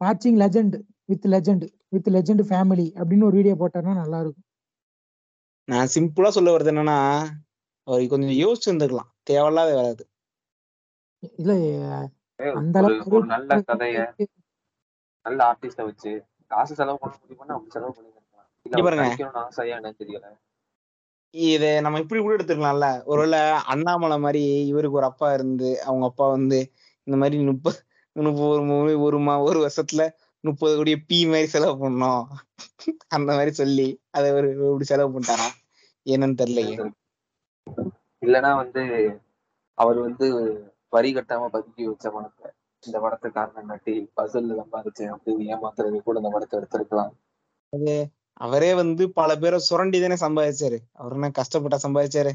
[0.00, 4.48] வாட்சிங் legend with legend with legend family அப்படின்னு ஒரு வீடியோ போட்டாருன்னா நல்லா இருக்கும்
[5.68, 6.98] நான் சிம்பிளா சொல்ல வருது என்னன்னா
[7.86, 9.10] அவர் கொஞ்சம் யோசிச்சு இருந்துக்கலாம்.
[9.22, 10.04] தேவையில்லாத வராது
[11.38, 11.52] இல்ல
[12.54, 13.98] அந்த ஒரு அளவுக்கு நல்ல கதைய
[15.26, 16.10] நல்ல ஆர்டிஸ்ட வச்சு
[16.46, 18.12] காசு செலவு பண்ண முடியுமா அப்படி செலவு
[18.72, 19.30] அவர் பாருங்க.
[19.40, 20.26] ஆசையா என்னன்னு தெரியல.
[21.34, 22.88] இதை நம்ம இப்படி கூட எடுத்துக்கலாம்ல.
[23.04, 23.40] ஒருவேளை
[23.72, 26.58] அண்ணாமலை மாதிரி இவருக்கு ஒரு அப்பா இருந்து அவங்க அப்பா வந்து
[27.06, 27.78] இந்த மாதிரி முப்பது
[28.16, 30.02] முப்பது ஒரு மா ஒரு வருஷத்துல
[30.44, 32.24] முப்பது கோடிய பி மாதிரி செலவு பண்ணோம்.
[33.08, 35.48] அந்த மாதிரி சொல்லி அதை ஒரு இப்படி செலவு பண்ணிட்டாரா?
[36.06, 36.76] என்னன்னு தெரியலையே.
[38.22, 38.82] இல்லனா வந்து
[39.78, 40.26] அவர் வந்து
[40.88, 42.48] வரி கட்டாம பதுக்கி வச்ச பணத்தை
[42.82, 47.12] இந்த படத்தை காரணம் காட்டி பசல்ல சம்பாதிச்சேன் அப்படின்னு ஏமாத்துறது கூட இந்த படத்தை எடுத்திருக்கலாம்.
[48.34, 50.78] அவரே வந்து பல பேரை சுரண்டி தானே சம்பாதிச்சாரு.
[50.92, 52.30] அவர் என்ன கஷ்டப்பட்டா சம்பாதிச்சாரு?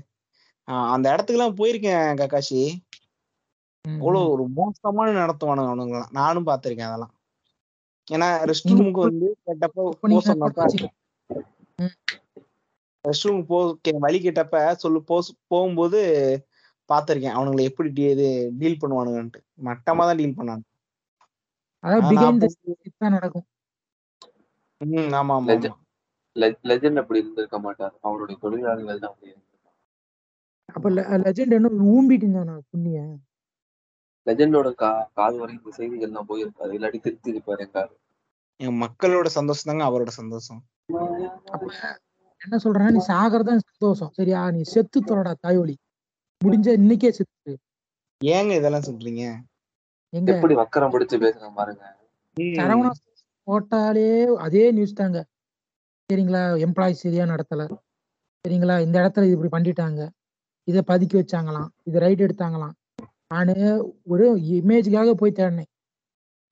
[0.72, 2.88] ஆஹ் அந்த இடத்துக்கு எல்லாம் போயிருக்கேன் கக்காஷி.
[3.94, 7.14] அவ்வளவு ஒரு மோசமான நடத்துவானுங்க அவனுங்களாம் நானும் பார்த்திருக்கேன் அதெல்லாம்.
[8.12, 10.88] ஏன்னா ரெஸ்ட் ரூமுக்கு வந்து கேட்டப்ப போ சொன்னப்ப
[13.08, 16.00] ரெஸ்ட் ரூம் போ கே- வழி கேட்டப்ப சொல்லு போ போகும்போது
[16.94, 17.34] பார்த்திருக்கேன்.
[17.34, 19.44] அவனுங்களை எப்படி டீ- இது டீல் பண்ணுவானுங்கன்ட்டு.
[19.64, 20.62] மட்டமா தான் டீல் பண்ணாங்க.
[21.80, 23.46] அதாவது ஆனா பிகைண்ட் அப்போ- தான் நடக்கும்.
[24.78, 25.54] ம் ஆமா.
[25.68, 25.88] ஆமா.
[26.35, 27.95] லெஜெண்ட் அப்படி இருந்திருக்க மாட்டார்.
[28.07, 29.47] அவருடைய தொழிலாளர்கள் தான் அப்படி இருந்திருக்காங்க
[30.69, 30.89] அப்ப
[31.26, 32.99] லெஜெண்ட் என்ன ஊம்பிட்டு இருந்தானா புண்ணிய?
[34.27, 34.89] லெஜெண்டோட கா
[35.19, 37.93] காது வரை இந்த செய்திகள் தான் போயிருக்காரு இல்லாட்டி திருத்தி இருப்பாரு எங்காரு
[38.60, 40.60] என் மக்களோட சந்தோஷம் தாங்க அவரோட சந்தோஷம்.
[41.53, 41.65] அப்ப
[42.41, 44.11] என்ன சொல்றேன்னா நீ சாகிறதான் சந்தோஷம்.
[44.18, 44.41] சரியா?
[44.56, 45.76] நீ செத்து தொலைடா தாய்வழி
[46.41, 47.53] முடிஞ்ச இன்னைக்கே செத்து
[48.22, 49.23] ஏங்க இதெல்லாம் சொல்றீங்க?
[50.14, 50.30] எங்க?
[50.34, 51.84] எப்படி வக்கரம் பிடிச்சு பேசுற பாருங்க.
[52.60, 52.91] சரவணா
[53.47, 54.07] போட்டாலே
[54.45, 55.19] அதே நியூஸ் தாங்க.
[56.10, 56.41] சரிங்களா?
[56.65, 57.64] எம்ப்ளாய் சரியா நடத்தல.
[58.45, 58.76] சரிங்களா?
[58.86, 60.02] இந்த இடத்துல இது இப்படி பண்ணிட்டாங்க.
[60.68, 61.69] இதை பதுக்கி வச்சாங்களாம்.
[61.90, 62.73] இதை ரைட் எடுத்தாங்களாம்.
[63.34, 63.56] நானு
[64.14, 64.26] ஒரு
[64.60, 65.69] இமேஜுக்காக போய் தேடினேன்.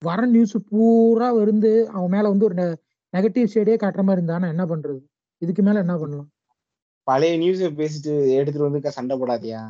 [0.02, 2.56] வர நியூஸ் பூரா வந்து அவன் மேல வந்து ஒரு
[3.14, 5.00] நெகட்டிவ் சைடே காட்டுற மாதிரி இருந்தா என்ன பண்றது?
[5.42, 6.30] இதுக்கு மேல என்ன பண்ணலாம்?
[7.08, 9.62] பழைய நியூஸ் பேசிட்டு எடுத்துட்டு வந்து சண்டை போடாதியா?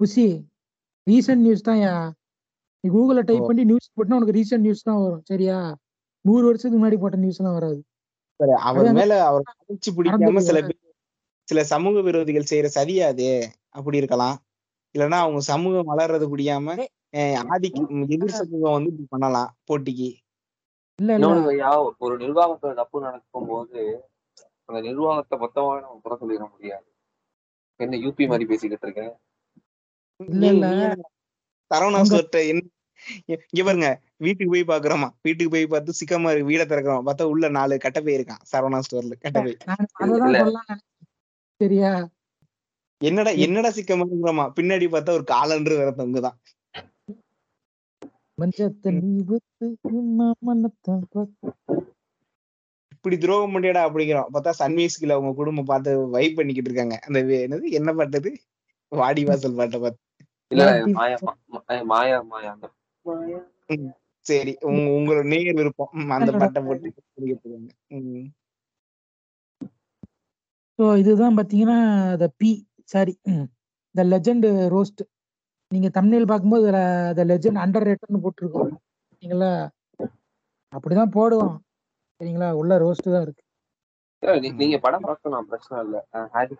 [0.00, 0.26] புசி
[1.06, 1.82] ரீசன்ட் நியூஸ் தான்
[2.84, 3.48] நீ கூகுள்ல டைப்.
[3.50, 5.24] பண்ணி நியூஸ் போட்டுனா உனக்கு ரீசன்ட் நியூஸ் தான் வரும்.
[5.30, 5.56] சரியா?
[6.24, 7.80] நூறு வருஷத்துக்கு முன்னாடி போட்ட நியூஸ் எல்லாம் வராது.
[8.68, 10.40] அவர் மேல அவர் கழிச்சு பிடிக்காம.
[10.42, 10.78] சில பேர்
[11.48, 13.26] சில சமூக விரோதிகள் செய்யற சரியா அது
[13.70, 14.36] அப்படி இருக்கலாம்.
[14.94, 16.76] இல்லைன்னா அவங்க சமூகம் வளர்றது புரியாம
[17.14, 20.10] அஹ், ஆதிக்க எதிர் சமூகம் வந்து இப்படி பண்ணலாம் போட்டிக்கு.
[20.98, 21.28] இல்ல
[22.00, 23.80] ஒரு நிர்வாகத்துல தப்பு நடக்கும் போது
[24.68, 26.86] அந்த நிர்வாகத்தை மொத்தமாக நம்ம குறை சொல்லிட முடியாது.
[27.80, 29.12] என்ன யூபி மாதிரி பேசிக்கிட்டு இருக்கேன்?
[30.20, 30.66] இல்ல, இல்ல.
[31.70, 32.02] சரவணா
[32.44, 32.62] என்ன
[33.50, 33.88] இங்க பாருங்க.
[34.24, 35.08] வீட்டுக்கு போய் பாக்குறோமா?
[35.22, 37.04] வீட்டுக்கு போய் பார்த்து சிக்கமா இருக்கு வீட திறக்கிறோம்?
[37.08, 38.42] பார்த்தா உள்ள நாலு கட்டப்பை இருக்கான்.
[38.52, 39.54] சரவணா ஸ்டோர்ல கட்டப்பை
[41.60, 41.92] சரியா?
[43.00, 46.38] என்னடா என்னடா சிக்கமா இருக்கிறோமா பின்னாடி பார்த்தா ஒரு காலன்று வேற தொங்குதான்
[52.94, 54.30] இப்படி துரோகம் பண்ணியடா அப்படிங்கிறோம்.
[54.34, 56.96] பார்த்தா சன்மியூசிக்ல அவங்க குடும்பம் பார்த்து வைப் பண்ணிக்கிட்டு இருக்காங்க.
[57.06, 57.66] அந்த என்னது?
[57.78, 58.30] என்ன பாட்டது
[58.92, 60.00] வாடி வாசல் பாட்டை பார்த்து.
[60.98, 61.16] மாயா
[61.88, 62.52] மாயா அந்த மாயா
[64.26, 65.92] சரி உங்க உங்களோட நேர் விருப்பம்.
[66.18, 66.88] அந்த பாட்டை போட்டு.
[70.78, 71.78] ஸோ இதுதான் பார்த்தீங்கன்னா
[72.22, 72.50] the B
[72.92, 73.14] sorry
[73.94, 75.02] the legend roast.
[75.70, 76.66] நீங்க தமிழில் பார்க்கும்போது
[77.18, 78.72] த லெஜெண்ட் அண்டர் ரேட்டட்னு போட்டிருக்கோம்.
[79.10, 79.52] சரிங்களா
[80.72, 81.54] அப்படிதான் போடுவோம்
[82.20, 82.48] சரிங்களா?
[82.60, 83.44] உள்ள ரோஸ்ட் தான் இருக்கு.
[84.62, 85.96] நீங்க படம் பார்க்கலாம் பிரச்சனை இல்ல.
[86.34, 86.54] ஹாரி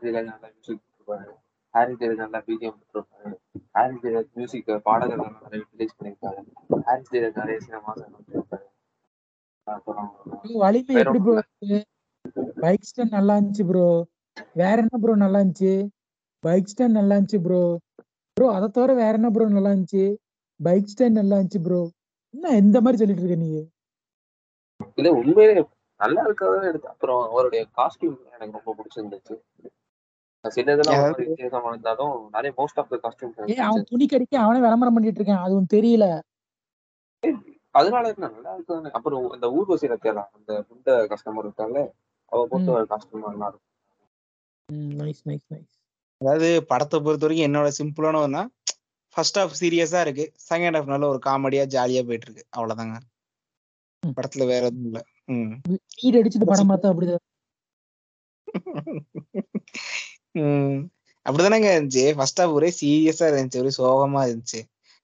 [1.75, 3.31] ஹாரி டெய்லர் நல்லா பிஜிஎம் போட்டிருப்பாரு
[3.77, 6.41] ஹாரி டெய்லர் மியூசிக் பாடகர்கள் நிறைய ரிலீஸ் பண்ணியிருக்காரு.
[6.89, 8.67] ஹாரி டெய்லர் நிறைய சினிமா பண்ணியிருப்பாரு.
[10.65, 11.35] வலிமை எப்படி ப்ரோ
[12.65, 13.87] பைக் ஸ்டாண்ட் நல்லா இருந்துச்சு ப்ரோ
[14.61, 15.73] வேற என்ன ப்ரோ நல்லா இருந்துச்சு?
[16.45, 17.63] பைக் ஸ்டாண்ட் நல்லா இருந்துச்சு ப்ரோ
[18.37, 20.05] ப்ரோ அதை தவிர வேற என்ன ப்ரோ நல்லா இருந்துச்சு?
[20.61, 21.81] பைக் ஸ்டாண்ட் நல்லா இருந்துச்சு ப்ரோ
[22.35, 23.51] என்ன இந்த மாதிரி சொல்லிட்டு இருக்க நீ
[24.99, 25.55] இல்ல உண்மையிலே
[26.01, 29.35] நல்லா இருக்கிறத எடுத்து அப்புறம் அவருடைய காஸ்டியூம் எனக்கு ரொம்ப பிடிச்சிருந்துச்சு.
[30.45, 34.61] சின்னதெல்லாம் ஒரு மாதிரி வித்தியாசமா இருந்தாலும் நிறைய மோஸ்ட் ஆஃப் த காஸ்டியூம் ஏ அவன் துணி கடிக்க அவனே
[34.65, 36.07] விளம்பரம் பண்ணிட்டு இருக்கான் அது உனக்கு தெரியல.
[37.75, 38.91] அதனால என்ன நல்லா இருக்குதானே?
[38.97, 41.83] அப்புறம் இந்த ஊர்வசி வைக்கலாம் அந்த புண்ட கஸ்டமர் இருக்கால
[42.33, 42.77] அவ போட்டு ம்.
[42.77, 43.67] ஒரு காஸ்டியூம் நல்லா இருக்கும்.
[45.01, 45.69] நைஸ் நைஸ் நைஸ்
[46.21, 48.43] அதாவது படத்தை பொறுத்த வரைக்கும் என்னோட சிம்பிளான ஒன்னா
[49.17, 50.25] ஃபர்ஸ்ட் ஹாஃப் சீரியஸா இருக்கு.
[50.49, 52.99] செகண்ட் ஹாஃப் நல்ல ஒரு காமெடியா ஜாலியா போயிட்டு இருக்கு அவ்வளவுதாங்க.
[54.03, 54.99] படத்துல வேற எதுவும் இல்ல.
[55.29, 55.55] ம்.
[56.17, 57.25] அடிச்சுட்டு படம் பார்த்தா அப்படிதான்.
[61.27, 62.15] அப்படிதானங்க இருந்துச்சு.
[62.15, 63.61] ஃபர்ஸ்ட் ஹாஃப் ஒரே சீரியஸா இருந்துச்சு.
[63.63, 64.61] ஒரே சோகமா இருந்துச்சு.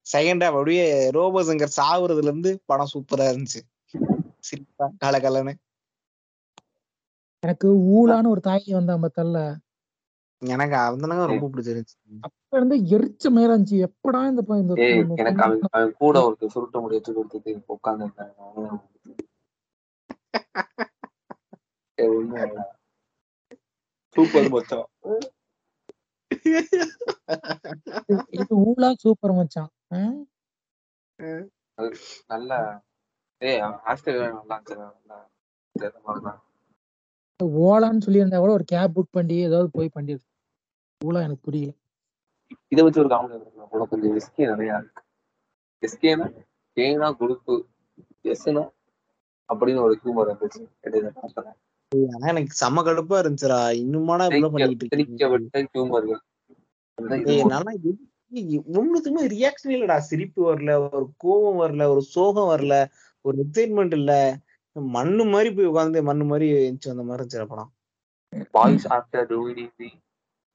[0.07, 3.61] செகண்ட் ஹாஃப் அப்படியே ரோபோசங்கர் சாவுறதுல இருந்து படம் சூப்பரா இருந்துச்சு.
[4.39, 5.55] சிரிப்பா கலகலன்னு.
[7.43, 9.41] எனக்கு ஊலான்னு ஒரு தாய் வந்தா பார்த்தல.
[10.43, 11.97] எனக்கு அவன்தானங்க ரொம்ப பிடிச்சிருந்துச்சு.
[12.21, 13.79] அப்ப இருந்து எரிச்ச மேல இருந்துச்சு.
[13.89, 14.75] எப்படா இந்த இந்த
[15.17, 18.07] எனக்கு அவன் கூட ஒருத்தர் சுருட்ட முடி வச்சு கொடுத்துட்டு உட்காந்து
[24.17, 24.87] சூப்பர் மச்சான்
[28.33, 29.71] இது- ஊலா சூப்பர் மச்சான்?
[32.27, 32.83] நல்ல
[33.39, 36.45] ஏய் ஆஸ்திரேலியா நல்லா.
[37.45, 40.27] ஓலான்னு சொல்லியிருந்தா கூட ஒரு கேப் புக் பண்ணி ஏதாவது போய் பண்ணிருக்கு
[41.05, 41.73] ஊலா எனக்கு புரியல.
[42.69, 45.03] இதை வச்சு ஒரு காமெடி கூட கொஞ்சம் எஸ்கே நிறைய இருக்கு.
[45.87, 46.45] எஸ்கேனா
[46.77, 47.63] கேனா குரூப்பு
[48.25, 48.71] எஸ்னா
[49.55, 50.69] அப்படின்னு ஒரு ஹியூமர் இருந்துச்சு
[51.33, 51.55] பார்த்தேன்.
[52.15, 53.59] ஆனா எனக்கு செம்ம கடுப்பா இருந்துச்சுடா.
[53.83, 56.19] இன்னுமாடா இப்படிலாம் பண்ணிட்டு ஹியூமர்கள்
[58.79, 59.97] ஒண்ணுத்துக்குமே ரியாக்ஷன் இல்லடா.
[60.01, 62.75] சிரிப்பு வரல ஒரு கோபம் வரல ஒரு சோகம் வரல
[63.25, 64.13] ஒரு எக்ஸைட்மெண்ட் இல்ல.
[64.77, 67.71] மண்ணு மாதிரி போய் உட்காந்து மண்ணு மாதிரி எந்திச்சு வந்த மாதிரி இருந்துச்சு படம்.
[68.51, 69.89] Boys after ruining the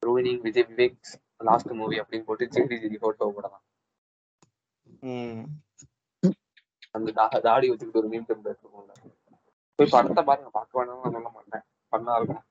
[0.03, 3.63] ruining Vijay Vivek's last movie அப்படின்னு போட்டு ஜிடி ஜிடி போட்டோ போடலாம்.
[5.09, 5.41] ம்.
[6.91, 7.11] அந்த
[7.43, 8.93] தாடி வச்சுக்கிட்டு ஒரு மீன் டெம்பிள் இருக்கும்ல
[9.79, 11.63] போய் படத்தை பாருங்க பார்க்க வேணாம்னு நான் சொல்ல மாட்டேன்.
[11.93, 12.45] பண்ணா இருக்கும்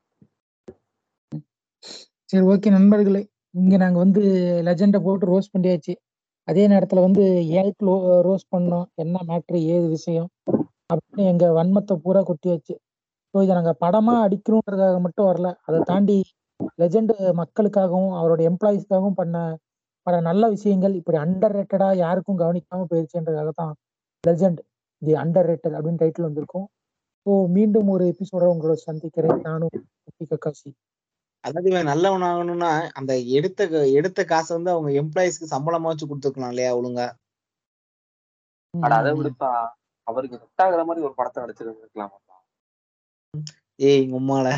[2.31, 3.23] சரி ஓகே நண்பர்களே.
[3.55, 4.23] இங்க நாங்க வந்து
[4.67, 5.95] லெஜெண்டை போட்டு ரோஸ் பண்ணியாச்சு.
[6.49, 7.23] அதே நேரத்துல வந்து
[7.61, 7.85] ஏக்கு
[8.29, 8.87] ரோஸ் பண்ணோம்.
[8.95, 10.29] என்ன மேட்ரு ஏது விஷயம்?
[10.93, 12.75] அப்படின்னு எங்க வன்மத்தை பூரா கொட்டியாச்சு.
[13.35, 15.49] ஸோ இதை நாங்க படமா அடிக்கணுன்றதுக்காக மட்டும் வரல.
[15.69, 16.17] அதை தாண்டி
[16.83, 17.13] லெஜெண்ட்
[17.43, 19.37] மக்களுக்காகவும் அவரோட எம்ப்ளாயிஸ்க்காகவும் பண்ண
[20.07, 23.73] பல நல்ல விஷயங்கள் இப்படி அண்டர் ரேட்டடா யாருக்கும் கவனிக்காம போயிருச்சுன்றதுக்காக தான்
[24.25, 24.61] லெஜெண்ட்
[25.03, 26.67] தி அண்டர் ரேட்டட் அப்படின்னு டைட்டில் வந்திருக்கும்.
[27.27, 29.39] ஸோ மீண்டும் ஒரு எபிசோட உங்களோட சந்திக்கிறேன்.
[29.49, 29.75] நானும்
[30.33, 30.71] கக்காசி
[31.41, 36.77] அதாவது இவன் நல்லவன் ஆகணும்னா அந்த எடுத்த எடுத்த காசை வந்து அவங்க எம்ப்ளாயிஸ்க்கு சம்பளமா வச்சு கொடுத்துருக்கலாம் இல்லையா
[36.77, 37.13] ஒழுங்கா?
[38.81, 39.69] அதை விடுப்பா.
[40.03, 42.09] அவருக்கு செட் ஆகுற மாதிரி ஒரு படத்தை நடிச்சிருந்துருக்கலாம்.
[43.75, 44.57] ஏய் உம்மால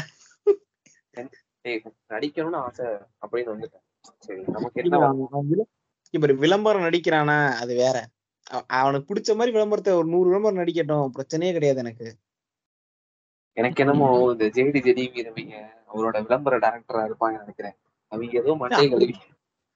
[1.61, 3.83] ஏய் நடிக்கணும்னு ஆசை அப்படின்னு வந்துட்டேன்.
[4.19, 5.65] சரி நமக்கு என்ன
[6.11, 8.09] இப்ப விளம்பரம் நடிக்கிறானா அது வேற.
[8.51, 12.17] அவ- அவனுக்கு பிடிச்ச மாதிரி விளம்பரத்தை ஒரு நூறு விளம்பரம் நடிக்கட்டும் பிரச்சனையே கிடையாது எனக்கு.
[13.53, 15.82] எனக்கு என்னமோ இந்த ஜேடி ஜெடி வீரவிங்க.
[15.93, 17.77] அவரோட விளம்பர டைரக்டரா இருப்பாங்கன்னு நினைக்கிறேன்.
[18.13, 19.15] அவங்க ஏதோ மண்டை கழுவி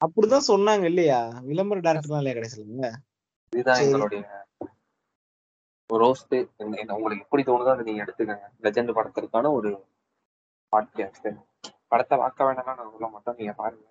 [0.00, 1.18] அப்படிதான் சொன்னாங்க இல்லையா?
[1.50, 2.88] விளம்பர டேரக்டர் இல்லையா கடைசியில.
[3.52, 3.82] இதுதான்.
[3.84, 4.22] எங்களுடைய
[5.90, 6.34] ரோஸ்ட்
[6.96, 8.46] உங்களுக்கு எப்படி தோணுதோ அதை நீங்க எடுத்துக்கங்க.
[8.64, 9.70] லெஜெண்ட் படத்திற்கான ஒரு
[10.72, 11.28] பாட்காஸ்ட்
[11.92, 13.38] படத்தை பார்க்க வேண்டாம்னா நான் சொல்ல மாட்டேன்.
[13.40, 13.86] நீங்க பாருங்க.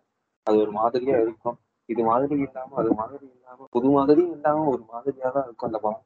[0.48, 1.58] அது ஒரு மாதிரியா இருக்கும்.
[1.90, 6.06] இது மாதிரி இல்லாம அது மாதிரி இல்லாம புது மாதிரி இல்லாம ஒரு மாதிரியா தான் இருக்கும் அந்த படம்.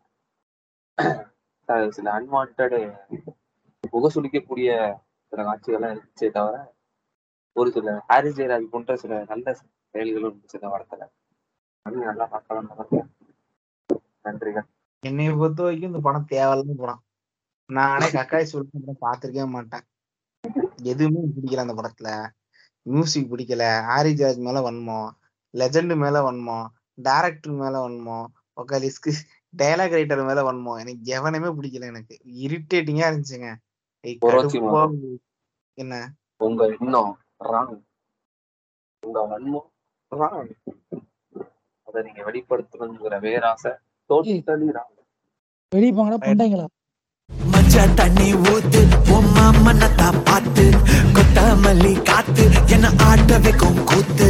[1.98, 2.64] சில அன்வான்ட்
[3.94, 4.70] முக சுளிக்கக்கூடிய
[5.32, 6.56] சில காட்சிகள்லாம் இருந்துச்சே தவிர
[7.56, 9.48] ஒரு சில ஹாரி ஜெயராஜ் போன்ற சில நல்ல
[9.94, 11.04] செயல்களும் இருந்துச்சு இந்த படத்துல.
[11.86, 12.70] அது நல்லா பார்க்கலாம்
[14.26, 14.68] நன்றிகள்.
[15.04, 17.02] என்னைய பொறுத்த வரைக்கும் இந்த படம் தேவையில்லாம படம்.
[17.70, 19.86] நானே கக்காய் சொல்லிட்டு படம் மாட்டேன்.
[20.84, 22.10] எதுவுமே பிடிக்கல அந்த படத்துல.
[22.86, 23.64] மியூசிக் பிடிக்கல.
[23.96, 25.10] ஆரி ஜார்ஜ் மேல வன்மம்
[25.54, 26.68] லெஜண்ட் மேல வன்மம்
[27.02, 28.28] டேரக்டர் மேல வன்மம்
[28.58, 29.12] ஒக்காலிஸ்க்கு
[29.54, 32.16] டைலாக் ரைட்டர் மேல வன்மம் எனக்கு எவனுமே பிடிக்கல எனக்கு.
[32.46, 33.50] இரிட்டேட்டிங்கா இருந்துச்சுங்க.
[35.78, 35.96] என்ன
[36.42, 37.14] உங்க எண்ணம்
[37.48, 37.76] ராங்
[39.04, 39.68] உங்க வன்மம்
[40.12, 40.52] ராங்
[41.88, 43.72] அதை நீங்க வெளிப்படுத்தணுங்கிற வேறாசை
[44.10, 44.96] டோட்டலி ராங்
[45.72, 46.68] வெளியே போங்கடா பண்டைங்களா
[47.50, 48.82] மஞ்ச தண்ணி ஊத்து
[49.16, 50.66] உன் மாமனத்தா பார்த்து
[51.16, 52.46] கொத்தமல்லி காத்து
[52.76, 54.28] என்ன ஆட்ட வைக்கும் கூத்து